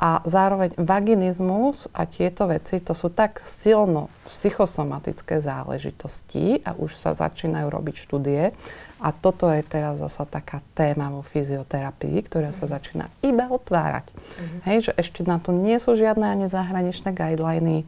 A 0.00 0.24
zároveň 0.24 0.72
vaginizmus 0.80 1.84
a 1.92 2.08
tieto 2.08 2.48
veci, 2.48 2.80
to 2.80 2.96
sú 2.96 3.12
tak 3.12 3.44
silno 3.44 4.08
psychosomatické 4.32 5.44
záležitosti 5.44 6.64
a 6.64 6.72
už 6.72 6.96
sa 6.96 7.12
začínajú 7.12 7.68
robiť 7.68 8.08
štúdie. 8.08 8.56
A 8.96 9.08
toto 9.12 9.52
je 9.52 9.60
teraz 9.60 10.00
zasa 10.00 10.24
taká 10.24 10.64
téma 10.72 11.12
vo 11.12 11.20
fyzioterapii, 11.20 12.16
ktorá 12.24 12.48
sa 12.48 12.64
mhm. 12.64 12.72
začína 12.72 13.06
iba 13.20 13.44
otvárať. 13.52 14.08
Mm-hmm. 14.08 14.60
Hej, 14.64 14.78
že 14.88 14.92
ešte 14.96 15.20
na 15.28 15.36
to 15.36 15.52
nie 15.52 15.76
sú 15.76 15.92
žiadne 15.92 16.24
ani 16.24 16.46
zahraničné 16.48 17.12
guideliny, 17.12 17.84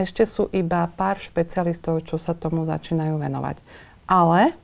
ešte 0.00 0.24
sú 0.24 0.48
iba 0.56 0.88
pár 0.96 1.20
špecialistov, 1.20 2.08
čo 2.08 2.16
sa 2.16 2.32
tomu 2.32 2.64
začínajú 2.64 3.20
venovať. 3.20 3.60
Ale 4.08 4.56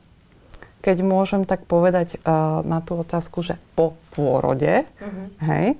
keď 0.81 0.97
môžem 1.05 1.43
tak 1.45 1.67
povedať 1.69 2.17
uh, 2.21 2.65
na 2.65 2.81
tú 2.81 2.97
otázku, 2.97 3.45
že 3.45 3.59
po 3.77 3.93
pôrode, 4.15 4.81
uh-huh. 4.81 5.27
hej, 5.45 5.77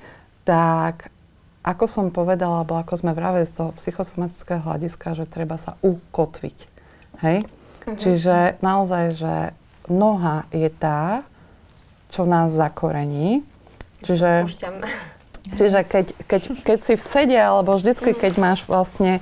tak 0.48 1.12
ako 1.68 1.86
som 1.92 2.06
povedala, 2.16 2.64
alebo 2.64 2.80
ako 2.80 3.04
sme 3.04 3.12
vraveli 3.12 3.44
z 3.44 3.60
toho 3.60 3.76
psychosomatického 3.76 4.64
hľadiska, 4.64 5.20
že 5.20 5.28
treba 5.28 5.60
sa 5.60 5.76
ukotviť. 5.84 6.58
Hej? 7.20 7.44
Uh-huh. 7.44 8.00
Čiže 8.00 8.56
naozaj, 8.64 9.20
že 9.20 9.36
noha 9.92 10.48
je 10.56 10.72
tá, 10.72 11.28
čo 12.08 12.24
nás 12.24 12.56
zakorení. 12.56 13.44
Čiže, 14.00 14.48
čiže 15.60 15.80
keď, 15.84 16.06
keď, 16.24 16.42
keď 16.64 16.80
si 16.80 16.94
v 16.96 17.04
sede, 17.04 17.36
alebo 17.36 17.76
vždycky, 17.76 18.16
keď 18.16 18.40
máš 18.40 18.64
vlastne 18.64 19.20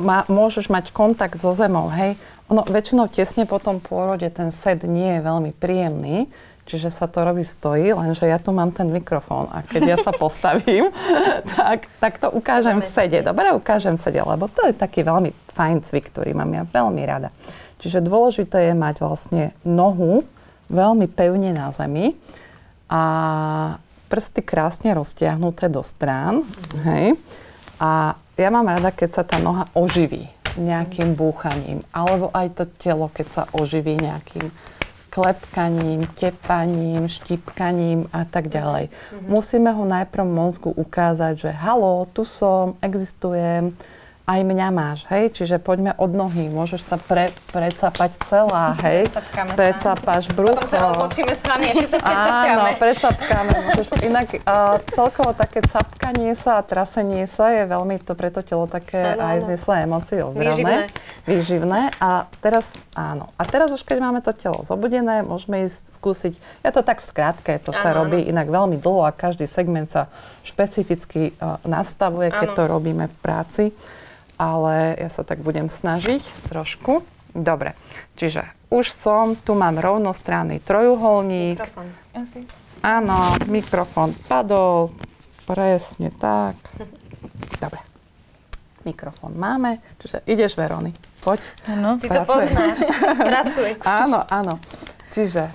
má, 0.00 0.24
môžeš 0.32 0.72
mať 0.72 0.94
kontakt 0.96 1.36
so 1.36 1.52
zemou, 1.52 1.92
hej. 1.92 2.16
Ono 2.48 2.64
väčšinou 2.64 3.12
tesne 3.12 3.44
po 3.44 3.60
tom 3.60 3.84
pôrode 3.84 4.24
ten 4.32 4.48
sed 4.48 4.80
nie 4.88 5.18
je 5.18 5.20
veľmi 5.20 5.52
príjemný, 5.52 6.32
čiže 6.68 6.92
sa 6.92 7.08
to 7.08 7.24
robí 7.24 7.42
v 7.42 7.50
stoji, 7.50 7.86
lenže 7.96 8.28
ja 8.28 8.36
tu 8.36 8.52
mám 8.52 8.68
ten 8.76 8.92
mikrofón 8.92 9.48
a 9.48 9.64
keď 9.64 9.82
ja 9.88 9.96
sa 9.96 10.12
postavím, 10.22 10.92
tak, 11.56 11.88
tak 11.96 12.20
to 12.20 12.28
ukážem 12.28 12.84
v 12.84 12.86
sede. 12.86 13.18
Dobre, 13.24 13.56
ukážem 13.56 13.96
v 13.96 14.04
sede, 14.04 14.20
lebo 14.20 14.46
to 14.52 14.68
je 14.68 14.76
taký 14.76 15.00
veľmi 15.00 15.32
fajn 15.48 15.88
cvik, 15.88 16.12
ktorý 16.12 16.36
mám 16.36 16.52
ja 16.52 16.62
veľmi 16.68 17.02
rada. 17.08 17.32
Čiže 17.80 18.04
dôležité 18.04 18.68
je 18.68 18.74
mať 18.76 19.00
vlastne 19.00 19.56
nohu 19.64 20.28
veľmi 20.68 21.08
pevne 21.08 21.56
na 21.56 21.72
zemi 21.72 22.12
a 22.92 23.02
prsty 24.12 24.44
krásne 24.44 24.92
roztiahnuté 24.92 25.72
do 25.72 25.80
strán, 25.80 26.44
hej. 26.84 27.16
A 27.80 28.16
ja 28.36 28.48
mám 28.52 28.68
rada, 28.68 28.92
keď 28.92 29.08
sa 29.10 29.22
tá 29.24 29.40
noha 29.40 29.70
oživí 29.72 30.28
nejakým 30.58 31.14
búchaním, 31.14 31.86
alebo 31.94 32.34
aj 32.34 32.46
to 32.58 32.64
telo, 32.80 33.06
keď 33.12 33.26
sa 33.30 33.42
oživí 33.54 33.94
nejakým 33.94 34.50
klepkaním, 35.18 36.06
tepaním, 36.14 37.10
štipkaním 37.10 38.06
a 38.14 38.22
tak 38.22 38.46
ďalej. 38.46 38.86
Mm-hmm. 38.86 39.26
Musíme 39.26 39.74
ho 39.74 39.82
najprv 39.82 40.22
mozgu 40.22 40.70
ukázať, 40.70 41.34
že 41.42 41.50
halo, 41.50 42.06
tu 42.14 42.22
som, 42.22 42.78
existujem, 42.78 43.74
aj 44.28 44.44
mňa 44.44 44.68
máš, 44.68 45.08
hej? 45.08 45.32
Čiže 45.32 45.56
poďme 45.56 45.96
od 45.96 46.12
nohy, 46.12 46.52
môžeš 46.52 46.84
sa 46.84 47.00
pre, 47.00 47.32
precapať 47.48 48.20
celá, 48.28 48.76
hej? 48.84 49.08
Precapáš 49.56 50.28
brucho. 50.36 50.60
Potom 50.60 50.68
sa 50.68 50.92
rozločíme 50.92 51.32
s 51.32 51.42
vami, 51.48 51.66
ešte 51.72 51.96
sa 51.96 51.98
precapkáme. 52.04 52.60
Áno, 52.60 52.72
precapkáme. 52.76 53.50
Môžeš, 53.72 53.86
inak 54.04 54.28
uh, 54.44 54.76
celkovo 54.92 55.32
také 55.32 55.64
capkanie 55.64 56.36
sa 56.36 56.60
a 56.60 56.62
trasenie 56.62 57.24
sa 57.24 57.56
je 57.56 57.64
veľmi 57.64 58.04
to 58.04 58.12
pre 58.12 58.28
to 58.28 58.44
telo 58.44 58.68
také 58.68 59.16
ano, 59.16 59.32
aj 59.32 59.36
vzneslé 59.48 59.74
emócie 59.88 60.20
ozdravné. 60.20 60.52
Výživné. 60.52 60.76
Výživné. 61.24 61.80
A 61.96 62.28
teraz, 62.44 62.84
áno. 62.92 63.32
A 63.40 63.48
teraz 63.48 63.72
už 63.72 63.80
keď 63.80 64.04
máme 64.04 64.20
to 64.20 64.36
telo 64.36 64.60
zobudené, 64.60 65.24
môžeme 65.24 65.64
ísť 65.64 65.96
skúsiť, 65.96 66.36
ja 66.60 66.68
to 66.68 66.84
tak 66.84 67.00
v 67.00 67.08
skratke, 67.08 67.52
to 67.64 67.72
ano, 67.72 67.80
sa 67.80 67.96
robí 67.96 68.20
ano. 68.28 68.36
inak 68.36 68.46
veľmi 68.52 68.76
dlho 68.76 69.08
a 69.08 69.10
každý 69.16 69.48
segment 69.48 69.88
sa 69.88 70.12
špecificky 70.44 71.32
uh, 71.40 71.56
nastavuje, 71.64 72.28
keď 72.28 72.52
ano. 72.52 72.56
to 72.60 72.62
robíme 72.68 73.04
v 73.08 73.16
práci 73.24 73.64
ale 74.38 74.94
ja 74.96 75.10
sa 75.10 75.26
tak 75.26 75.42
budem 75.42 75.68
snažiť 75.68 76.48
trošku. 76.48 77.02
Dobre, 77.36 77.76
čiže 78.16 78.46
už 78.72 78.88
som, 78.88 79.36
tu 79.36 79.52
mám 79.52 79.76
rovnostranný 79.76 80.62
trojuholník. 80.64 81.60
Mikrofón. 81.60 81.88
Áno, 82.80 83.34
mikrofón 83.50 84.14
padol, 84.30 84.94
presne 85.44 86.14
tak. 86.14 86.54
Dobre, 87.58 87.82
mikrofón 88.86 89.34
máme, 89.34 89.82
čiže 89.98 90.22
ideš 90.30 90.54
Verony, 90.54 90.94
poď. 91.20 91.42
Áno, 91.66 91.98
ty 91.98 92.06
to 92.06 92.22
poznáš, 92.24 92.78
pracuj. 93.18 93.70
áno, 94.02 94.22
áno, 94.30 94.62
čiže 95.10 95.50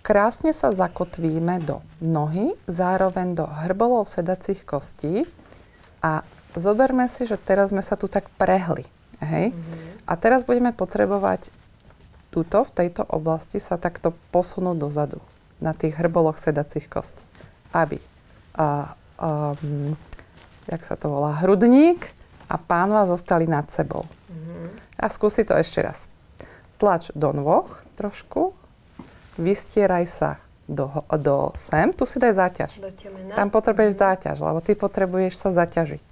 krásne 0.00 0.50
sa 0.56 0.72
zakotvíme 0.74 1.62
do 1.62 1.84
nohy, 2.02 2.56
zároveň 2.66 3.36
do 3.36 3.46
hrbolov 3.46 4.10
sedacích 4.10 4.64
kostí 4.66 5.28
a 6.02 6.26
zoberme 6.54 7.08
si, 7.08 7.24
že 7.28 7.40
teraz 7.40 7.70
sme 7.70 7.80
sa 7.84 7.96
tu 7.96 8.08
tak 8.08 8.28
prehli. 8.40 8.84
Hej? 9.22 9.54
Mm-hmm. 9.54 10.08
A 10.08 10.12
teraz 10.18 10.42
budeme 10.42 10.74
potrebovať 10.74 11.48
túto, 12.32 12.64
v 12.64 12.72
tejto 12.72 13.04
oblasti 13.06 13.60
sa 13.60 13.76
takto 13.76 14.16
posunúť 14.32 14.76
dozadu 14.80 15.20
na 15.62 15.76
tých 15.76 15.94
hrboloch 15.94 16.40
sedacích 16.40 16.88
kostí. 16.88 17.22
Aby 17.70 18.02
a, 18.56 18.96
um, 19.20 19.96
jak 20.68 20.82
sa 20.84 20.96
to 20.96 21.08
volá, 21.08 21.38
hrudník 21.40 22.12
a 22.48 22.56
pánva 22.60 23.08
zostali 23.08 23.48
nad 23.48 23.68
sebou. 23.72 24.04
A 25.02 25.10
skúsi 25.10 25.42
to 25.42 25.58
ešte 25.58 25.82
raz. 25.82 26.14
Tlač 26.78 27.10
do 27.18 27.34
nôh 27.34 27.66
trošku, 27.98 28.54
vystieraj 29.34 30.06
sa 30.06 30.30
do, 30.70 30.86
do 31.18 31.50
sem, 31.58 31.90
tu 31.90 32.06
si 32.06 32.22
daj 32.22 32.38
záťaž. 32.38 32.78
Do 32.78 32.94
temena. 32.94 33.34
Tam 33.34 33.50
potrebuješ 33.50 33.98
záťaž, 33.98 34.36
lebo 34.38 34.62
ty 34.62 34.78
potrebuješ 34.78 35.34
sa 35.34 35.50
zaťažiť. 35.50 36.02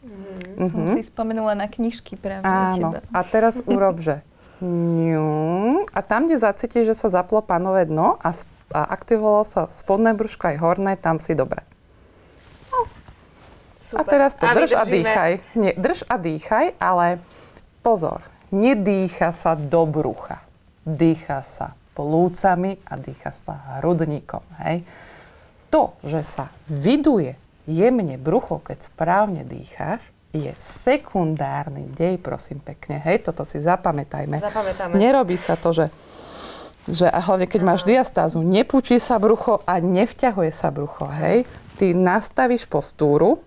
Som 0.70 0.96
si 0.96 1.02
spomenula 1.04 1.56
na 1.56 1.66
knižky 1.66 2.16
práve 2.16 2.44
u 2.44 2.50
Áno. 2.50 2.90
teba. 2.94 2.98
A 3.10 3.20
teraz 3.24 3.64
urob, 3.64 3.98
že 4.00 4.20
ňu, 4.60 5.88
a 5.88 6.00
tam, 6.04 6.28
kde 6.28 6.36
zacítiš, 6.36 6.92
že 6.92 6.96
sa 6.96 7.08
zaplo 7.08 7.40
panové 7.40 7.88
dno 7.88 8.20
a, 8.20 8.28
sp- 8.36 8.50
a 8.70 8.92
aktivovalo 8.92 9.42
sa 9.42 9.66
spodné 9.66 10.12
brúško 10.12 10.52
aj 10.52 10.56
horné, 10.60 10.92
tam 11.00 11.16
si 11.16 11.32
dobre. 11.32 11.64
A 13.90 14.06
Super. 14.06 14.06
teraz 14.06 14.38
to 14.38 14.46
drž 14.46 14.70
a 14.78 14.86
dýchaj. 14.86 15.32
Nie, 15.58 15.74
drž 15.74 16.06
a 16.06 16.14
dýchaj, 16.14 16.78
ale 16.78 17.18
pozor, 17.82 18.22
nedýcha 18.54 19.34
sa 19.34 19.58
do 19.58 19.82
brucha. 19.82 20.38
Dýcha 20.86 21.42
sa 21.42 21.74
plúcami 21.98 22.78
a 22.86 22.94
dýcha 22.94 23.34
sa 23.34 23.82
hrudníkom. 23.82 24.46
Hej. 24.62 24.86
To, 25.74 25.98
že 26.06 26.22
sa 26.22 26.54
vyduje 26.70 27.34
jemne 27.66 28.14
brucho, 28.14 28.62
keď 28.62 28.94
správne 28.94 29.42
dýcháš, 29.42 29.98
je 30.30 30.52
sekundárny 30.58 31.90
dej, 31.90 32.18
prosím 32.22 32.62
pekne. 32.62 33.02
Hej, 33.02 33.26
toto 33.26 33.42
si 33.42 33.58
zapamätajme. 33.58 34.38
Zapamätáme. 34.38 34.94
Nerobí 34.94 35.34
sa 35.34 35.58
to, 35.58 35.74
že 35.74 35.86
že 36.88 37.06
a 37.06 37.20
hlavne 37.20 37.44
keď 37.44 37.60
máš 37.62 37.84
diastázu, 37.84 38.40
nepúči 38.40 38.96
sa 38.96 39.20
brucho 39.20 39.60
a 39.68 39.78
nevťahuje 39.78 40.50
sa 40.50 40.72
brucho, 40.72 41.06
hej. 41.06 41.44
Ty 41.76 41.92
nastavíš 41.92 42.64
postúru, 42.66 43.44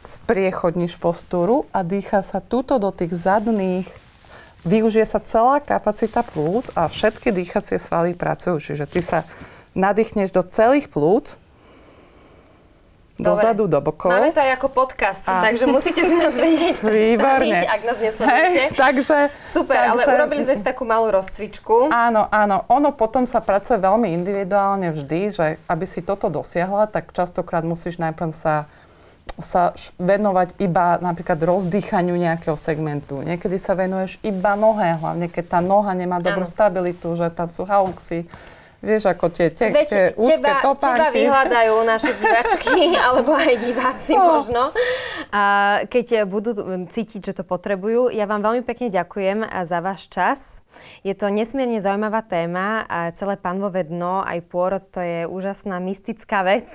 spriechodníš 0.00 0.96
postúru 0.96 1.66
a 1.74 1.82
dýcha 1.82 2.22
sa 2.22 2.38
túto 2.38 2.78
do 2.78 2.94
tých 2.94 3.10
zadných, 3.10 3.90
využije 4.62 5.04
sa 5.04 5.20
celá 5.20 5.60
kapacita 5.60 6.22
plúc 6.24 6.70
a 6.78 6.88
všetky 6.88 7.34
dýchacie 7.34 7.76
svaly 7.76 8.16
pracujú. 8.16 8.62
Čiže 8.62 8.86
ty 8.88 9.02
sa 9.04 9.28
nadýchneš 9.76 10.32
do 10.32 10.40
celých 10.46 10.88
plúc. 10.88 11.36
Dozadu, 13.14 13.70
do 13.70 13.78
bokov. 13.78 14.10
Máme 14.10 14.30
to 14.30 14.42
aj 14.42 14.58
ako 14.58 14.68
podcast, 14.70 15.22
A- 15.22 15.42
takže 15.42 15.64
musíte 15.64 16.02
si 16.02 16.14
nás 16.14 16.34
vedieť 16.34 16.82
Výborne. 16.86 17.62
ak 17.62 17.80
nás 17.86 17.98
nesledujete. 18.02 18.34
Hej, 18.34 18.68
takže... 18.74 19.16
Super, 19.46 19.94
ale 19.94 20.02
takže- 20.02 20.16
urobili 20.18 20.42
sme 20.42 20.54
si 20.58 20.64
takú 20.66 20.82
malú 20.82 21.14
rozcvičku. 21.14 21.88
Áno, 21.88 22.26
áno. 22.26 22.66
Ono 22.66 22.90
potom 22.90 23.22
sa 23.24 23.38
pracuje 23.38 23.78
veľmi 23.78 24.10
individuálne 24.10 24.90
vždy, 24.90 25.20
že 25.30 25.46
aby 25.64 25.84
si 25.84 26.00
toto 26.00 26.26
dosiahla, 26.26 26.86
tak 26.86 27.10
častokrát 27.10 27.62
musíš 27.62 27.96
najprv 27.96 28.30
sa 28.30 28.66
sa 29.34 29.74
venovať 29.98 30.62
iba 30.62 30.94
napríklad 31.02 31.42
rozdýchaniu 31.42 32.14
nejakého 32.14 32.54
segmentu. 32.54 33.18
Niekedy 33.18 33.58
sa 33.58 33.74
venuješ 33.74 34.22
iba 34.22 34.54
nohe, 34.54 34.94
hlavne 34.94 35.26
keď 35.26 35.58
tá 35.58 35.60
noha 35.64 35.90
nemá 35.90 36.22
dobrú 36.22 36.46
Áno. 36.46 36.54
stabilitu, 36.54 37.18
že 37.18 37.34
tam 37.34 37.50
sú 37.50 37.66
hauxy. 37.66 38.30
Vieš, 38.84 39.08
ako 39.08 39.26
tie, 39.28 39.48
tie, 39.48 39.68
Veď 39.68 39.86
tie 39.88 40.04
úzke 40.14 40.38
teba, 40.38 40.48
teba 40.50 40.62
topánky. 40.62 41.16
vyhľadajú 41.18 41.74
naše 41.82 42.12
diváčky, 42.14 42.72
alebo 43.06 43.30
aj 43.32 43.54
diváci 43.58 44.12
No. 44.12 44.24
možno. 44.36 44.62
A 45.30 45.42
keď 45.86 46.24
budú 46.24 46.52
cítiť, 46.86 47.20
že 47.22 47.32
to 47.34 47.42
potrebujú, 47.42 48.08
ja 48.08 48.24
vám 48.24 48.40
veľmi 48.40 48.62
pekne 48.62 48.88
ďakujem 48.88 49.42
za 49.64 49.78
váš 49.80 50.06
čas. 50.06 50.63
Je 51.04 51.12
to 51.12 51.28
nesmierne 51.28 51.80
zaujímavá 51.80 52.24
téma 52.24 52.86
a 52.88 53.12
celé 53.12 53.36
panvové 53.36 53.84
dno, 53.84 54.24
aj 54.24 54.40
pôrod, 54.48 54.80
to 54.80 55.00
je 55.00 55.28
úžasná 55.28 55.80
mystická 55.80 56.40
vec 56.44 56.68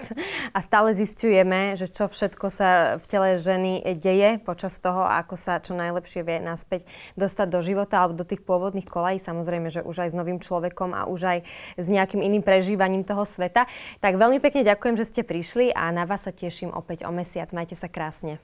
a 0.55 0.59
stále 0.61 0.93
zistujeme, 0.93 1.73
že 1.79 1.89
čo 1.89 2.05
všetko 2.05 2.47
sa 2.53 2.97
v 3.01 3.05
tele 3.09 3.29
ženy 3.41 3.81
deje 3.97 4.37
počas 4.41 4.77
toho, 4.77 5.05
ako 5.05 5.35
sa 5.35 5.57
čo 5.59 5.73
najlepšie 5.73 6.21
vie 6.21 6.37
naspäť 6.39 6.85
dostať 7.17 7.47
do 7.49 7.59
života 7.65 8.01
alebo 8.01 8.19
do 8.19 8.27
tých 8.27 8.45
pôvodných 8.45 8.85
kolají, 8.85 9.17
samozrejme, 9.17 9.73
že 9.73 9.81
už 9.81 10.07
aj 10.07 10.09
s 10.13 10.17
novým 10.17 10.39
človekom 10.41 10.93
a 10.93 11.07
už 11.09 11.21
aj 11.25 11.39
s 11.77 11.87
nejakým 11.87 12.21
iným 12.21 12.45
prežívaním 12.45 13.01
toho 13.05 13.23
sveta. 13.23 13.65
Tak 13.99 14.15
veľmi 14.15 14.37
pekne 14.43 14.65
ďakujem, 14.65 14.95
že 14.99 15.09
ste 15.09 15.21
prišli 15.25 15.71
a 15.73 15.89
na 15.89 16.05
vás 16.05 16.25
sa 16.25 16.33
teším 16.35 16.73
opäť 16.73 17.05
o 17.07 17.11
mesiac. 17.11 17.49
Majte 17.55 17.75
sa 17.75 17.87
krásne. 17.87 18.37